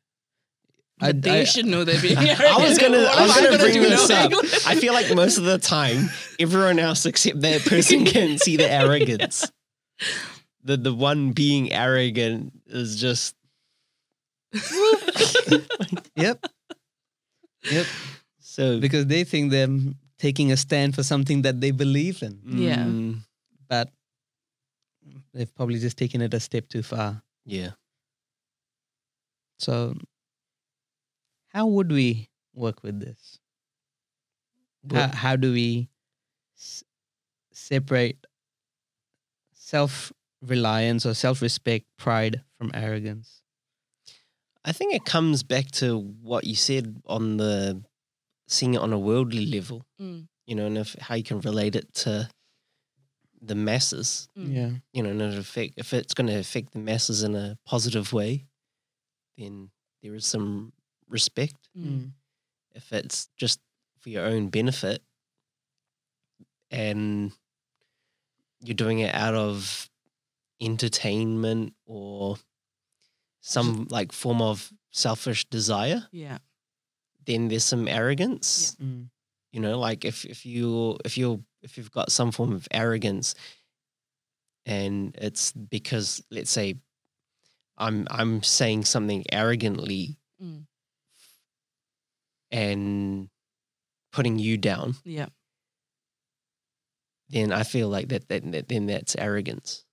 I- 1.00 1.12
they 1.12 1.40
I- 1.40 1.44
should 1.44 1.66
know 1.66 1.84
they're 1.84 2.00
being. 2.02 2.18
arrogant. 2.18 2.40
I 2.40 2.58
was 2.68 2.76
gonna, 2.78 2.98
I 2.98 3.22
was 3.22 3.34
gonna 3.36 3.50
gonna 3.50 3.58
bring 3.62 3.80
this 3.82 4.10
up. 4.10 4.30
knowing? 4.32 4.44
I 4.66 4.74
feel 4.74 4.92
like 4.92 5.14
most 5.14 5.38
of 5.38 5.44
the 5.44 5.58
time, 5.58 6.08
everyone 6.38 6.78
else 6.78 7.06
except 7.06 7.40
that 7.42 7.62
person 7.64 8.04
can 8.04 8.38
see 8.44 8.56
the 8.56 8.70
arrogance. 8.70 9.50
The 10.64 10.76
the 10.76 10.92
one 10.94 11.32
being 11.32 11.72
arrogant 11.72 12.52
is 12.66 13.00
just 13.00 13.34
Yep. 16.16 16.44
Yep. 17.70 17.86
so. 18.40 18.80
Because 18.80 19.06
they 19.06 19.24
think 19.24 19.50
they're 19.52 19.68
taking 20.18 20.52
a 20.52 20.56
stand 20.56 20.94
for 20.94 21.02
something 21.02 21.42
that 21.42 21.60
they 21.60 21.70
believe 21.70 22.22
in. 22.22 22.40
Yeah. 22.44 22.76
Mm, 22.84 23.20
But 23.68 23.90
they've 25.32 25.54
probably 25.54 25.78
just 25.78 25.96
taken 25.98 26.20
it 26.20 26.34
a 26.34 26.40
step 26.40 26.68
too 26.68 26.82
far. 26.82 27.22
yeah. 27.44 27.72
So, 29.58 29.94
how 31.48 31.66
would 31.66 31.90
we 31.92 32.30
work 32.54 32.82
with 32.82 33.00
this? 33.00 33.38
How, 34.90 35.08
how 35.08 35.36
do 35.36 35.52
we 35.52 35.90
s- 36.56 36.82
separate 37.52 38.26
self 39.52 40.12
reliance 40.42 41.04
or 41.06 41.14
self 41.14 41.42
respect, 41.42 41.86
pride 41.98 42.42
from 42.58 42.70
arrogance? 42.74 43.42
I 44.64 44.72
think 44.72 44.94
it 44.94 45.04
comes 45.04 45.42
back 45.42 45.70
to 45.72 45.98
what 45.98 46.44
you 46.44 46.54
said 46.54 47.00
on 47.06 47.36
the 47.38 47.82
seeing 48.48 48.74
it 48.74 48.78
on 48.80 48.92
a 48.92 48.98
worldly 48.98 49.46
level, 49.46 49.86
Mm, 50.00 50.28
you 50.46 50.54
know, 50.54 50.66
and 50.66 50.78
if 50.78 50.94
how 51.00 51.14
you 51.14 51.22
can 51.22 51.40
relate 51.40 51.76
it 51.76 51.92
to 51.94 52.28
the 53.40 53.54
masses, 53.54 54.28
mm. 54.36 54.54
Yeah. 54.54 54.70
you 54.92 55.02
know, 55.02 55.10
and 55.10 55.22
it 55.22 55.38
affect 55.38 55.74
if 55.76 55.92
it's 55.94 56.14
going 56.14 56.26
to 56.26 56.38
affect 56.38 56.72
the 56.72 56.78
masses 56.78 57.22
in 57.22 57.34
a 57.34 57.56
positive 57.64 58.12
way, 58.12 58.46
then 59.38 59.70
there 60.02 60.14
is 60.14 60.26
some 60.26 60.72
respect. 61.08 61.68
Mm. 61.76 62.10
If 62.74 62.92
it's 62.92 63.28
just 63.36 63.60
for 63.98 64.10
your 64.10 64.24
own 64.26 64.48
benefit 64.48 65.02
and 66.70 67.32
you're 68.62 68.74
doing 68.74 69.00
it 69.00 69.14
out 69.14 69.34
of 69.34 69.88
entertainment 70.60 71.74
or 71.86 72.36
some 73.40 73.86
like 73.90 74.12
form 74.12 74.42
of 74.42 74.70
selfish 74.90 75.46
desire, 75.46 76.06
Yeah. 76.12 76.38
then 77.24 77.48
there's 77.48 77.64
some 77.64 77.88
arrogance. 77.88 78.76
Mm. 78.82 79.08
You 79.52 79.60
know, 79.60 79.78
like 79.78 80.04
if 80.04 80.24
if 80.24 80.46
you 80.46 80.96
if 81.04 81.18
you 81.18 81.44
if 81.62 81.76
you've 81.76 81.90
got 81.90 82.12
some 82.12 82.30
form 82.30 82.52
of 82.52 82.68
arrogance 82.70 83.34
and 84.66 85.14
it's 85.20 85.52
because 85.52 86.22
let's 86.30 86.50
say 86.50 86.76
I'm 87.76 88.06
I'm 88.10 88.42
saying 88.42 88.84
something 88.84 89.24
arrogantly 89.32 90.16
Mm. 90.42 90.66
and 92.50 93.28
putting 94.12 94.38
you 94.38 94.56
down, 94.56 94.94
Yeah. 95.04 95.26
then 97.28 97.52
I 97.52 97.62
feel 97.62 97.88
like 97.88 98.08
that, 98.08 98.28
that, 98.28 98.50
that 98.52 98.68
then 98.68 98.86
that's 98.86 99.14
arrogance. 99.16 99.84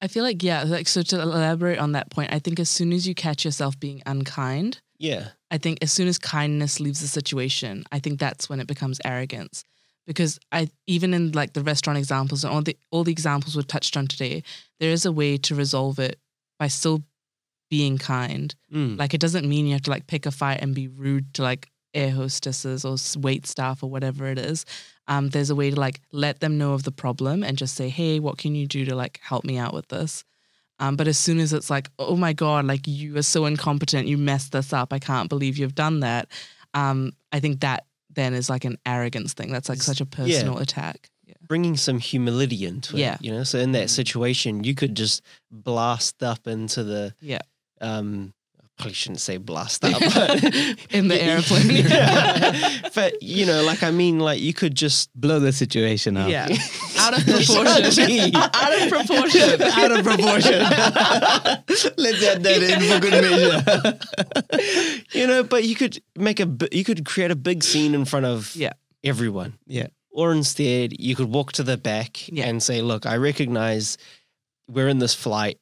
I 0.00 0.08
feel 0.08 0.24
like 0.24 0.42
yeah, 0.42 0.64
like 0.64 0.88
so 0.88 1.02
to 1.02 1.20
elaborate 1.22 1.78
on 1.78 1.92
that 1.92 2.10
point, 2.10 2.32
I 2.32 2.38
think 2.38 2.58
as 2.60 2.68
soon 2.68 2.92
as 2.92 3.06
you 3.06 3.14
catch 3.14 3.44
yourself 3.44 3.78
being 3.78 4.02
unkind, 4.04 4.80
Yeah. 4.98 5.28
I 5.52 5.58
think 5.58 5.78
as 5.82 5.92
soon 5.92 6.08
as 6.08 6.18
kindness 6.18 6.80
leaves 6.80 7.00
the 7.00 7.06
situation, 7.06 7.84
I 7.92 7.98
think 7.98 8.18
that's 8.18 8.48
when 8.48 8.58
it 8.58 8.66
becomes 8.66 9.00
arrogance. 9.04 9.64
Because 10.06 10.40
I 10.50 10.68
even 10.88 11.14
in 11.14 11.30
like 11.30 11.52
the 11.52 11.62
restaurant 11.62 11.98
examples 11.98 12.42
and 12.42 12.52
all 12.52 12.62
the 12.62 12.76
all 12.90 13.04
the 13.04 13.12
examples 13.12 13.54
we 13.54 13.62
touched 13.62 13.96
on 13.96 14.08
today, 14.08 14.42
there 14.80 14.90
is 14.90 15.06
a 15.06 15.12
way 15.12 15.36
to 15.36 15.54
resolve 15.54 16.00
it 16.00 16.18
by 16.58 16.66
still 16.66 17.04
being 17.70 17.98
kind. 17.98 18.54
Mm. 18.72 18.98
Like 18.98 19.14
it 19.14 19.20
doesn't 19.20 19.48
mean 19.48 19.66
you 19.66 19.72
have 19.74 19.82
to 19.82 19.90
like 19.90 20.06
pick 20.06 20.26
a 20.26 20.32
fight 20.32 20.60
and 20.60 20.74
be 20.74 20.88
rude 20.88 21.34
to 21.34 21.42
like 21.42 21.70
air 21.94 22.10
hostesses 22.10 22.84
or 22.84 22.96
wait 23.20 23.46
staff 23.46 23.82
or 23.82 23.90
whatever 23.90 24.26
it 24.26 24.38
is. 24.38 24.64
Um, 25.06 25.28
there's 25.28 25.50
a 25.50 25.54
way 25.54 25.70
to 25.70 25.78
like 25.78 26.00
let 26.12 26.40
them 26.40 26.58
know 26.58 26.72
of 26.72 26.82
the 26.82 26.92
problem 26.92 27.44
and 27.44 27.58
just 27.58 27.76
say, 27.76 27.88
hey, 27.88 28.18
what 28.18 28.38
can 28.38 28.54
you 28.54 28.66
do 28.66 28.84
to 28.86 28.94
like 28.94 29.20
help 29.22 29.44
me 29.44 29.58
out 29.58 29.74
with 29.74 29.88
this? 29.88 30.24
Um, 30.82 30.96
but 30.96 31.06
as 31.06 31.16
soon 31.16 31.38
as 31.38 31.52
it's 31.52 31.70
like, 31.70 31.88
oh 32.00 32.16
my 32.16 32.32
god, 32.32 32.64
like 32.66 32.88
you 32.88 33.16
are 33.16 33.22
so 33.22 33.46
incompetent, 33.46 34.08
you 34.08 34.18
messed 34.18 34.50
this 34.52 34.72
up. 34.72 34.92
I 34.92 34.98
can't 34.98 35.28
believe 35.28 35.56
you've 35.56 35.76
done 35.76 36.00
that. 36.00 36.28
Um, 36.74 37.12
I 37.30 37.38
think 37.40 37.60
that 37.60 37.84
then 38.14 38.34
is 38.34 38.50
like 38.50 38.64
an 38.64 38.76
arrogance 38.84 39.32
thing. 39.32 39.52
That's 39.52 39.68
like 39.68 39.76
It's- 39.78 39.86
such 39.86 40.00
a 40.00 40.08
yeah. 40.10 40.16
personal 40.38 40.58
attack. 40.58 41.08
Yeah. 41.24 41.34
Bringing 41.46 41.76
some 41.76 41.98
humility 42.00 42.66
into 42.66 42.96
it. 42.96 43.00
Yeah. 43.00 43.16
you 43.20 43.30
know. 43.30 43.44
So 43.44 43.58
in 43.60 43.72
that 43.72 43.90
situation, 43.90 44.64
you 44.64 44.74
could 44.74 44.96
just 44.96 45.22
blast 45.50 46.22
up 46.22 46.46
into 46.48 46.82
the 46.82 47.14
Yeah. 47.20 47.42
um 47.80 48.32
probably 48.78 48.94
shouldn't 48.94 49.20
say 49.20 49.36
blast 49.36 49.84
up 49.84 50.00
but 50.00 50.42
In 50.90 51.08
the 51.08 51.20
airplane. 51.22 51.86
Yeah. 51.86 52.88
but 52.94 53.22
you 53.22 53.46
know 53.46 53.62
like 53.64 53.82
i 53.82 53.90
mean 53.90 54.18
like 54.18 54.40
you 54.40 54.52
could 54.54 54.74
just 54.74 55.10
Blow 55.14 55.38
the 55.38 55.52
situation 55.52 56.16
up. 56.16 56.28
Yeah. 56.30 56.48
Out 56.98 57.16
of 57.18 57.24
proportion. 57.24 57.66
Out 57.66 58.72
of 58.82 58.88
proportion. 58.88 59.62
Out 59.62 59.92
of 59.92 60.04
proportion. 60.04 60.58
Let's 61.96 62.24
add 62.24 62.42
that 62.42 62.62
in 62.62 62.80
for 62.88 63.00
good 63.00 63.12
measure. 63.22 63.98
you 65.12 65.26
know 65.26 65.42
but 65.42 65.64
you 65.64 65.74
could 65.74 66.02
make 66.16 66.40
a 66.40 66.48
you 66.72 66.84
could 66.84 67.04
create 67.04 67.30
a 67.30 67.36
big 67.36 67.62
scene 67.62 67.94
in 67.94 68.04
front 68.04 68.26
of 68.26 68.54
Yeah. 68.56 68.72
everyone 69.04 69.58
Yeah. 69.66 69.88
or 70.10 70.32
instead 70.32 70.98
you 70.98 71.14
could 71.14 71.28
walk 71.32 71.52
to 71.52 71.62
the 71.62 71.76
back 71.76 72.28
Yeah. 72.28 72.46
and 72.48 72.62
say 72.62 72.82
look 72.82 73.06
i 73.06 73.16
recognize 73.16 73.98
we're 74.68 74.88
in 74.88 74.98
this 74.98 75.14
flight 75.14 75.58
Yeah. 75.58 75.61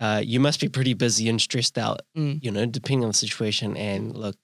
Uh, 0.00 0.22
you 0.24 0.38
must 0.40 0.60
be 0.60 0.68
pretty 0.68 0.94
busy 0.94 1.28
and 1.28 1.40
stressed 1.40 1.76
out 1.78 2.00
Mm. 2.16 2.38
you 2.44 2.50
know 2.50 2.66
depending 2.66 3.02
on 3.04 3.10
the 3.10 3.14
situation 3.26 3.76
and 3.76 4.16
look 4.16 4.36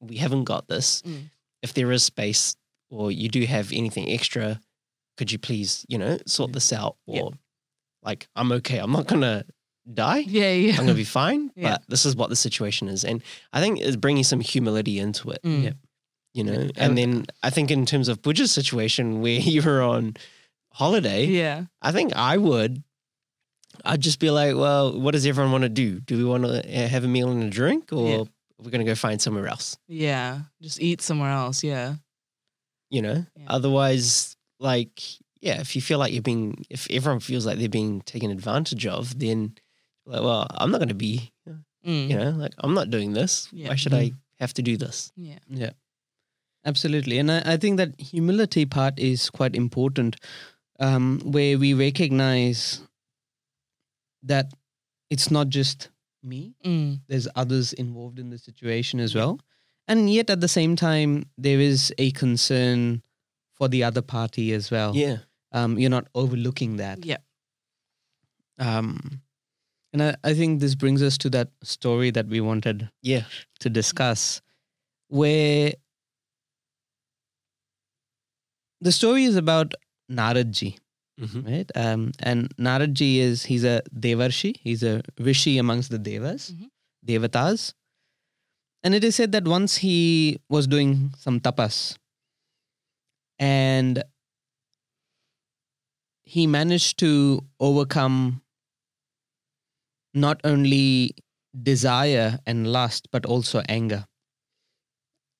we 0.00 0.16
haven't 0.16 0.44
got 0.44 0.66
this 0.68 1.02
Mm. 1.02 1.30
if 1.62 1.72
there 1.74 1.92
is 1.92 2.02
space 2.04 2.56
or 2.90 3.10
you 3.12 3.28
do 3.28 3.44
have 3.46 3.72
anything 3.72 4.08
extra 4.10 4.60
could 5.16 5.30
you 5.32 5.38
please 5.38 5.84
you 5.88 5.96
know 5.98 6.18
sort 6.26 6.52
this 6.52 6.72
out 6.72 6.96
or 7.06 7.32
like 8.02 8.26
i'm 8.36 8.50
okay 8.52 8.78
i'm 8.78 8.92
not 8.92 9.06
gonna 9.06 9.44
die 9.94 10.24
Yeah, 10.26 10.52
yeah. 10.52 10.72
i'm 10.72 10.86
gonna 10.86 10.94
be 10.94 11.04
fine 11.04 11.50
Yeah. 11.56 11.70
but 11.78 11.82
this 11.88 12.04
is 12.04 12.16
what 12.16 12.28
the 12.28 12.36
situation 12.36 12.88
is 12.88 13.04
and 13.04 13.22
i 13.52 13.60
think 13.60 13.78
it's 13.80 13.96
bringing 13.96 14.24
some 14.24 14.40
humility 14.40 14.98
into 14.98 15.30
it 15.30 15.40
Mm. 15.44 15.62
Yeah. 15.64 15.72
you 16.34 16.42
know 16.44 16.60
Yeah. 16.62 16.70
and 16.84 16.98
then 16.98 17.26
i 17.44 17.50
think 17.50 17.70
in 17.70 17.86
terms 17.86 18.08
of 18.08 18.20
Pooja's 18.22 18.50
situation 18.52 19.20
where 19.22 19.38
you 19.54 19.62
were 19.62 19.82
on 19.82 20.16
holiday 20.72 21.26
Yeah. 21.26 21.66
i 21.80 21.92
think 21.92 22.12
i 22.16 22.36
would 22.36 22.82
i'd 23.84 24.00
just 24.00 24.18
be 24.20 24.30
like 24.30 24.54
well 24.56 24.98
what 24.98 25.12
does 25.12 25.26
everyone 25.26 25.52
want 25.52 25.62
to 25.62 25.68
do 25.68 26.00
do 26.00 26.16
we 26.16 26.24
want 26.24 26.44
to 26.44 26.88
have 26.88 27.04
a 27.04 27.08
meal 27.08 27.30
and 27.30 27.42
a 27.42 27.50
drink 27.50 27.92
or 27.92 28.08
Yeah. 28.08 28.16
are 28.20 28.64
we 28.64 28.70
going 28.70 28.84
to 28.84 28.90
go 28.90 28.94
find 28.94 29.20
somewhere 29.20 29.46
else 29.48 29.76
Yeah. 29.88 30.40
Just 30.62 30.80
eat 30.80 31.00
somewhere 31.02 31.30
else. 31.30 31.62
Yeah. 31.62 31.96
you 32.90 33.02
know 33.02 33.24
Yeah. 33.36 33.44
otherwise 33.48 34.36
like 34.58 35.00
yeah 35.40 35.60
if 35.60 35.76
you 35.76 35.82
feel 35.82 35.98
like 35.98 36.12
you're 36.12 36.22
being 36.22 36.64
if 36.70 36.86
everyone 36.90 37.20
feels 37.20 37.44
like 37.46 37.58
they're 37.58 37.68
being 37.68 38.00
taken 38.02 38.30
advantage 38.30 38.86
of 38.86 39.18
then 39.18 39.54
like 40.06 40.22
well 40.22 40.46
i'm 40.58 40.70
not 40.70 40.78
going 40.78 40.88
to 40.88 40.94
be 40.94 41.32
Mm. 41.86 42.08
you 42.10 42.16
know 42.16 42.30
like 42.30 42.52
i'm 42.58 42.74
not 42.74 42.90
doing 42.90 43.12
this 43.12 43.48
Yeah. 43.52 43.68
why 43.68 43.76
should 43.76 43.94
i 43.94 44.10
have 44.40 44.52
to 44.54 44.62
do 44.62 44.76
this 44.76 45.12
Yeah. 45.16 45.38
Yeah. 45.48 45.70
Absolutely. 46.64 47.18
And 47.18 47.30
I, 47.30 47.42
I 47.52 47.56
think 47.58 47.76
that 47.76 47.94
humility 48.00 48.66
part 48.66 48.98
is 48.98 49.30
quite 49.30 49.54
important, 49.54 50.16
um, 50.80 51.20
where 51.24 51.56
we 51.58 51.74
recognize 51.74 52.80
that 54.26 54.52
it's 55.10 55.30
not 55.30 55.48
just 55.48 55.90
me, 56.22 56.54
Mm. 56.64 57.00
there's 57.08 57.28
others 57.36 57.72
involved 57.72 58.18
in 58.18 58.30
the 58.30 58.38
situation 58.38 59.00
as 59.00 59.14
well. 59.14 59.40
And 59.88 60.12
yet 60.12 60.30
at 60.30 60.40
the 60.40 60.48
same 60.48 60.74
time, 60.76 61.30
there 61.38 61.60
is 61.60 61.92
a 61.98 62.10
concern 62.12 63.02
for 63.54 63.68
the 63.68 63.84
other 63.84 64.02
party 64.02 64.52
as 64.52 64.70
well. 64.70 64.94
Yeah. 64.96 65.18
Um, 65.52 65.78
you're 65.78 65.90
not 65.90 66.08
overlooking 66.14 66.76
that. 66.78 67.04
Yeah. 67.06 67.18
Um, 68.58 69.22
and 69.92 70.02
I, 70.02 70.16
I 70.24 70.34
think 70.34 70.60
this 70.60 70.74
brings 70.74 71.02
us 71.02 71.16
to 71.18 71.30
that 71.30 71.50
story 71.62 72.10
that 72.10 72.26
we 72.26 72.40
wanted 72.40 72.90
Yeah. 73.02 73.24
to 73.60 73.70
discuss, 73.70 74.42
where 75.08 75.72
the 78.80 78.92
story 78.92 79.24
is 79.24 79.36
about 79.36 79.74
Naradji, 80.10 80.78
Mm-hmm. 81.20 81.42
right? 81.50 81.70
Um, 81.74 82.12
and 82.20 82.54
Naradji 82.56 83.18
is 83.18 83.44
he's 83.44 83.64
a 83.64 83.82
Devarshi, 83.98 84.56
he's 84.60 84.82
a 84.82 85.02
rishi 85.18 85.56
amongst 85.58 85.90
the 85.90 85.98
Devas, 85.98 86.52
Mhm. 86.52 86.68
Devatas. 87.06 87.72
And 88.82 88.94
it 88.94 89.02
is 89.02 89.16
said 89.16 89.32
that 89.32 89.44
once 89.48 89.78
he 89.78 90.38
was 90.48 90.66
doing 90.66 91.12
some 91.18 91.40
tapas 91.40 91.96
and 93.38 94.02
he 96.24 96.46
managed 96.46 96.98
to 96.98 97.40
overcome 97.60 98.42
not 100.14 100.40
only 100.44 101.14
desire 101.62 102.38
and 102.46 102.66
lust, 102.70 103.08
but 103.10 103.24
also 103.24 103.62
anger. 103.68 104.06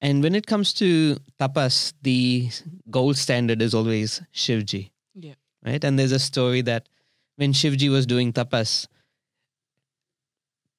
And 0.01 0.23
when 0.23 0.35
it 0.35 0.47
comes 0.47 0.73
to 0.75 1.17
tapas, 1.39 1.93
the 2.03 2.51
gold 2.91 3.17
standard 3.17 3.62
is 3.62 3.75
always 3.75 4.23
Shivji. 4.35 4.91
Yeah. 5.15 5.35
Right? 5.67 5.83
And 5.83 5.99
there's 5.99 6.13
a 6.13 6.19
story 6.19 6.61
that 6.63 6.89
when 7.37 7.53
Shivji 7.53 7.91
was 7.91 8.07
doing 8.07 8.33
tapas, 8.33 8.87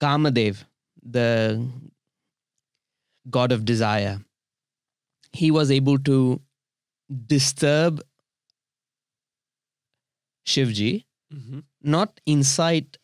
Kamadev, 0.02 0.64
the 1.04 1.68
god 3.30 3.52
of 3.52 3.66
desire, 3.66 4.20
he 5.34 5.52
was 5.52 5.72
able 5.72 5.98
to 6.00 6.42
disturb 7.26 8.02
Shivji, 10.46 11.04
Mm-hmm. 11.34 11.60
not 11.82 12.22
incite 12.26 12.98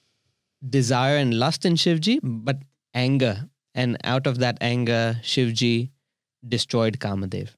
desire 0.70 1.18
and 1.18 1.34
lust 1.34 1.66
in 1.66 1.74
Shivji, 1.74 2.20
but 2.24 2.60
anger. 2.94 3.50
And 3.76 3.98
out 4.06 4.28
of 4.28 4.38
that 4.40 4.58
anger, 4.62 5.20
Shivji 5.22 5.90
destroyed 6.48 7.00
Kamadev. 7.00 7.50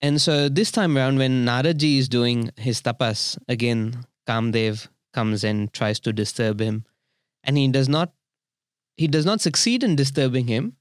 And 0.00 0.20
so 0.20 0.48
this 0.48 0.70
time 0.70 0.96
around, 0.96 1.18
when 1.18 1.44
Naradji 1.44 1.98
is 1.98 2.08
doing 2.08 2.50
his 2.56 2.80
tapas, 2.80 3.36
again, 3.48 4.04
Kamdev 4.28 4.88
comes 5.12 5.42
and 5.42 5.72
tries 5.72 5.98
to 6.00 6.12
disturb 6.12 6.60
him. 6.60 6.84
And 7.42 7.56
he 7.56 7.68
does 7.68 7.88
not 7.88 8.12
he 8.96 9.06
does 9.06 9.24
not 9.24 9.40
succeed 9.40 9.84
in 9.84 9.96
disturbing 9.96 10.48
him. 10.48 10.76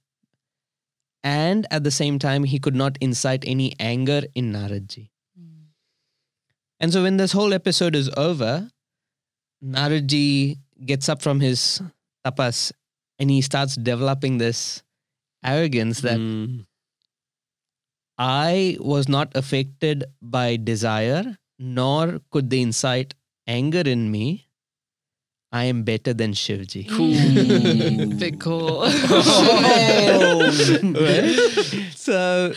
And 1.24 1.68
at 1.72 1.84
the 1.84 1.92
same 1.92 2.20
time, 2.20 2.44
he 2.44 2.60
could 2.60 2.76
not 2.76 2.98
incite 3.00 3.44
any 3.46 3.74
anger 3.80 4.24
in 4.34 4.52
Naradji. 4.52 5.10
Mm. 5.40 5.74
And 6.80 6.94
so 6.94 7.04
when 7.04 7.18
this 7.18 7.32
whole 7.32 7.54
episode 7.54 7.96
is 7.96 8.10
over, 8.18 8.70
Naradji 9.64 10.58
gets 10.86 11.10
up 11.10 11.22
from 11.22 11.40
his 11.40 11.82
tapas 12.26 12.72
and 13.20 13.30
he 13.30 13.42
starts 13.42 13.76
developing 13.76 14.38
this 14.38 14.84
arrogance 15.44 16.02
that 16.02 16.20
Mm. 16.20 16.66
I 18.18 18.78
was 18.80 19.08
not 19.08 19.32
affected 19.36 20.06
by 20.22 20.58
desire, 20.58 21.38
nor 21.60 22.20
could 22.32 22.50
they 22.50 22.62
incite 22.62 23.14
anger 23.48 23.82
in 23.82 24.12
me. 24.12 24.48
I 25.52 25.66
am 25.66 25.84
better 25.84 26.14
than 26.14 26.34
Shivji. 26.34 26.90
Cool. 26.90 27.14
Mm. 27.14 28.20
Big 28.20 28.40
call. 28.40 28.82
Right? 31.02 31.36
So, 31.96 32.54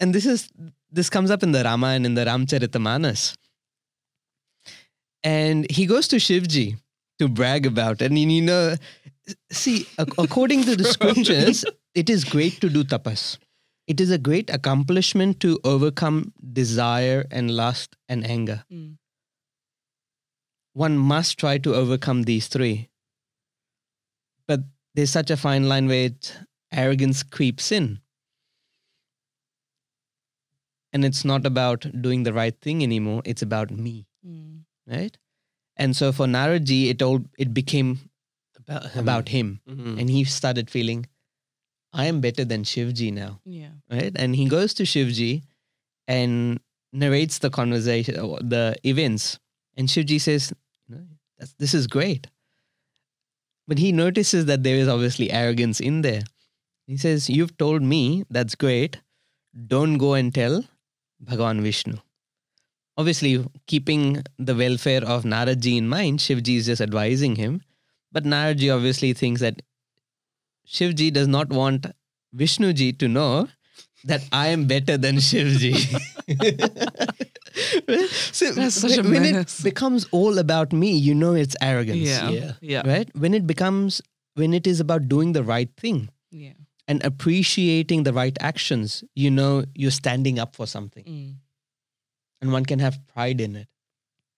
and 0.00 0.14
this 0.14 0.26
is 0.26 0.48
this 0.90 1.08
comes 1.08 1.30
up 1.30 1.42
in 1.42 1.52
the 1.52 1.62
Ramayana 1.62 1.96
and 1.96 2.06
in 2.06 2.14
the 2.14 2.24
Ramcharitamanas. 2.24 3.34
And 5.22 5.70
he 5.70 5.86
goes 5.86 6.08
to 6.08 6.16
Shivji 6.16 6.76
to 7.18 7.28
brag 7.28 7.66
about 7.66 8.02
it. 8.02 8.06
And 8.06 8.18
you 8.18 8.42
know, 8.42 8.74
see, 9.50 9.86
according 9.98 10.64
to 10.64 10.76
the 10.76 10.84
scriptures, 10.96 11.64
it 11.94 12.10
is 12.10 12.24
great 12.24 12.60
to 12.60 12.68
do 12.68 12.84
tapas. 12.84 13.38
It 13.86 14.00
is 14.00 14.10
a 14.10 14.18
great 14.18 14.48
accomplishment 14.50 15.40
to 15.40 15.58
overcome 15.64 16.32
desire 16.52 17.26
and 17.30 17.50
lust 17.50 17.96
and 18.08 18.24
anger. 18.26 18.64
Mm. 18.72 18.98
One 20.74 20.96
must 20.96 21.38
try 21.38 21.58
to 21.58 21.74
overcome 21.74 22.22
these 22.22 22.46
three. 22.48 22.88
But 24.46 24.60
there's 24.94 25.10
such 25.10 25.30
a 25.30 25.36
fine 25.36 25.68
line 25.68 25.88
where 25.88 26.06
it, 26.06 26.32
arrogance 26.72 27.22
creeps 27.22 27.72
in. 27.72 28.00
And 30.92 31.04
it's 31.04 31.24
not 31.24 31.46
about 31.46 31.86
doing 32.02 32.22
the 32.22 32.32
right 32.32 32.58
thing 32.60 32.82
anymore, 32.82 33.22
it's 33.24 33.42
about 33.42 33.70
me, 33.70 34.06
Mm. 34.26 34.64
right? 34.86 35.16
And 35.76 35.96
so 35.96 36.12
for 36.12 36.26
Naradji, 36.26 36.90
it 36.90 37.00
all 37.02 37.24
it 37.38 37.52
became 37.54 38.10
About 38.58 38.90
him. 38.92 39.00
about 39.02 39.28
him. 39.30 39.60
Mhm. 39.66 39.98
And 39.98 40.10
he 40.10 40.24
started 40.24 40.70
feeling, 40.70 41.06
I 41.92 42.06
am 42.06 42.20
better 42.20 42.44
than 42.44 42.64
Shivji 42.64 43.12
now. 43.12 43.40
Yeah. 43.44 43.68
right? 43.90 44.12
And 44.14 44.34
he 44.34 44.46
goes 44.48 44.74
to 44.74 44.84
Shivji 44.84 45.42
and 46.08 46.60
narrates 46.92 47.38
the 47.38 47.50
conversation, 47.50 48.18
uh, 48.18 48.38
the 48.40 48.76
events. 48.84 49.38
And 49.76 49.88
Shivji 49.88 50.20
says, 50.20 50.52
This 51.58 51.74
is 51.74 51.86
great. 51.86 52.28
But 53.68 53.78
he 53.78 53.92
notices 53.92 54.46
that 54.46 54.62
there 54.62 54.76
is 54.76 54.88
obviously 54.88 55.30
arrogance 55.30 55.80
in 55.80 56.02
there. 56.02 56.22
He 56.86 56.96
says, 56.96 57.30
You've 57.30 57.56
told 57.58 57.82
me 57.82 58.24
that's 58.30 58.54
great. 58.54 59.00
Don't 59.66 59.98
go 59.98 60.14
and 60.14 60.34
tell 60.34 60.64
Bhagavan 61.24 61.62
Vishnu. 61.62 61.96
Obviously, 62.96 63.44
keeping 63.66 64.22
the 64.38 64.54
welfare 64.54 65.04
of 65.04 65.24
Naradji 65.24 65.78
in 65.78 65.88
mind, 65.88 66.18
Shivji 66.18 66.56
is 66.56 66.66
just 66.66 66.80
advising 66.82 67.36
him. 67.36 67.62
But 68.10 68.24
Naradji 68.24 68.74
obviously 68.74 69.14
thinks 69.14 69.40
that 69.40 69.62
Shivji 70.66 71.12
does 71.12 71.28
not 71.28 71.50
want 71.50 71.86
Vishnuji 72.36 72.98
to 72.98 73.08
know 73.08 73.48
that 74.04 74.22
I 74.32 74.48
am 74.48 74.66
better 74.66 74.96
than 74.96 75.16
Shivji. 75.16 75.74
so 78.32 78.50
That's 78.52 78.74
such 78.74 78.96
a 78.98 79.02
when, 79.02 79.12
when 79.12 79.22
menace. 79.22 79.60
it 79.60 79.64
becomes 79.64 80.06
all 80.10 80.38
about 80.38 80.72
me, 80.72 80.92
you 80.96 81.14
know 81.14 81.34
it's 81.34 81.56
arrogance. 81.60 82.00
Yeah. 82.08 82.30
Yeah. 82.30 82.52
Yeah. 82.60 82.82
Right? 82.88 83.08
When 83.16 83.34
it 83.34 83.46
becomes 83.46 84.00
when 84.34 84.54
it 84.54 84.66
is 84.66 84.80
about 84.80 85.08
doing 85.08 85.32
the 85.32 85.44
right 85.44 85.68
thing 85.76 86.08
Yeah. 86.30 86.52
and 86.88 87.04
appreciating 87.04 88.04
the 88.04 88.12
right 88.14 88.36
actions, 88.40 89.04
you 89.14 89.30
know 89.30 89.64
you're 89.74 89.90
standing 89.90 90.38
up 90.38 90.56
for 90.56 90.66
something. 90.66 91.04
Mm. 91.04 91.34
And 92.40 92.52
one 92.52 92.64
can 92.64 92.78
have 92.78 92.98
pride 93.06 93.40
in 93.40 93.56
it 93.56 93.68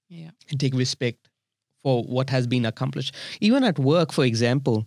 Yeah. 0.08 0.30
and 0.50 0.58
take 0.58 0.74
respect 0.74 1.28
for 1.82 2.02
what 2.02 2.30
has 2.30 2.46
been 2.46 2.66
accomplished. 2.66 3.14
Even 3.40 3.62
at 3.62 3.78
work, 3.78 4.12
for 4.12 4.24
example, 4.24 4.86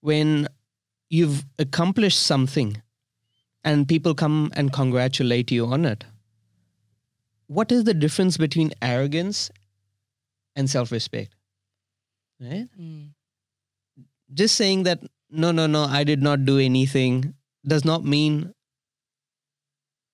when 0.00 0.48
you've 1.08 1.44
accomplished 1.58 2.20
something 2.20 2.82
and 3.64 3.88
people 3.88 4.14
come 4.14 4.50
and 4.54 4.72
congratulate 4.72 5.50
you 5.50 5.66
on 5.66 5.84
it, 5.84 6.04
what 7.48 7.70
is 7.70 7.84
the 7.84 7.94
difference 7.94 8.36
between 8.36 8.72
arrogance 8.82 9.50
and 10.56 10.68
self 10.68 10.90
respect? 10.92 11.34
Right? 12.40 12.68
Mm. 12.80 13.10
Just 14.34 14.56
saying 14.56 14.82
that, 14.84 15.00
no, 15.30 15.52
no, 15.52 15.66
no, 15.66 15.84
I 15.84 16.04
did 16.04 16.22
not 16.22 16.44
do 16.44 16.58
anything 16.58 17.34
does 17.66 17.84
not 17.84 18.04
mean 18.04 18.52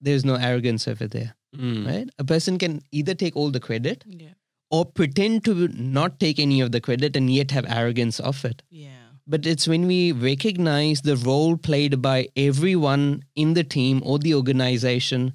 there's 0.00 0.24
no 0.24 0.35
arrogance 0.35 0.87
over 0.88 1.07
there. 1.07 1.35
Mm. 1.57 1.87
Right? 1.87 2.09
A 2.18 2.24
person 2.24 2.59
can 2.59 2.83
either 2.92 3.14
take 3.14 3.37
all 3.37 3.50
the 3.50 3.61
credit 3.61 4.05
Yeah. 4.07 4.35
or 4.70 4.85
pretend 4.85 5.44
to 5.44 5.68
not 5.68 6.18
take 6.18 6.38
any 6.38 6.61
of 6.61 6.72
the 6.72 6.81
credit 6.81 7.16
and 7.16 7.31
yet 7.33 7.50
have 7.50 7.64
arrogance 7.68 8.18
of 8.20 8.44
it. 8.44 8.62
Yeah. 8.70 9.01
But 9.26 9.46
it's 9.46 9.68
when 9.68 9.87
we 9.87 10.12
recognize 10.12 11.02
the 11.02 11.16
role 11.16 11.56
played 11.56 12.02
by 12.02 12.28
everyone 12.37 13.22
in 13.37 13.54
the 13.54 13.64
team 13.64 14.02
or 14.04 14.18
the 14.18 14.35
organization 14.35 15.32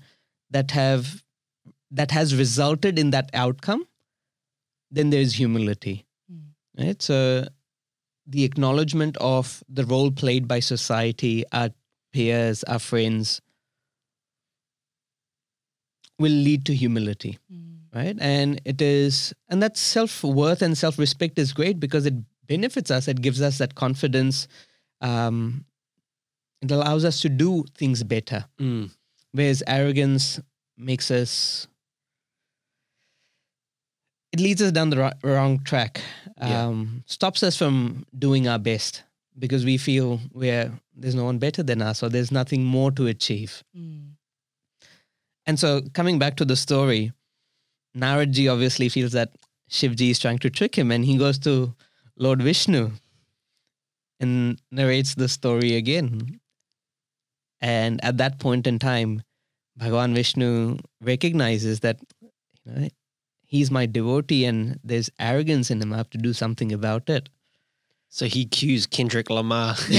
that 0.49 0.71
have 0.71 1.23
that 1.91 2.11
has 2.11 2.35
resulted 2.35 2.99
in 2.99 3.11
that 3.11 3.29
outcome, 3.33 3.87
then 4.91 5.09
there's 5.09 5.35
humility. 5.35 6.05
Mm. 6.31 6.47
Right? 6.77 7.01
So 7.01 7.47
the 8.25 8.43
acknowledgement 8.43 9.15
of 9.21 9.63
the 9.69 9.85
role 9.85 10.11
played 10.11 10.47
by 10.49 10.59
society, 10.59 11.45
our 11.53 11.69
peers, 12.11 12.63
our 12.65 12.79
friends, 12.79 13.41
will 16.19 16.31
lead 16.31 16.65
to 16.65 16.73
humility 16.73 17.37
Mm. 17.51 17.79
right 17.93 18.17
and 18.19 18.59
it 18.65 18.81
is 18.81 19.33
and 19.49 19.61
that 19.61 19.77
self-worth 19.77 20.61
and 20.61 20.77
self-respect 20.77 21.37
is 21.39 21.53
great 21.53 21.79
because 21.79 22.05
it 22.05 22.15
benefits 22.47 22.89
us 22.91 23.07
it 23.07 23.21
gives 23.21 23.41
us 23.41 23.57
that 23.57 23.75
confidence 23.75 24.47
um, 25.01 25.65
it 26.61 26.71
allows 26.71 27.05
us 27.05 27.21
to 27.21 27.29
do 27.29 27.63
things 27.77 28.03
better. 28.03 28.45
Mm. 28.59 28.89
Whereas 29.31 29.61
arrogance 29.67 30.39
makes 30.75 31.11
us, 31.11 31.67
it 34.31 34.39
leads 34.39 34.61
us 34.61 34.71
down 34.71 34.89
the 34.89 34.97
ro- 34.97 35.11
wrong 35.23 35.59
track, 35.63 36.01
Yeah. 36.39 36.65
um, 36.65 37.03
stops 37.05 37.43
us 37.43 37.55
from 37.55 38.05
doing 38.17 38.47
our 38.47 38.59
best 38.59 39.03
because 39.37 39.65
we 39.65 39.77
feel 39.77 40.19
we're, 40.33 40.71
there's 40.95 41.15
no 41.15 41.25
one 41.25 41.37
better 41.37 41.61
than 41.63 41.81
us 41.81 42.01
or 42.01 42.09
there's 42.09 42.31
nothing 42.31 42.63
more 42.63 42.91
to 42.91 43.07
achieve. 43.07 43.63
Mm. 43.77 44.13
And 45.45 45.59
so 45.59 45.81
coming 45.93 46.19
back 46.19 46.35
to 46.37 46.45
the 46.45 46.55
story, 46.55 47.13
Naradji 47.95 48.51
obviously 48.51 48.89
feels 48.89 49.11
that 49.13 49.29
Shivji 49.69 50.09
is 50.11 50.19
trying 50.19 50.39
to 50.39 50.49
trick 50.49 50.77
him 50.77 50.91
and 50.91 51.05
he 51.05 51.17
goes 51.17 51.37
to 51.39 51.75
Lord 52.17 52.41
Vishnu 52.41 52.91
and 54.19 54.59
narrates 54.71 55.15
the 55.15 55.27
story 55.27 55.75
again. 55.75 56.39
And 57.61 58.03
at 58.03 58.17
that 58.17 58.39
point 58.39 58.67
in 58.67 58.79
time, 58.79 59.23
Bhagavan 59.79 60.13
Vishnu 60.15 60.77
recognizes 61.01 61.81
that 61.81 61.99
you 62.21 62.71
know, 62.71 62.87
he's 63.45 63.71
my 63.71 63.85
devotee 63.85 64.45
and 64.45 64.79
there's 64.83 65.09
arrogance 65.19 65.69
in 65.71 65.81
him. 65.81 65.93
I 65.93 65.97
have 65.97 66.09
to 66.11 66.17
do 66.17 66.33
something 66.33 66.71
about 66.71 67.09
it. 67.09 67.29
So 68.09 68.25
he 68.25 68.45
cues 68.45 68.87
Kendrick 68.87 69.29
Lamar. 69.29 69.75
Play 69.75 69.89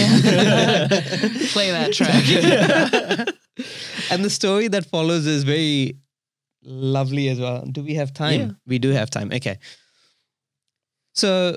that 1.70 1.92
track. 1.92 2.24
and 4.10 4.24
the 4.24 4.30
story 4.30 4.68
that 4.68 4.86
follows 4.86 5.26
is 5.26 5.44
very 5.44 5.98
lovely 6.62 7.28
as 7.28 7.38
well. 7.38 7.64
Do 7.66 7.82
we 7.82 7.94
have 7.94 8.12
time? 8.12 8.40
Yeah. 8.40 8.50
We 8.66 8.78
do 8.78 8.90
have 8.90 9.10
time. 9.10 9.30
Okay. 9.32 9.58
So 11.12 11.56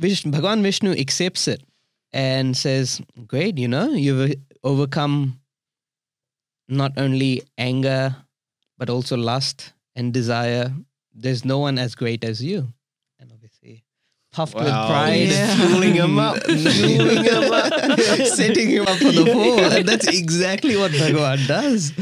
Vishnu, 0.00 0.32
Bhagavan 0.32 0.62
Vishnu 0.62 0.92
accepts 0.92 1.46
it 1.46 1.62
and 2.12 2.56
says, 2.56 3.00
Great, 3.26 3.58
you 3.58 3.68
know, 3.68 3.90
you've 3.90 4.34
overcome 4.64 5.38
not 6.68 6.92
only 6.96 7.42
anger, 7.58 8.16
but 8.78 8.88
also 8.88 9.16
lust 9.16 9.74
and 9.94 10.12
desire. 10.12 10.72
There's 11.14 11.44
no 11.44 11.58
one 11.58 11.78
as 11.78 11.94
great 11.94 12.24
as 12.24 12.42
you. 12.42 12.72
And 13.18 13.30
obviously, 13.30 13.84
puffed 14.32 14.54
with 14.54 14.64
pride, 14.64 15.28
Yeah. 15.28 15.54
Fueling 15.56 15.94
him 15.94 16.18
up. 16.18 16.42
Fueling 16.44 17.24
him 17.24 17.52
up. 17.52 18.00
setting 18.24 18.70
him 18.70 18.86
up 18.86 18.96
for 18.96 19.12
the 19.12 19.26
fall. 19.26 19.60
And 19.60 19.86
that's 19.86 20.06
exactly 20.06 20.76
what 20.78 20.92
Bhagavan 20.92 21.46
does. 21.46 21.92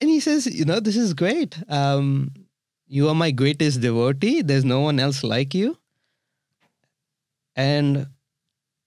And 0.00 0.10
he 0.10 0.20
says, 0.20 0.46
you 0.46 0.64
know, 0.64 0.78
this 0.78 0.96
is 0.96 1.14
great. 1.14 1.58
Um, 1.68 2.30
you 2.86 3.08
are 3.08 3.14
my 3.14 3.30
greatest 3.30 3.80
devotee. 3.80 4.42
There's 4.42 4.64
no 4.64 4.80
one 4.80 5.00
else 5.00 5.22
like 5.24 5.54
you. 5.54 5.78
And 7.56 8.08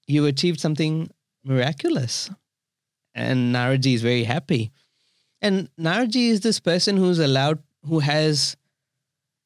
you 0.08 0.26
achieved 0.26 0.60
something 0.60 1.10
miraculous. 1.44 2.30
And 3.16 3.54
Naradji 3.56 3.94
is 3.96 4.02
very 4.02 4.24
happy. 4.24 4.72
And 5.42 5.70
Naradji 5.80 6.30
is 6.30 6.42
this 6.42 6.60
person 6.60 6.98
who's 6.98 7.20
allowed, 7.20 7.60
who 7.86 8.00
has 8.00 8.56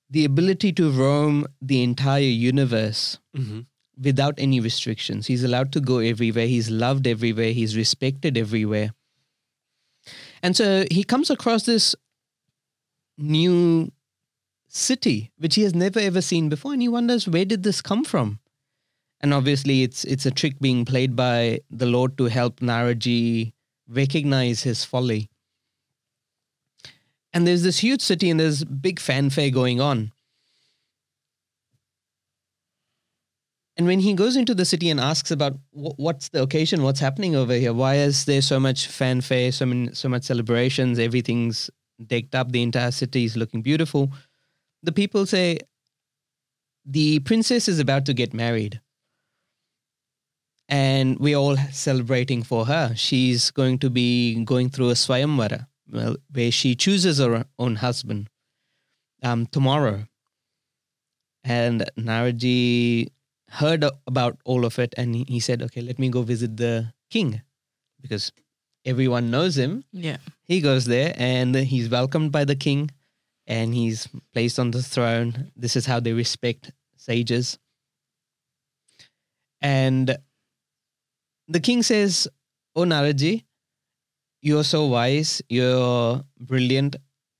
the 0.09 0.25
ability 0.25 0.73
to 0.73 0.91
roam 0.91 1.45
the 1.61 1.83
entire 1.83 2.21
universe 2.21 3.19
Mhm. 3.35 3.65
without 3.97 4.35
any 4.37 4.59
restrictions. 4.59 5.27
He's 5.27 5.43
allowed 5.43 5.71
to 5.73 5.79
go 5.79 5.99
everywhere. 5.99 6.47
He's 6.47 6.69
loved 6.69 7.07
everywhere. 7.07 7.53
He's 7.53 7.77
respected 7.77 8.37
everywhere. 8.37 8.93
And 10.43 10.57
so 10.57 10.85
he 10.91 11.03
comes 11.03 11.29
across 11.29 11.63
this 11.63 11.95
new 13.17 13.91
city, 14.71 15.31
which 15.37 15.55
he 15.55 15.63
has 15.63 15.75
never 15.75 15.99
ever 15.99 16.21
seen 16.21 16.49
before, 16.49 16.73
and 16.73 16.81
he 16.81 16.87
wonders 16.87 17.27
where 17.27 17.45
did 17.45 17.63
this 17.63 17.81
come 17.81 18.03
from? 18.03 18.39
And 19.19 19.33
obviously, 19.33 19.83
it's 19.83 20.03
it's 20.05 20.25
a 20.25 20.31
trick 20.31 20.59
being 20.59 20.85
played 20.85 21.15
by 21.15 21.59
the 21.69 21.85
Lord 21.85 22.17
to 22.17 22.25
help 22.25 22.59
Naradji 22.59 23.53
recognize 23.87 24.63
his 24.63 24.83
folly. 24.83 25.29
And 27.33 27.45
there's 27.45 27.63
this 27.63 27.79
huge 27.79 28.01
city, 28.01 28.29
and 28.29 28.39
there's 28.39 28.63
big 28.63 28.99
fanfare 28.99 29.51
going 29.51 29.79
on. 29.79 30.11
And 33.77 33.87
when 33.87 33.99
he 34.01 34.13
goes 34.13 34.35
into 34.35 34.53
the 34.53 34.65
city 34.65 34.89
and 34.89 34.99
asks 34.99 35.31
about 35.31 35.57
what's 35.71 36.29
the 36.29 36.43
occasion, 36.43 36.83
what's 36.83 36.99
happening 36.99 37.35
over 37.35 37.53
here, 37.53 37.73
why 37.73 37.95
is 37.95 38.25
there 38.25 38.41
so 38.41 38.59
much 38.59 38.87
fanfare, 38.87 39.51
so 39.51 39.65
many, 39.65 39.93
so 39.93 40.09
much 40.09 40.23
celebrations, 40.23 40.99
everything's 40.99 41.69
decked 42.05 42.35
up, 42.35 42.51
the 42.51 42.61
entire 42.61 42.91
city 42.91 43.23
is 43.23 43.37
looking 43.37 43.61
beautiful. 43.61 44.11
The 44.83 44.91
people 44.91 45.25
say 45.25 45.59
the 46.85 47.19
princess 47.19 47.67
is 47.67 47.79
about 47.79 48.05
to 48.07 48.13
get 48.13 48.33
married, 48.33 48.81
and 50.67 51.19
we're 51.19 51.35
all 51.37 51.57
celebrating 51.71 52.43
for 52.43 52.65
her. 52.65 52.93
She's 52.95 53.51
going 53.51 53.79
to 53.79 53.89
be 53.89 54.43
going 54.43 54.69
through 54.69 54.89
a 54.89 54.93
swayamvara, 54.93 55.67
well, 55.91 56.15
where 56.31 56.51
she 56.51 56.75
chooses 56.75 57.19
her 57.19 57.45
own 57.59 57.75
husband 57.77 58.29
um, 59.23 59.45
tomorrow. 59.47 60.05
And 61.43 61.89
Naradji 61.97 63.09
heard 63.49 63.83
about 64.07 64.37
all 64.45 64.63
of 64.63 64.79
it 64.79 64.93
and 64.95 65.15
he- 65.15 65.25
he 65.27 65.39
said, 65.39 65.61
okay, 65.63 65.81
let 65.81 65.99
me 65.99 66.09
go 66.09 66.21
visit 66.21 66.55
the 66.57 66.93
king 67.09 67.41
because 67.99 68.31
everyone 68.85 69.29
knows 69.31 69.57
him. 69.57 69.83
yeah. 69.91 70.17
He 70.43 70.61
goes 70.61 70.85
there 70.85 71.13
and 71.17 71.55
he's 71.55 71.89
welcomed 71.89 72.31
by 72.31 72.45
the 72.45 72.55
king 72.55 72.91
and 73.51 73.75
he's 73.75 74.07
placed 74.31 74.57
on 74.59 74.71
the 74.71 74.81
throne. 74.81 75.51
This 75.57 75.75
is 75.75 75.85
how 75.85 75.99
they 75.99 76.13
respect 76.13 76.71
sages. 76.95 77.59
And 79.59 80.15
the 81.49 81.59
king 81.59 81.83
says, 81.83 82.29
Oh, 82.77 82.85
Naradji, 82.85 83.43
you're 84.41 84.63
so 84.63 84.85
wise, 84.85 85.41
you're 85.49 86.23
brilliant, 86.39 86.95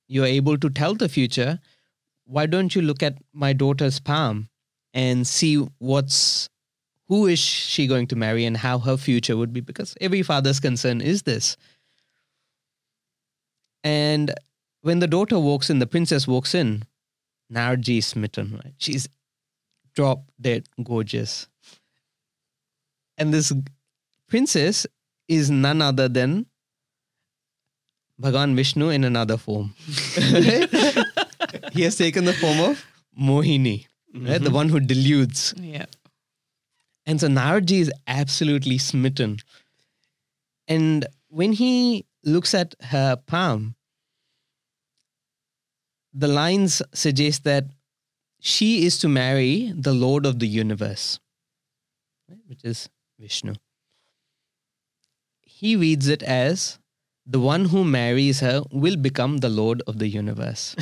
you're 0.06 0.26
able 0.26 0.58
to 0.58 0.68
tell 0.68 0.94
the 0.94 1.08
future. 1.08 1.58
Why 2.26 2.44
don't 2.44 2.74
you 2.74 2.82
look 2.82 3.02
at 3.02 3.16
my 3.32 3.54
daughter's 3.54 3.98
palm 3.98 4.50
and 4.92 5.26
see 5.26 5.66
what's 5.78 6.50
who 7.08 7.26
is 7.26 7.38
she 7.38 7.86
going 7.86 8.06
to 8.08 8.16
marry 8.16 8.44
and 8.44 8.58
how 8.58 8.78
her 8.80 8.98
future 8.98 9.36
would 9.38 9.54
be? 9.54 9.60
Because 9.60 9.94
every 9.98 10.22
father's 10.22 10.60
concern 10.60 11.00
is 11.00 11.22
this. 11.22 11.56
And 13.82 14.34
when 14.82 14.98
the 14.98 15.06
daughter 15.06 15.38
walks 15.38 15.70
in, 15.70 15.78
the 15.78 15.86
princess 15.86 16.28
walks 16.28 16.54
in, 16.54 16.84
Naradji 17.52 17.98
is 17.98 18.06
smitten, 18.06 18.60
right? 18.62 18.74
She's 18.78 19.08
drop 19.94 20.24
dead 20.40 20.66
gorgeous. 20.82 21.46
And 23.18 23.32
this 23.32 23.52
princess 24.28 24.86
is 25.28 25.50
none 25.50 25.82
other 25.82 26.08
than 26.08 26.46
Bhagavan 28.20 28.54
Vishnu 28.56 28.88
in 28.90 29.04
another 29.04 29.36
form. 29.36 29.74
he 31.72 31.82
has 31.82 31.96
taken 31.96 32.24
the 32.24 32.32
form 32.32 32.60
of 32.60 32.84
Mohini, 33.20 33.86
right? 34.14 34.38
the 34.38 34.46
mm-hmm. 34.46 34.54
one 34.54 34.68
who 34.68 34.80
deludes. 34.80 35.54
Yeah. 35.56 35.86
And 37.04 37.20
so 37.20 37.28
Naradji 37.28 37.80
is 37.80 37.92
absolutely 38.06 38.78
smitten. 38.78 39.38
And 40.68 41.06
when 41.28 41.52
he 41.52 42.06
looks 42.24 42.54
at 42.54 42.74
her 42.80 43.16
palm, 43.16 43.74
the 46.12 46.28
lines 46.28 46.82
suggest 46.92 47.44
that 47.44 47.64
she 48.40 48.84
is 48.84 48.98
to 48.98 49.08
marry 49.08 49.72
the 49.74 49.92
Lord 49.92 50.26
of 50.26 50.38
the 50.38 50.48
universe, 50.48 51.20
right, 52.28 52.40
which 52.46 52.64
is 52.64 52.88
Vishnu. 53.18 53.54
He 55.40 55.76
reads 55.76 56.08
it 56.08 56.22
as 56.22 56.78
the 57.24 57.40
one 57.40 57.66
who 57.66 57.84
marries 57.84 58.40
her 58.40 58.62
will 58.72 58.96
become 58.96 59.38
the 59.38 59.48
Lord 59.48 59.82
of 59.86 59.98
the 59.98 60.08
universe. 60.08 60.74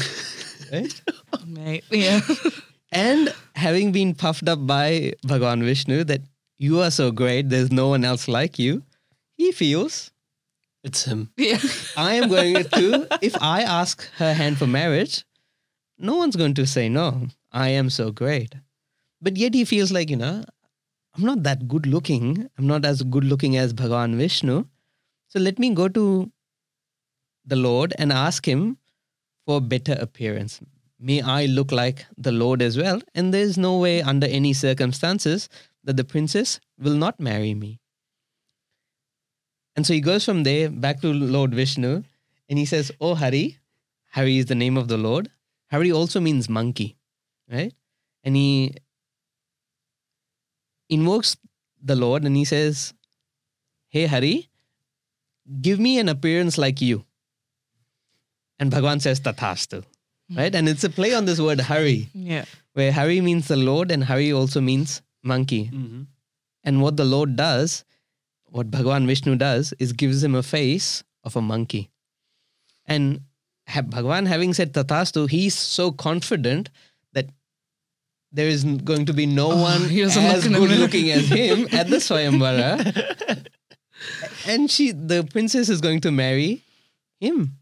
right? 0.72 1.02
Mate. 1.46 1.84
Yeah. 1.90 2.20
And 2.92 3.32
having 3.54 3.92
been 3.92 4.14
puffed 4.16 4.48
up 4.48 4.66
by 4.66 5.12
Bhagavan 5.24 5.62
Vishnu 5.62 6.02
that 6.04 6.22
you 6.58 6.80
are 6.80 6.90
so 6.90 7.12
great, 7.12 7.48
there's 7.48 7.70
no 7.70 7.86
one 7.86 8.04
else 8.04 8.26
like 8.26 8.58
you, 8.58 8.82
he 9.36 9.52
feels 9.52 10.09
It's 10.82 11.04
him. 11.04 11.30
yeah. 11.36 11.58
I 11.96 12.14
am 12.14 12.28
going 12.28 12.54
to, 12.76 13.06
if 13.20 13.40
I 13.40 13.62
ask 13.62 14.08
her 14.16 14.32
hand 14.32 14.58
for 14.58 14.66
marriage, 14.66 15.24
no 15.98 16.16
one's 16.16 16.36
going 16.36 16.54
to 16.54 16.66
say 16.66 16.88
no. 16.88 17.28
I 17.52 17.68
am 17.68 17.90
so 17.90 18.10
great. 18.10 18.54
But 19.20 19.36
yet 19.36 19.54
he 19.54 19.64
feels 19.64 19.92
like, 19.92 20.08
you 20.08 20.16
know, 20.16 20.44
I'm 21.14 21.24
not 21.24 21.42
that 21.42 21.68
good 21.68 21.86
looking. 21.86 22.48
I'm 22.56 22.66
not 22.66 22.84
as 22.84 23.02
good 23.02 23.24
looking 23.24 23.56
as 23.56 23.74
Bhagavan 23.74 24.16
Vishnu. 24.16 24.64
So 25.28 25.38
let 25.38 25.58
me 25.58 25.74
go 25.74 25.88
to 25.88 26.30
the 27.44 27.56
Lord 27.56 27.92
and 27.98 28.12
ask 28.12 28.46
him 28.46 28.78
for 29.46 29.60
better 29.60 29.96
appearance. 30.00 30.60
May 30.98 31.20
I 31.20 31.46
look 31.46 31.72
like 31.72 32.06
the 32.16 32.32
Lord 32.32 32.62
as 32.62 32.76
well? 32.76 33.00
And 33.14 33.32
there's 33.34 33.58
no 33.58 33.78
way 33.78 34.02
under 34.02 34.26
any 34.26 34.52
circumstances 34.52 35.48
that 35.84 35.96
the 35.96 36.04
princess 36.04 36.60
will 36.78 36.94
not 36.94 37.18
marry 37.18 37.54
me. 37.54 37.80
And 39.76 39.86
so 39.86 39.92
he 39.94 40.00
goes 40.00 40.24
from 40.24 40.42
there 40.42 40.68
back 40.68 41.00
to 41.00 41.12
Lord 41.12 41.54
Vishnu 41.54 42.02
and 42.48 42.58
he 42.58 42.64
says, 42.64 42.90
Oh, 43.00 43.14
Hari. 43.14 43.58
Hari 44.12 44.38
is 44.38 44.46
the 44.46 44.56
name 44.56 44.76
of 44.76 44.88
the 44.88 44.96
Lord. 44.98 45.30
Hari 45.70 45.92
also 45.92 46.18
means 46.20 46.48
monkey, 46.48 46.96
right? 47.48 47.72
And 48.24 48.34
he 48.34 48.74
invokes 50.88 51.36
the 51.82 51.94
Lord 51.94 52.24
and 52.24 52.36
he 52.36 52.44
says, 52.44 52.92
Hey 53.88 54.06
Hari, 54.06 54.48
give 55.60 55.78
me 55.78 55.98
an 55.98 56.08
appearance 56.08 56.58
like 56.58 56.80
you. 56.80 57.04
And 58.58 58.70
Bhagwan 58.70 59.00
says, 59.00 59.20
Tathastu. 59.20 59.84
Right? 60.36 60.54
And 60.54 60.68
it's 60.68 60.84
a 60.84 60.90
play 60.90 61.12
on 61.14 61.24
this 61.24 61.40
word 61.40 61.58
Hari, 61.60 62.08
Yeah. 62.14 62.44
where 62.74 62.92
Hari 62.92 63.20
means 63.20 63.48
the 63.48 63.56
Lord 63.56 63.90
and 63.90 64.04
Hari 64.04 64.32
also 64.32 64.60
means 64.60 65.02
monkey. 65.24 65.64
Mm-hmm. 65.72 66.02
And 66.62 66.82
what 66.82 66.96
the 66.96 67.04
Lord 67.04 67.34
does, 67.36 67.84
what 68.50 68.70
Bhagwan 68.70 69.06
Vishnu 69.06 69.36
does, 69.36 69.72
is 69.78 69.92
gives 69.92 70.22
him 70.22 70.34
a 70.34 70.42
face 70.42 71.02
of 71.24 71.36
a 71.36 71.40
monkey. 71.40 71.90
And 72.86 73.20
ha- 73.68 73.82
Bhagwan, 73.82 74.26
having 74.26 74.52
said 74.54 74.72
Tathastu, 74.72 75.28
he's 75.28 75.54
so 75.54 75.92
confident 75.92 76.70
that 77.12 77.26
there 78.32 78.48
is 78.48 78.64
going 78.64 79.06
to 79.06 79.12
be 79.12 79.26
no 79.26 79.48
one 79.48 79.82
doesn't 79.88 80.22
look 80.24 80.34
as 80.36 80.48
good 80.48 80.78
looking 80.78 81.10
as 81.10 81.28
him 81.28 81.68
at 81.72 81.88
the 81.88 81.96
Swayamvara. 81.96 83.46
and 84.46 84.70
she, 84.70 84.92
the 84.92 85.24
princess, 85.24 85.68
is 85.68 85.80
going 85.80 86.00
to 86.00 86.10
marry 86.10 86.62
him. 87.20 87.56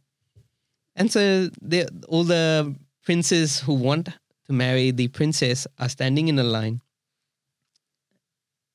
And 0.97 1.13
so 1.13 1.49
they, 1.61 1.87
all 2.09 2.25
the 2.25 2.75
princes 3.05 3.61
who 3.61 3.75
want 3.75 4.09
to 4.47 4.53
marry 4.53 4.91
the 4.91 5.09
princess 5.09 5.67
are 5.79 5.89
standing 5.89 6.29
in 6.29 6.39
a 6.39 6.45
line. 6.45 6.81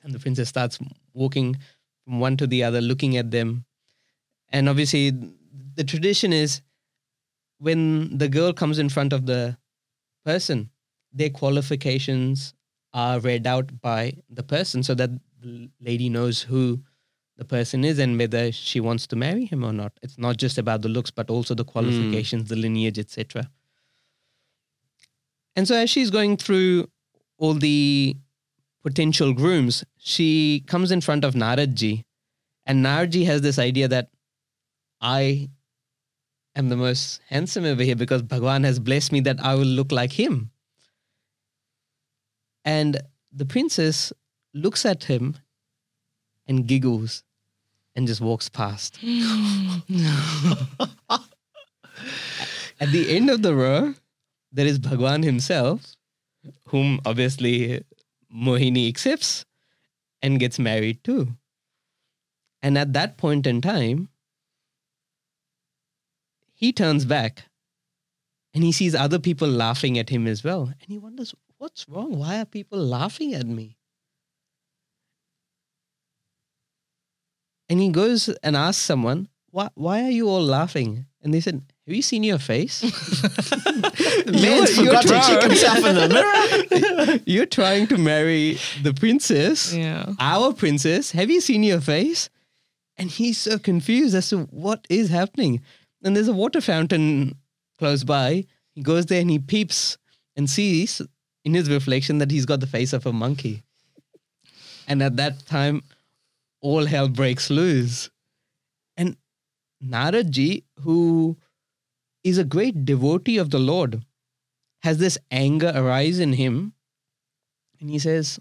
And 0.04 0.14
the 0.14 0.20
princess 0.20 0.50
starts 0.50 0.80
walking 1.14 1.58
from 2.04 2.20
one 2.20 2.38
to 2.38 2.48
the 2.48 2.64
other, 2.64 2.82
looking 2.82 3.18
at 3.18 3.32
them. 3.32 3.66
And 4.50 4.70
obviously, 4.70 5.12
the 5.76 5.84
tradition 5.84 6.34
is 6.34 6.62
when 7.60 8.18
the 8.18 8.30
girl 8.30 8.54
comes 8.54 8.80
in 8.80 8.90
front 8.90 9.14
of 9.14 9.26
the 9.26 9.58
person, 10.26 10.70
their 11.12 11.30
qualifications 11.30 12.54
are 12.94 13.20
read 13.20 13.48
out 13.48 13.82
by 13.82 14.14
the 14.30 14.44
person 14.44 14.84
so 14.84 14.94
that 14.96 15.10
the 15.42 15.70
lady 15.82 16.10
knows 16.10 16.42
who 16.42 16.80
the 17.38 17.46
person 17.46 17.84
is 17.84 17.98
and 18.00 18.20
whether 18.20 18.52
she 18.52 18.80
wants 18.80 19.08
to 19.08 19.16
marry 19.16 19.46
him 19.46 19.64
or 19.64 19.74
not. 19.74 19.92
It's 20.02 20.18
not 20.18 20.38
just 20.38 20.58
about 20.58 20.82
the 20.82 20.90
looks, 20.90 21.10
but 21.10 21.30
also 21.30 21.56
the 21.56 21.64
hmm. 21.64 21.72
qualifications, 21.72 22.50
the 22.50 22.56
lineage, 22.56 23.00
etc. 23.00 23.50
And 25.56 25.68
so, 25.68 25.76
as 25.76 25.90
she's 25.90 26.10
going 26.10 26.38
through 26.38 26.88
all 27.38 27.54
the 27.54 28.16
potential 28.84 29.34
grooms, 29.34 29.84
she 29.98 30.64
comes 30.68 30.92
in 30.92 31.02
front 31.02 31.24
of 31.24 31.34
Naradji, 31.34 32.04
and 32.66 32.86
Naradji 32.86 33.26
has 33.26 33.42
this 33.42 33.60
idea 33.60 33.88
that 33.88 34.10
I 35.02 35.50
am 36.56 36.70
the 36.70 36.78
most 36.78 37.22
handsome 37.28 37.66
over 37.66 37.84
here 37.84 37.96
because 37.96 38.22
Bhagwan 38.22 38.64
has 38.64 38.80
blessed 38.80 39.12
me 39.12 39.20
that 39.22 39.40
I 39.44 39.56
will 39.56 39.66
look 39.66 39.92
like 39.92 40.12
him. 40.12 40.52
And 42.66 43.02
the 43.32 43.46
princess 43.46 44.14
looks 44.54 44.86
at 44.86 45.04
him 45.06 45.38
and 46.48 46.68
giggles 46.68 47.24
and 47.96 48.08
just 48.08 48.22
walks 48.22 48.50
past. 48.50 49.00
At 52.80 52.92
the 52.92 53.16
end 53.16 53.30
of 53.30 53.42
the 53.42 53.56
row, 53.56 53.94
there 54.52 54.66
is 54.66 54.80
Bhagwan 54.80 55.24
himself, 55.24 55.96
whom 56.68 57.00
obviously 57.06 57.84
Mohini 58.34 58.88
accepts 58.88 59.46
and 60.22 60.40
gets 60.40 60.58
married 60.58 61.04
too. 61.04 61.36
And 62.62 62.78
at 62.78 62.94
that 62.94 63.18
point 63.18 63.46
in 63.46 63.62
time, 63.62 64.10
he 66.54 66.72
turns 66.72 67.06
back 67.06 67.44
and 68.54 68.64
he 68.64 68.72
sees 68.72 68.96
other 68.96 69.20
people 69.20 69.48
laughing 69.48 69.98
at 69.98 70.10
him 70.10 70.28
as 70.28 70.44
well. 70.44 70.74
And 70.80 70.88
he 70.88 70.98
wonders, 70.98 71.36
what's 71.58 71.88
wrong? 71.90 72.18
Why 72.18 72.40
are 72.40 72.46
people 72.46 72.80
laughing 72.80 73.34
at 73.34 73.46
me? 73.46 73.78
And 77.70 77.80
he 77.80 77.90
goes 77.90 78.30
and 78.44 78.56
asks 78.56 78.84
someone, 78.84 79.28
why, 79.50 79.70
why 79.76 80.04
are 80.04 80.12
you 80.12 80.30
all 80.30 80.44
laughing? 80.44 81.06
And 81.24 81.34
they 81.34 81.40
said, 81.40 81.62
Have 81.88 81.96
you 81.96 82.02
seen 82.02 82.24
your 82.24 82.38
face? 82.38 82.84
Man's 84.26 84.78
You're- 84.78 84.86
you're 84.86 85.02
forgot 85.02 85.02
to 85.04 85.08
check 85.08 85.24
trying- 85.40 85.50
himself 85.50 85.78
in 85.86 85.96
the 85.96 86.10
mirror. 86.10 87.20
You're 87.26 87.46
trying 87.46 87.88
to 87.88 87.98
marry 87.98 88.58
the 88.82 88.94
princess, 88.94 89.74
Yeah. 89.74 90.14
our 90.20 90.54
princess. 90.54 91.12
Have 91.12 91.30
you 91.32 91.40
seen 91.42 91.64
your 91.64 91.82
face? 91.82 92.30
And 92.98 93.10
he's 93.10 93.38
so 93.38 93.58
confused 93.58 94.16
as 94.16 94.30
to 94.30 94.40
what 94.52 94.86
is 94.90 95.10
happening. 95.10 95.62
And 96.04 96.16
there's 96.16 96.28
a 96.28 96.34
water 96.34 96.62
fountain 96.62 97.36
close 97.80 98.04
by. 98.04 98.46
He 98.76 98.82
goes 98.82 99.06
there 99.08 99.22
and 99.22 99.30
he 99.32 99.40
peeps 99.40 99.98
and 100.36 100.50
sees 100.50 101.02
in 101.46 101.54
his 101.54 101.70
reflection 101.70 102.18
that 102.20 102.32
he's 102.32 102.46
got 102.46 102.60
the 102.60 102.68
face 102.68 102.92
of 102.94 103.06
a 103.06 103.14
monkey. 103.14 103.64
And 104.88 105.02
at 105.02 105.16
that 105.18 105.46
time, 105.46 105.82
all 106.62 106.86
hell 106.86 107.08
breaks 107.08 107.50
loose. 107.50 108.10
Naradji, 109.84 110.64
who 110.82 111.38
is 112.24 112.38
a 112.38 112.44
great 112.44 112.86
devotee 112.86 113.38
of 113.38 113.50
the 113.50 113.60
Lord, 113.60 114.04
has 114.82 114.98
this 114.98 115.18
anger 115.32 115.72
arise 115.76 116.20
in 116.20 116.34
him. 116.34 116.74
And 117.80 117.90
he 117.90 118.00
says, 118.00 118.40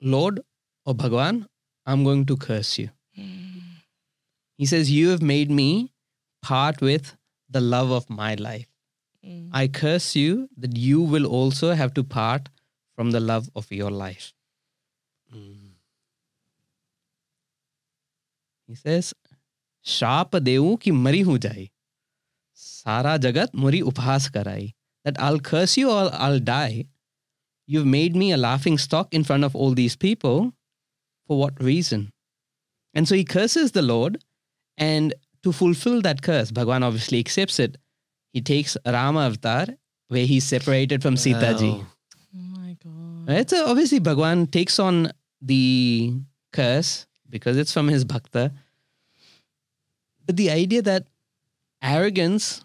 Lord 0.00 0.40
or 0.86 0.94
Bhagwan, 0.94 1.46
I'm 1.84 2.04
going 2.04 2.24
to 2.26 2.36
curse 2.36 2.78
you. 2.78 2.90
He 4.56 4.66
says, 4.66 4.90
You 4.90 5.10
have 5.10 5.22
made 5.22 5.50
me 5.50 5.92
part 6.42 6.80
with 6.80 7.16
the 7.48 7.60
love 7.60 7.90
of 7.90 8.10
my 8.10 8.34
life. 8.34 8.66
Mm. 9.24 9.50
I 9.52 9.68
curse 9.68 10.16
you 10.16 10.48
that 10.56 10.76
you 10.76 11.00
will 11.00 11.26
also 11.26 11.72
have 11.72 11.94
to 11.94 12.04
part 12.04 12.48
from 12.96 13.10
the 13.12 13.20
love 13.20 13.48
of 13.54 13.70
your 13.70 13.90
life. 13.90 14.32
He 18.66 18.74
says, 18.74 19.14
શાપ 19.96 20.36
દેવું 20.36 20.78
કે 20.78 20.90
મરી 21.04 21.22
હું 21.22 21.38
જાય 21.38 21.68
સારા 22.54 23.16
જગત 23.16 23.50
મરી 23.54 23.80
ઉપહાસ 23.80 24.26
કરાય 24.30 24.74
that 25.04 25.18
I'll 25.24 25.40
curse 25.40 25.74
you 25.76 25.90
or 25.90 26.10
I'll 26.12 26.40
die. 26.40 26.86
You've 27.66 27.86
made 27.86 28.16
me 28.16 28.32
a 28.32 28.36
laughing 28.36 28.78
stock 28.78 29.14
in 29.18 29.24
front 29.24 29.44
of 29.44 29.54
all 29.54 29.74
these 29.74 29.96
people. 29.96 30.52
For 31.26 31.38
what 31.38 31.62
reason? 31.62 32.10
And 32.94 33.08
so 33.08 33.14
he 33.14 33.24
curses 33.24 33.72
the 33.72 33.82
Lord. 33.82 34.24
And 34.78 35.14
to 35.42 35.52
fulfill 35.52 36.00
that 36.02 36.22
curse, 36.22 36.50
Bhagwan 36.50 36.82
obviously 36.82 37.18
accepts 37.18 37.58
it. 37.58 37.76
He 38.32 38.40
takes 38.40 38.76
Rama 38.86 39.26
Avatar, 39.26 39.66
where 40.08 40.26
he's 40.26 40.44
separated 40.44 41.02
from 41.02 41.14
wow. 41.14 41.22
Sita 41.24 41.50
Ji. 41.58 41.70
Oh 41.70 41.84
my 42.58 42.76
God. 42.84 43.50
So 43.50 43.66
obviously, 43.66 43.98
Bhagwan 43.98 44.46
takes 44.46 44.78
on 44.78 45.12
the 45.42 46.14
curse 46.52 47.06
because 47.28 47.56
it's 47.56 47.72
from 47.72 47.88
his 47.88 48.04
bhakta. 48.04 48.52
But 50.28 50.36
the 50.36 50.50
idea 50.50 50.82
that 50.82 51.06
arrogance 51.82 52.62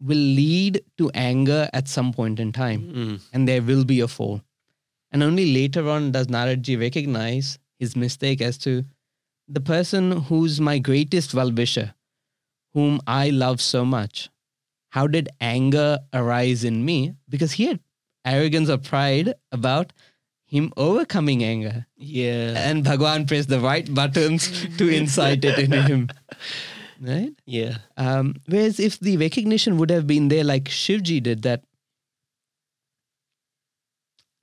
will 0.00 0.16
lead 0.16 0.82
to 0.96 1.10
anger 1.14 1.68
at 1.74 1.88
some 1.88 2.12
point 2.12 2.40
in 2.40 2.52
time 2.52 2.80
Mm. 2.92 3.20
and 3.32 3.46
there 3.46 3.62
will 3.62 3.84
be 3.84 4.00
a 4.00 4.08
fall. 4.08 4.42
And 5.12 5.22
only 5.22 5.52
later 5.54 5.88
on 5.90 6.10
does 6.10 6.28
Naradji 6.28 6.80
recognize 6.80 7.58
his 7.78 7.94
mistake 7.94 8.40
as 8.40 8.56
to 8.58 8.84
the 9.46 9.60
person 9.60 10.10
who's 10.30 10.58
my 10.60 10.78
greatest 10.78 11.34
well-wisher, 11.34 11.94
whom 12.72 12.98
I 13.06 13.28
love 13.28 13.60
so 13.60 13.84
much. 13.84 14.30
How 14.92 15.06
did 15.06 15.28
anger 15.38 15.98
arise 16.14 16.64
in 16.64 16.84
me? 16.84 17.14
Because 17.28 17.52
he 17.52 17.66
had 17.66 17.80
arrogance 18.24 18.70
or 18.70 18.78
pride 18.78 19.34
about 19.50 19.92
him 20.52 20.70
overcoming 20.76 21.42
anger. 21.42 21.86
Yeah. 21.96 22.52
And 22.56 22.84
Bhagwan 22.84 23.26
pressed 23.26 23.48
the 23.48 23.58
right 23.58 23.92
buttons 23.92 24.66
to 24.76 24.86
incite 24.86 25.44
it 25.46 25.58
in 25.58 25.72
him. 25.72 26.08
Right? 27.04 27.32
Yeah. 27.46 27.78
Um, 27.96 28.36
whereas 28.46 28.78
if 28.78 29.00
the 29.00 29.16
recognition 29.16 29.76
would 29.78 29.90
have 29.90 30.06
been 30.06 30.28
there, 30.28 30.44
like 30.44 30.66
Shivji 30.66 31.20
did, 31.20 31.42
that 31.42 31.64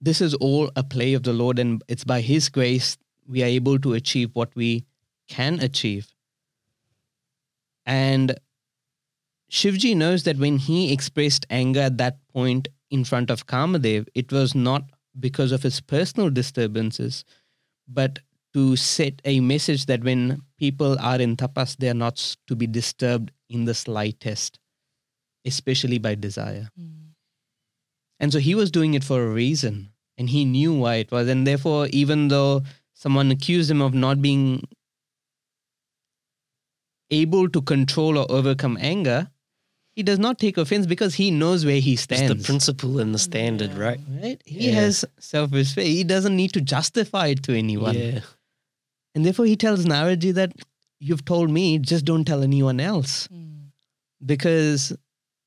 this 0.02 0.20
is 0.20 0.34
all 0.34 0.70
a 0.76 0.84
play 0.84 1.14
of 1.14 1.24
the 1.24 1.32
Lord, 1.32 1.58
and 1.58 1.82
it's 1.88 2.04
by 2.04 2.20
His 2.20 2.50
grace 2.50 2.98
we 3.26 3.44
are 3.44 3.46
able 3.46 3.80
to 3.80 3.94
achieve 3.94 4.32
what 4.34 4.54
we 4.56 4.84
can 5.30 5.62
achieve. 5.62 6.14
And 7.86 8.38
Shivji 9.50 9.96
knows 9.96 10.24
that 10.24 10.38
when 10.38 10.58
he 10.58 10.92
expressed 10.92 11.46
anger 11.50 11.80
at 11.80 11.98
that 11.98 12.18
point 12.34 12.68
in 12.92 13.06
front 13.06 13.30
of 13.30 13.48
Kamadev, 13.48 14.08
it 14.14 14.34
was 14.34 14.54
not 14.54 14.84
because 15.18 15.52
of 15.52 15.64
his 15.64 15.80
personal 15.80 16.30
disturbances, 16.30 17.24
but 17.88 18.20
to 18.54 18.76
set 18.76 19.22
a 19.26 19.40
message 19.40 19.86
that 19.86 20.04
when 20.04 20.42
people 20.58 20.98
are 21.00 21.20
in 21.20 21.36
tapas, 21.38 21.78
they 21.78 21.90
are 21.90 21.94
not 21.94 22.36
to 22.48 22.56
be 22.56 22.68
disturbed 22.68 23.32
in 23.50 23.66
the 23.66 23.74
slightest, 23.74 24.60
especially 25.46 25.98
by 26.00 26.16
desire. 26.16 26.70
Mm. 26.80 27.14
And 28.20 28.34
so 28.34 28.40
he 28.40 28.56
was 28.56 28.72
doing 28.72 28.96
it 28.96 29.04
for 29.04 29.24
a 29.24 29.30
reason, 29.30 29.92
and 30.18 30.30
he 30.30 30.46
knew 30.46 30.74
why 30.74 30.96
it 30.96 31.12
was. 31.12 31.28
And 31.28 31.48
therefore, 31.48 31.88
even 31.92 32.28
though 32.28 32.64
someone 32.94 33.32
accused 33.32 33.72
him 33.72 33.82
of 33.82 33.94
not 33.94 34.22
being 34.22 34.68
able 37.12 37.50
to 37.50 37.62
control 37.62 38.18
or 38.18 38.30
overcome 38.30 38.78
anger, 38.82 39.30
he 40.00 40.04
does 40.04 40.20
not 40.26 40.40
take 40.40 40.58
offense 40.58 40.86
because 40.86 41.16
he 41.16 41.30
knows 41.30 41.66
where 41.66 41.82
he 41.82 41.94
It's 41.94 42.04
stands. 42.04 42.30
the 42.34 42.46
principle 42.50 43.00
and 43.00 43.14
the 43.14 43.20
standard, 43.20 43.72
Yeah. 43.72 43.80
right? 43.88 44.00
right? 44.22 44.42
He 44.46 44.68
Yeah. 44.68 44.76
has 44.82 45.04
self 45.20 45.52
respect. 45.52 45.88
He 45.88 46.06
doesn't 46.06 46.38
need 46.42 46.54
to 46.54 46.62
justify 46.62 47.28
it 47.34 47.44
to 47.48 47.58
anyone. 47.58 47.98
Yeah. 47.98 48.22
And 49.14 49.26
therefore, 49.26 49.46
he 49.46 49.58
tells 49.58 49.84
Naradji 49.86 50.34
that 50.36 50.54
you've 51.02 51.26
told 51.26 51.50
me, 51.50 51.80
just 51.80 52.06
don't 52.06 52.24
tell 52.24 52.44
anyone 52.44 52.80
else. 52.80 53.28
Mm. 53.28 53.72
Because 54.26 54.94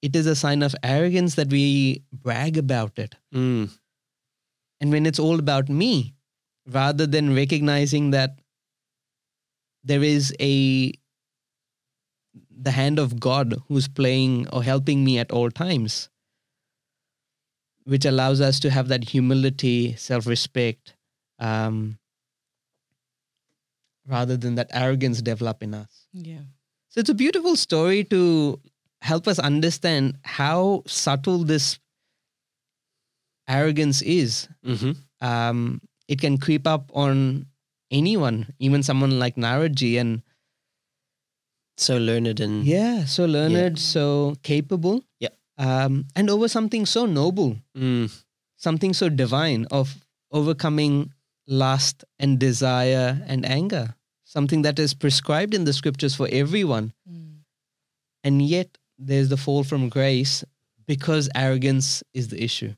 it 0.02 0.14
is 0.14 0.26
a 0.26 0.36
sign 0.36 0.62
of 0.62 0.76
arrogance 0.82 1.36
that 1.36 1.48
we 1.48 2.02
brag 2.12 2.58
about 2.58 2.98
it. 2.98 3.14
Mm. 3.34 3.70
And 4.82 4.90
when 4.92 5.06
it's 5.06 5.18
all 5.18 5.38
about 5.38 5.70
me, 5.70 6.12
rather 6.66 7.06
than 7.06 7.34
recognizing 7.34 8.10
that 8.10 8.38
there 9.82 10.02
is 10.02 10.34
a 10.40 10.92
the 12.64 12.70
hand 12.72 12.98
of 12.98 13.18
God 13.20 13.54
who's 13.68 13.88
playing 13.88 14.48
or 14.48 14.62
helping 14.62 15.04
me 15.04 15.18
at 15.18 15.30
all 15.32 15.50
times, 15.50 16.08
which 17.84 18.04
allows 18.04 18.40
us 18.40 18.60
to 18.60 18.70
have 18.70 18.88
that 18.88 19.04
humility, 19.04 19.94
self 19.96 20.26
respect, 20.26 20.94
um, 21.38 21.98
rather 24.06 24.36
than 24.36 24.54
that 24.56 24.70
arrogance 24.72 25.22
develop 25.22 25.62
in 25.62 25.74
us. 25.74 26.06
Yeah. 26.12 26.42
So 26.88 27.00
it's 27.00 27.10
a 27.10 27.14
beautiful 27.14 27.56
story 27.56 28.04
to 28.04 28.60
help 29.00 29.26
us 29.26 29.38
understand 29.38 30.18
how 30.22 30.82
subtle 30.86 31.44
this 31.44 31.78
arrogance 33.48 34.02
is. 34.02 34.48
hmm 34.64 34.92
Um, 35.20 35.80
it 36.08 36.20
can 36.20 36.36
creep 36.36 36.66
up 36.66 36.90
on 36.94 37.46
anyone, 37.90 38.52
even 38.58 38.82
someone 38.82 39.18
like 39.20 39.36
Naradji, 39.36 40.00
and 40.00 40.22
So 41.82 41.98
learned 41.98 42.38
and 42.40 42.64
yeah, 42.64 43.04
so 43.04 43.24
learned, 43.26 43.78
so 43.78 44.36
capable, 44.42 45.02
Yeah. 45.18 45.34
um, 45.58 46.06
and 46.14 46.30
over 46.30 46.46
something 46.48 46.86
so 46.86 47.06
noble, 47.06 47.56
Mm. 47.76 48.08
something 48.56 48.92
so 48.94 49.08
divine 49.08 49.66
of 49.70 50.06
overcoming 50.30 51.12
lust 51.46 52.04
and 52.20 52.38
desire 52.38 53.20
and 53.26 53.44
anger, 53.44 53.94
something 54.24 54.62
that 54.62 54.78
is 54.78 54.94
prescribed 54.94 55.54
in 55.54 55.64
the 55.64 55.72
scriptures 55.72 56.14
for 56.14 56.28
everyone. 56.30 56.92
Mm. 57.10 57.28
and 58.24 58.40
yet 58.40 58.78
there's 58.98 59.28
the 59.30 59.36
fall 59.36 59.64
from 59.64 59.88
grace 59.88 60.44
because 60.86 61.28
arrogance 61.34 62.04
is 62.14 62.28
the 62.28 62.38
issue 62.40 62.72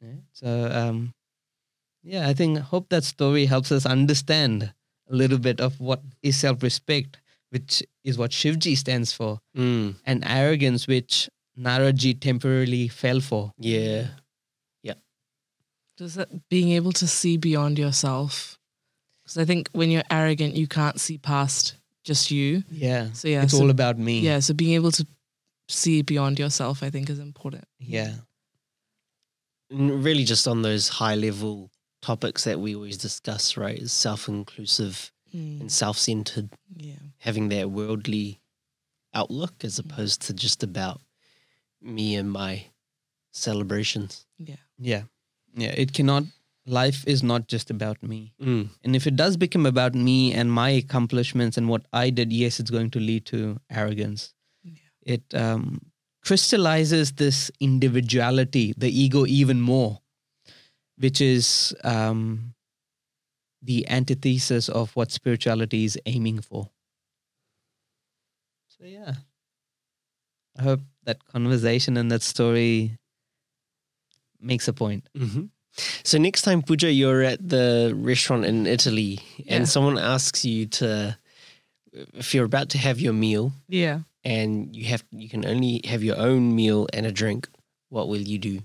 Yeah, 0.00 0.22
so 0.32 0.70
um 0.80 1.14
yeah 2.04 2.28
i 2.30 2.32
think 2.34 2.58
hope 2.70 2.86
that 2.90 3.02
story 3.02 3.46
helps 3.46 3.72
us 3.72 3.84
understand 3.84 4.70
a 5.10 5.14
little 5.20 5.38
bit 5.38 5.58
of 5.60 5.80
what 5.80 6.00
is 6.22 6.36
self-respect 6.38 7.18
which 7.50 7.82
is 8.04 8.18
what 8.18 8.30
shivji 8.30 8.76
stands 8.76 9.12
for 9.12 9.40
Mm. 9.56 9.96
and 10.04 10.22
arrogance 10.26 10.86
which 10.86 11.28
naradji 11.58 12.18
temporarily 12.20 12.88
fell 12.88 13.20
for 13.20 13.52
Yeah. 13.58 14.08
Yeah. 14.82 14.94
Does 15.96 16.14
that 16.14 16.48
being 16.48 16.70
able 16.70 16.92
to 16.92 17.06
see 17.08 17.36
beyond 17.36 17.78
yourself? 17.78 18.58
Because 19.24 19.38
I 19.38 19.44
think 19.44 19.68
when 19.72 19.90
you're 19.90 20.04
arrogant, 20.10 20.54
you 20.54 20.66
can't 20.68 21.00
see 21.00 21.18
past 21.18 21.74
just 22.04 22.30
you. 22.30 22.62
yeah 22.70 23.12
So 23.12 23.28
yeah, 23.28 23.42
it's 23.42 23.52
so, 23.52 23.60
all 23.62 23.70
about 23.70 23.98
me 23.98 24.20
yeah. 24.20 24.40
So 24.40 24.54
being 24.54 24.74
able 24.74 24.92
to 24.92 25.06
see 25.68 26.02
beyond 26.02 26.38
yourself, 26.38 26.82
I 26.82 26.90
think, 26.90 27.10
is 27.10 27.18
important. 27.18 27.64
yeah 27.78 28.14
And 29.70 30.02
really 30.02 30.24
just 30.24 30.46
on 30.48 30.62
those 30.62 30.88
high 30.88 31.14
level 31.14 31.70
topics 32.00 32.44
that 32.44 32.58
we 32.60 32.74
always 32.74 32.96
discuss, 32.96 33.56
right? 33.56 33.78
Is 33.78 33.92
self 33.92 34.28
inclusive 34.28 35.12
Mm. 35.34 35.60
and 35.60 35.70
self 35.72 35.98
centered, 35.98 36.48
Yeah. 36.67 36.67
Having 37.18 37.48
that 37.50 37.70
worldly 37.70 38.40
outlook 39.14 39.64
as 39.64 39.78
opposed 39.78 40.22
to 40.22 40.32
just 40.34 40.62
about 40.62 41.00
me 41.80 42.14
and 42.14 42.30
my 42.30 42.66
celebrations. 43.32 44.26
Yeah. 44.38 44.56
yeah 44.78 45.02
yeah 45.54 45.74
it 45.76 45.92
cannot 45.92 46.24
life 46.66 47.04
is 47.06 47.22
not 47.22 47.48
just 47.48 47.70
about 47.70 48.02
me 48.02 48.32
Mm. 48.40 48.68
And 48.84 48.94
if 48.94 49.06
it 49.06 49.16
does 49.16 49.36
become 49.36 49.66
about 49.66 49.94
me 49.94 50.32
and 50.32 50.52
my 50.52 50.70
accomplishments 50.70 51.56
and 51.56 51.68
what 51.68 51.86
I 51.92 52.10
did, 52.10 52.32
yes, 52.32 52.60
it's 52.60 52.70
going 52.70 52.90
to 52.90 53.00
lead 53.00 53.24
to 53.26 53.58
arrogance. 53.70 54.34
Yeah. 54.62 54.74
It 55.02 55.34
um, 55.34 55.80
crystallizes 56.22 57.12
this 57.12 57.50
individuality, 57.60 58.74
the 58.76 58.90
ego, 58.90 59.24
even 59.26 59.60
more, 59.60 60.00
which 60.98 61.20
is 61.20 61.74
um, 61.84 62.54
the 63.62 63.88
antithesis 63.88 64.68
of 64.68 64.94
what 64.94 65.10
spirituality 65.10 65.84
is 65.84 65.98
aiming 66.06 66.40
for. 66.42 66.70
So, 68.78 68.86
yeah. 68.86 69.12
I 70.58 70.62
hope 70.62 70.80
that 71.04 71.24
conversation 71.24 71.96
and 71.96 72.10
that 72.10 72.22
story 72.22 72.98
makes 74.40 74.68
a 74.68 74.72
point. 74.72 75.08
hmm 75.16 75.46
So 76.04 76.18
next 76.18 76.42
time, 76.42 76.62
Pooja, 76.62 76.90
you're 76.92 77.22
at 77.22 77.38
the 77.48 77.92
restaurant 77.94 78.44
in 78.44 78.66
Italy 78.66 79.20
Yeah. 79.36 79.56
and 79.56 79.68
someone 79.68 79.98
asks 79.98 80.44
you 80.44 80.66
to, 80.82 81.16
if 81.92 82.34
you're 82.34 82.44
about 82.46 82.70
to 82.70 82.78
have 82.78 83.00
your 83.00 83.12
meal 83.12 83.52
Yeah. 83.68 84.00
and 84.24 84.74
you 84.74 84.86
have, 84.86 85.04
you 85.10 85.28
can 85.28 85.44
only 85.46 85.80
have 85.84 86.02
your 86.02 86.18
own 86.18 86.54
meal 86.54 86.88
and 86.92 87.06
a 87.06 87.12
drink, 87.12 87.48
what 87.90 88.08
will 88.08 88.20
you 88.22 88.38
do? 88.38 88.60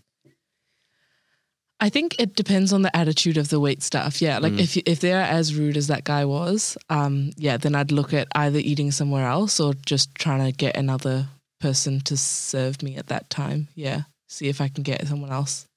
I 1.79 1.89
think 1.89 2.15
it 2.19 2.35
depends 2.35 2.71
on 2.71 2.81
the 2.81 2.95
attitude 2.95 3.37
of 3.37 3.49
the 3.49 3.59
wait 3.59 3.83
staff. 3.83 4.21
Yeah, 4.21 4.37
like 4.39 4.53
Mm. 4.53 4.59
if 4.59 4.77
if 4.77 4.99
they're 5.01 5.21
as 5.21 5.55
rude 5.55 5.75
as 5.77 5.87
that 5.87 6.03
guy 6.05 6.23
was, 6.25 6.77
um, 6.89 7.31
yeah, 7.35 7.57
then 7.57 7.75
I'd 7.75 7.91
look 7.91 8.13
at 8.13 8.27
either 8.35 8.59
eating 8.59 8.91
somewhere 8.91 9.27
else 9.27 9.59
or 9.59 9.73
just 9.85 10.13
trying 10.15 10.45
to 10.45 10.51
get 10.55 10.77
another 10.77 11.27
person 11.59 11.99
to 12.01 12.15
serve 12.17 12.81
me 12.83 12.95
at 12.95 13.07
that 13.07 13.29
time. 13.29 13.67
Yeah, 13.75 14.03
see 14.27 14.47
if 14.47 14.61
I 14.61 14.69
can 14.69 14.83
get 14.83 15.07
someone 15.07 15.31
else 15.31 15.67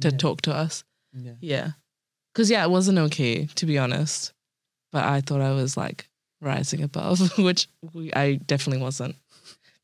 to 0.00 0.08
Yeah. 0.08 0.16
talk 0.16 0.40
to 0.42 0.54
us. 0.54 0.84
Yeah. 1.12 1.34
Yeah, 1.40 1.70
because 2.32 2.50
yeah, 2.50 2.64
it 2.64 2.70
wasn't 2.70 2.98
okay 2.98 3.46
to 3.54 3.66
be 3.66 3.76
honest, 3.78 4.32
but 4.92 5.04
I 5.04 5.20
thought 5.20 5.40
I 5.42 5.52
was 5.52 5.76
like 5.76 6.08
rising 6.40 6.82
above, 6.82 7.20
which 7.38 7.68
we, 7.92 8.12
I 8.14 8.36
definitely 8.46 8.82
wasn't, 8.82 9.16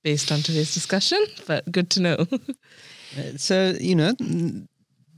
based 0.05 0.32
on 0.32 0.40
today's 0.42 0.72
discussion. 0.74 1.22
But 1.46 1.70
good 1.70 1.90
to 1.90 2.01
know. 2.01 2.26
Uh, 3.18 3.36
So, 3.36 3.76
you 3.80 3.96
know, 3.96 4.14
n- 4.20 4.68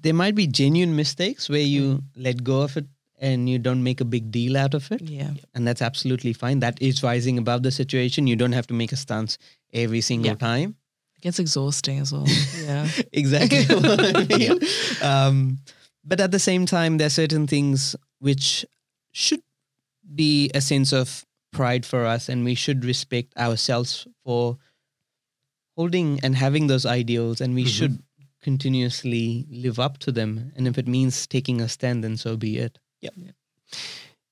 there 0.02 0.14
might 0.14 0.34
be 0.34 0.46
genuine 0.46 0.94
mistakes 0.96 1.48
where 1.48 1.60
you 1.74 2.02
let 2.16 2.42
go 2.44 2.60
of 2.62 2.76
it 2.76 2.86
and 3.20 3.48
you 3.48 3.58
don't 3.58 3.82
make 3.82 4.00
a 4.00 4.04
big 4.04 4.30
deal 4.32 4.56
out 4.56 4.74
of 4.74 4.90
it. 4.90 5.00
yeah, 5.02 5.30
And 5.54 5.66
that's 5.66 5.80
absolutely 5.80 6.32
fine. 6.32 6.58
That 6.60 6.80
is 6.82 7.02
rising 7.02 7.38
above 7.38 7.62
the 7.62 7.70
situation. 7.70 8.26
You 8.26 8.34
don't 8.36 8.52
have 8.52 8.66
to 8.66 8.74
make 8.74 8.90
a 8.92 8.96
stance 8.96 9.38
every 9.72 10.00
single 10.00 10.32
Yeah. 10.32 10.34
time. 10.36 10.76
it 11.16 11.22
gets 11.22 11.38
exhausting 11.38 12.00
as 12.00 12.12
well. 12.12 12.26
Yeah. 12.66 12.88
exactly 13.12 13.62
what 13.66 14.00
I 14.04 14.24
mean. 14.26 14.58
Um, 15.00 15.58
but 16.04 16.18
at 16.20 16.32
the 16.32 16.40
same 16.40 16.66
time, 16.66 16.98
there 16.98 17.06
are 17.06 17.10
certain 17.22 17.46
things 17.46 17.94
which 18.18 18.66
should 19.12 19.42
be 20.14 20.50
a 20.52 20.60
sense 20.60 20.92
of 20.92 21.24
pride 21.52 21.86
for 21.86 22.06
us, 22.06 22.28
and 22.28 22.44
we 22.44 22.54
should 22.56 22.84
respect 22.84 23.36
ourselves 23.36 24.08
for 24.24 24.58
holding 25.76 26.18
and 26.22 26.34
having 26.36 26.66
those 26.66 26.84
ideals, 26.84 27.40
and 27.40 27.54
we 27.54 27.64
Mhm. 27.64 27.68
should 27.78 28.02
continuously 28.42 29.46
live 29.50 29.78
up 29.78 29.98
to 29.98 30.12
them. 30.12 30.52
And 30.56 30.66
if 30.66 30.76
it 30.78 30.88
means 30.88 31.26
taking 31.26 31.60
a 31.60 31.68
stand, 31.68 32.04
then 32.04 32.16
so 32.16 32.36
be 32.36 32.58
it. 32.58 32.78
Yeah. 33.00 33.10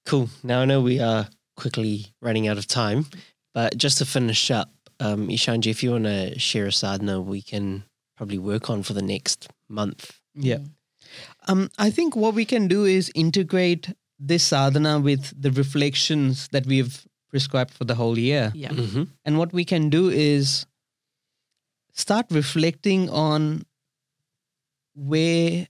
Cool. 0.07 0.29
Now 0.43 0.61
I 0.61 0.65
know 0.65 0.81
we 0.81 1.01
are 1.01 1.29
quickly 1.57 2.07
running 2.21 2.49
out 2.49 2.59
of 2.59 2.67
time, 2.67 3.07
but 3.55 3.77
just 3.77 3.99
to 3.99 4.05
finish 4.05 4.51
up, 4.51 4.71
um, 4.99 5.29
Ishanji, 5.29 5.69
if 5.71 5.83
you 5.83 5.93
want 5.93 6.05
to 6.05 6.39
share 6.39 6.67
a 6.67 6.73
sadhana, 6.73 7.21
we 7.21 7.43
can 7.43 7.85
probably 8.17 8.39
work 8.39 8.69
on 8.69 8.83
for 8.83 8.93
the 8.93 9.03
next 9.03 9.49
month. 9.69 10.21
Yeah. 10.35 10.59
Um, 11.49 11.71
I 11.79 11.91
think 11.91 12.15
what 12.15 12.35
we 12.35 12.45
can 12.45 12.69
do 12.69 12.85
is 12.85 13.11
integrate 13.15 13.95
this 14.19 14.45
sadhana 14.45 15.01
with 15.01 15.33
the 15.41 15.51
reflections 15.51 16.49
that 16.49 16.67
we've 16.67 17.07
prescribed 17.31 17.73
for 17.73 17.85
the 17.85 17.95
whole 17.95 18.19
year. 18.19 18.53
Yeah. 18.55 18.71
Mm-hmm. 18.71 19.05
And 19.25 19.39
what 19.39 19.53
we 19.53 19.65
can 19.65 19.89
do 19.89 20.11
is 20.11 20.67
start 21.93 22.27
reflecting 22.31 23.09
on 23.09 23.65
where 24.95 25.69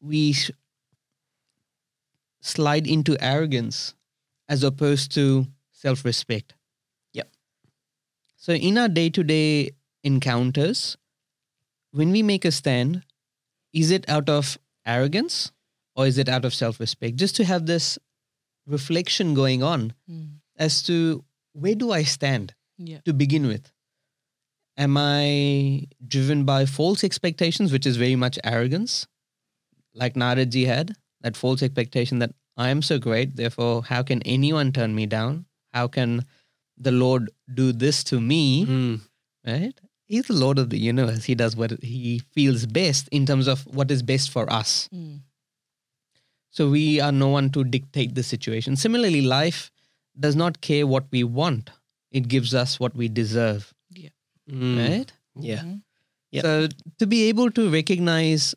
we 0.00 0.32
sh- 0.32 0.50
slide 2.40 2.86
into 2.86 3.16
arrogance 3.20 3.94
as 4.48 4.62
opposed 4.62 5.12
to 5.12 5.46
self 5.72 6.04
respect. 6.04 6.54
Yep. 7.12 7.30
So, 8.36 8.52
in 8.52 8.78
our 8.78 8.88
day 8.88 9.10
to 9.10 9.22
day 9.22 9.70
encounters, 10.02 10.96
when 11.92 12.10
we 12.10 12.22
make 12.22 12.44
a 12.44 12.52
stand, 12.52 13.02
is 13.72 13.90
it 13.90 14.08
out 14.08 14.28
of 14.28 14.58
arrogance 14.86 15.52
or 15.96 16.06
is 16.06 16.18
it 16.18 16.28
out 16.28 16.44
of 16.44 16.54
self 16.54 16.80
respect? 16.80 17.16
Just 17.16 17.36
to 17.36 17.44
have 17.44 17.66
this 17.66 17.98
reflection 18.66 19.34
going 19.34 19.62
on 19.62 19.94
Mm. 20.10 20.40
as 20.56 20.82
to 20.82 21.24
where 21.52 21.74
do 21.74 21.90
I 21.90 22.02
stand 22.04 22.54
Yeah. 22.76 23.00
to 23.04 23.12
begin 23.12 23.46
with? 23.46 23.72
Am 24.78 24.96
I 24.96 25.88
driven 26.06 26.44
by 26.44 26.64
false 26.64 27.02
expectations, 27.02 27.72
which 27.72 27.84
is 27.84 27.96
very 27.96 28.14
much 28.14 28.38
arrogance, 28.44 29.08
like 29.92 30.14
Naradji 30.14 30.66
had, 30.66 30.94
that 31.20 31.36
false 31.36 31.62
expectation 31.62 32.20
that 32.20 32.30
I 32.56 32.70
am 32.70 32.80
so 32.82 32.98
great, 32.98 33.36
therefore, 33.36 33.82
how 33.82 34.04
can 34.04 34.22
anyone 34.22 34.72
turn 34.72 34.94
me 34.94 35.06
down? 35.06 35.46
How 35.72 35.88
can 35.88 36.24
the 36.76 36.92
Lord 36.92 37.30
do 37.52 37.72
this 37.72 38.04
to 38.04 38.20
me? 38.20 38.66
Mm. 38.66 39.00
right? 39.44 39.80
He's 40.06 40.26
the 40.26 40.34
Lord 40.34 40.58
of 40.58 40.70
the 40.70 40.78
universe. 40.78 41.24
He 41.24 41.34
does 41.34 41.54
what 41.54 41.82
he 41.82 42.20
feels 42.32 42.64
best 42.64 43.08
in 43.08 43.26
terms 43.26 43.46
of 43.46 43.66
what 43.66 43.90
is 43.90 44.02
best 44.02 44.30
for 44.30 44.50
us. 44.50 44.88
Mm. 44.94 45.20
So 46.50 46.70
we 46.70 47.00
are 47.00 47.12
no 47.12 47.28
one 47.28 47.50
to 47.50 47.64
dictate 47.64 48.14
the 48.14 48.22
situation. 48.22 48.76
Similarly, 48.76 49.22
life 49.22 49.70
does 50.18 50.34
not 50.34 50.60
care 50.60 50.86
what 50.86 51.06
we 51.10 51.24
want, 51.24 51.70
it 52.10 52.28
gives 52.28 52.54
us 52.54 52.80
what 52.80 52.94
we 52.94 53.08
deserve, 53.08 53.72
Mm, 54.50 54.88
right? 54.88 55.12
Yeah. 55.36 55.62
Mhm. 55.62 55.82
Yep. 56.32 56.44
So 56.44 56.68
to 56.98 57.06
be 57.06 57.28
able 57.28 57.50
to 57.52 57.70
recognize 57.70 58.54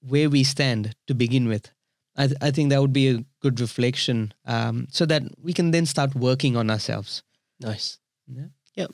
where 0.00 0.28
we 0.30 0.44
stand 0.44 0.94
to 1.06 1.14
begin 1.14 1.48
with, 1.48 1.70
I, 2.16 2.26
th- 2.26 2.38
I 2.40 2.50
think 2.50 2.70
that 2.70 2.80
would 2.80 2.92
be 2.92 3.08
a 3.08 3.24
good 3.40 3.60
reflection 3.60 4.32
um, 4.44 4.86
so 4.90 5.06
that 5.06 5.22
we 5.42 5.52
can 5.52 5.70
then 5.70 5.86
start 5.86 6.14
working 6.14 6.56
on 6.56 6.70
ourselves. 6.70 7.22
Nice. 7.60 7.98
Yeah. 8.26 8.46
Yep. 8.74 8.90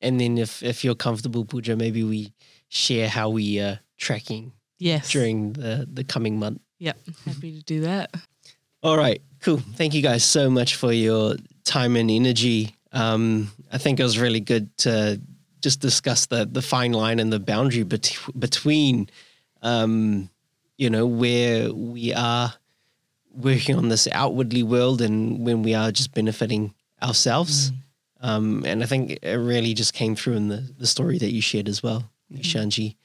And 0.00 0.20
then 0.20 0.36
if 0.38 0.62
if 0.62 0.84
you're 0.84 0.94
comfortable, 0.94 1.44
Pooja, 1.44 1.76
maybe 1.76 2.02
we 2.04 2.32
share 2.68 3.08
how 3.08 3.30
we 3.30 3.58
are 3.60 3.80
tracking 3.98 4.52
Yes. 4.78 5.10
during 5.10 5.54
the 5.54 5.88
the 5.90 6.04
coming 6.04 6.38
month. 6.38 6.60
Yep. 6.78 6.98
Happy 7.24 7.52
to 7.58 7.62
do 7.64 7.80
that. 7.82 8.14
All 8.82 8.96
right, 8.98 9.22
cool. 9.40 9.56
Thank 9.74 9.94
you 9.94 10.02
guys 10.02 10.22
so 10.24 10.50
much 10.50 10.76
for 10.76 10.92
your 10.92 11.36
time 11.64 11.96
and 11.96 12.10
energy. 12.10 12.75
Um, 12.96 13.50
I 13.70 13.78
think 13.78 14.00
it 14.00 14.02
was 14.02 14.18
really 14.18 14.40
good 14.40 14.76
to 14.78 15.20
just 15.60 15.80
discuss 15.80 16.26
the 16.26 16.46
the 16.46 16.62
fine 16.62 16.92
line 16.92 17.20
and 17.20 17.30
the 17.32 17.38
boundary 17.38 17.82
bet- 17.82 18.16
between, 18.38 19.08
um, 19.62 20.30
you 20.78 20.88
know, 20.88 21.06
where 21.06 21.72
we 21.72 22.14
are 22.14 22.54
working 23.34 23.76
on 23.76 23.88
this 23.88 24.08
outwardly 24.12 24.62
world 24.62 25.02
and 25.02 25.44
when 25.44 25.62
we 25.62 25.74
are 25.74 25.92
just 25.92 26.14
benefiting 26.14 26.74
ourselves. 27.02 27.70
Um, 28.20 28.64
and 28.64 28.82
I 28.82 28.86
think 28.86 29.18
it 29.22 29.36
really 29.36 29.74
just 29.74 29.92
came 29.92 30.16
through 30.16 30.36
in 30.36 30.48
the, 30.48 30.74
the 30.78 30.86
story 30.86 31.18
that 31.18 31.32
you 31.32 31.42
shared 31.42 31.68
as 31.68 31.82
well, 31.82 32.10
Shanji. 32.32 32.96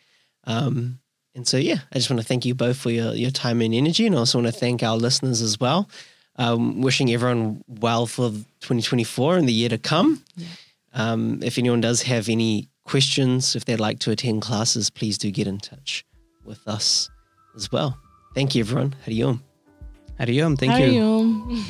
Um, 0.45 0.99
and 1.35 1.45
so, 1.45 1.57
yeah, 1.57 1.79
I 1.91 1.95
just 1.95 2.09
want 2.09 2.21
to 2.21 2.27
thank 2.27 2.45
you 2.45 2.55
both 2.55 2.77
for 2.77 2.91
your, 2.91 3.13
your 3.13 3.31
time 3.31 3.61
and 3.61 3.73
energy. 3.73 4.05
And 4.07 4.15
I 4.15 4.19
also 4.19 4.41
want 4.41 4.53
to 4.53 4.59
thank 4.59 4.83
our 4.83 4.95
listeners 4.95 5.41
as 5.41 5.59
well. 5.59 5.89
Um, 6.37 6.81
wishing 6.81 7.11
everyone 7.11 7.63
well 7.67 8.07
for 8.07 8.29
2024 8.29 9.37
and 9.37 9.47
the 9.47 9.53
year 9.53 9.69
to 9.69 9.77
come. 9.77 10.23
Um, 10.93 11.39
if 11.43 11.57
anyone 11.57 11.81
does 11.81 12.01
have 12.03 12.29
any 12.29 12.69
questions, 12.85 13.55
if 13.55 13.65
they'd 13.65 13.79
like 13.79 13.99
to 13.99 14.11
attend 14.11 14.41
classes, 14.41 14.89
please 14.89 15.17
do 15.17 15.29
get 15.31 15.47
in 15.47 15.59
touch 15.59 16.05
with 16.43 16.67
us 16.67 17.09
as 17.55 17.71
well. 17.71 17.97
Thank 18.33 18.55
you, 18.55 18.61
everyone. 18.63 18.95
Hariom. 19.05 19.41
Hariyom, 20.19 20.57
thank 20.57 20.93
you. 20.93 21.63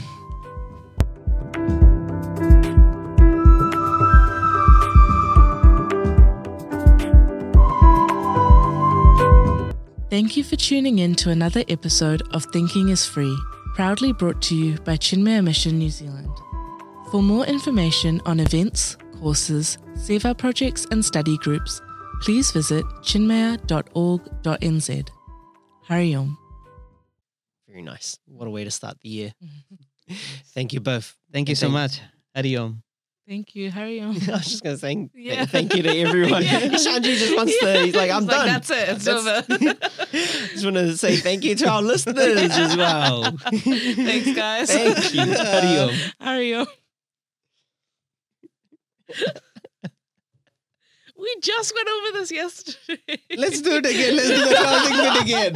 Thank 10.10 10.36
you 10.36 10.44
for 10.44 10.58
tuning 10.58 11.00
in 11.00 11.16
to 11.16 11.30
another 11.30 11.64
episode 11.70 12.22
of 12.34 12.44
Thinking 12.52 12.90
is 12.90 13.06
Free, 13.06 13.34
proudly 13.82 14.14
brought 14.14 14.40
to 14.44 14.54
you 14.54 14.78
by 14.82 14.96
Chinmaya 14.96 15.44
Mission 15.44 15.80
New 15.80 15.90
Zealand. 15.90 16.30
For 17.10 17.24
more 17.24 17.48
information 17.48 18.22
on 18.28 18.40
events, 18.40 18.96
courses, 19.20 19.80
Seva 19.96 20.38
projects, 20.38 20.86
and 20.92 21.04
study 21.04 21.36
groups, 21.40 21.82
please 22.22 22.52
visit 22.52 22.86
chinmaya.org.nz. 23.02 25.10
Hariom. 25.90 26.38
Very 27.68 27.82
nice. 27.82 28.20
What 28.28 28.48
a 28.48 28.52
way 28.52 28.64
to 28.66 28.70
start 28.70 28.98
the 29.02 29.10
year. 29.10 29.34
Thank 30.54 30.74
you 30.74 30.80
both. 30.80 31.18
Thank 31.34 31.50
you 31.50 31.56
so 31.56 31.68
much. 31.68 32.02
Hariyom. 32.38 32.84
Thank 33.28 33.56
you, 33.56 33.72
Hariom. 33.72 34.28
I 34.30 34.32
was 34.34 34.46
just 34.46 34.64
going 34.64 34.76
to 34.76 34.80
say 34.80 35.10
Yeah. 35.16 35.46
thank 35.46 35.76
you 35.76 35.84
to 35.84 35.90
everyone. 35.98 36.44
Yeah. 36.52 36.60
Shanji 36.72 37.18
just 37.18 37.36
wants 37.36 37.58
to, 37.60 37.80
he's 37.80 37.96
like, 37.96 38.10
I'm 38.12 38.24
He's 38.24 38.32
like, 38.32 38.38
done. 38.38 38.48
That's 38.48 38.70
it. 38.72 38.90
It's 38.90 39.08
over. 39.08 39.42
just 40.54 40.66
want 40.66 40.76
to 40.78 40.98
say 40.98 41.16
thank 41.18 41.44
you 41.44 41.56
to 41.56 41.70
our 41.70 41.82
listeners 41.82 42.38
as 42.52 42.76
well. 42.76 43.32
Thanks, 43.42 44.34
guys. 44.36 44.72
Thank 44.72 45.14
you. 45.14 45.22
Hariom. 45.22 46.14
Hariom. 46.22 46.68
we 51.18 51.36
just 51.42 51.74
went 51.76 51.88
over 51.88 52.18
this 52.20 52.32
yesterday. 52.32 53.20
Let's 53.38 53.62
do 53.62 53.76
it 53.76 53.86
again. 53.86 54.16
Let's 54.16 54.30
do 54.30 54.46
the 54.50 54.56
closing 54.56 54.98
bit 54.98 55.22
again. 55.22 55.54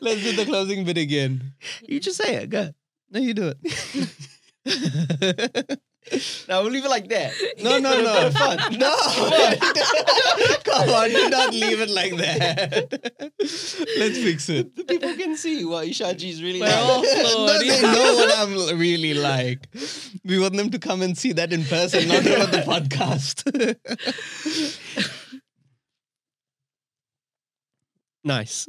Let's 0.00 0.22
do 0.22 0.32
the 0.36 0.44
closing 0.46 0.84
bit 0.84 0.96
again. 0.98 1.52
You 1.86 2.00
just 2.00 2.16
say 2.16 2.36
it. 2.36 2.50
Go. 2.50 2.70
No, 3.10 3.20
you 3.20 3.34
do 3.34 3.52
it. 4.64 5.80
No, 6.48 6.62
we'll 6.62 6.72
leave 6.72 6.84
it 6.84 6.90
like 6.90 7.08
that. 7.08 7.32
No, 7.62 7.78
no, 7.78 8.02
no. 8.02 8.30
Fun. 8.32 8.58
No. 8.78 8.94
Come 10.64 10.88
on, 10.90 11.08
do 11.10 11.30
not 11.30 11.54
leave 11.54 11.80
it 11.80 11.88
like 11.90 12.16
that. 12.16 13.00
Let's 13.38 14.18
fix 14.18 14.48
it. 14.48 14.74
The 14.76 14.84
people 14.84 15.14
can 15.14 15.36
see 15.36 15.64
what 15.64 15.86
Ishaji's 15.86 16.42
really 16.42 16.60
We're 16.60 16.66
like. 16.66 17.02
no, 17.04 17.58
they 17.58 17.80
know 17.82 18.14
what 18.16 18.36
I'm 18.36 18.78
really 18.78 19.14
like. 19.14 19.68
We 20.24 20.38
want 20.38 20.56
them 20.56 20.70
to 20.70 20.78
come 20.78 21.02
and 21.02 21.16
see 21.16 21.32
that 21.32 21.52
in 21.52 21.64
person, 21.64 22.08
not 22.08 22.26
over 22.26 22.46
the 22.46 22.62
podcast. 22.62 23.42
Nice. 28.24 28.66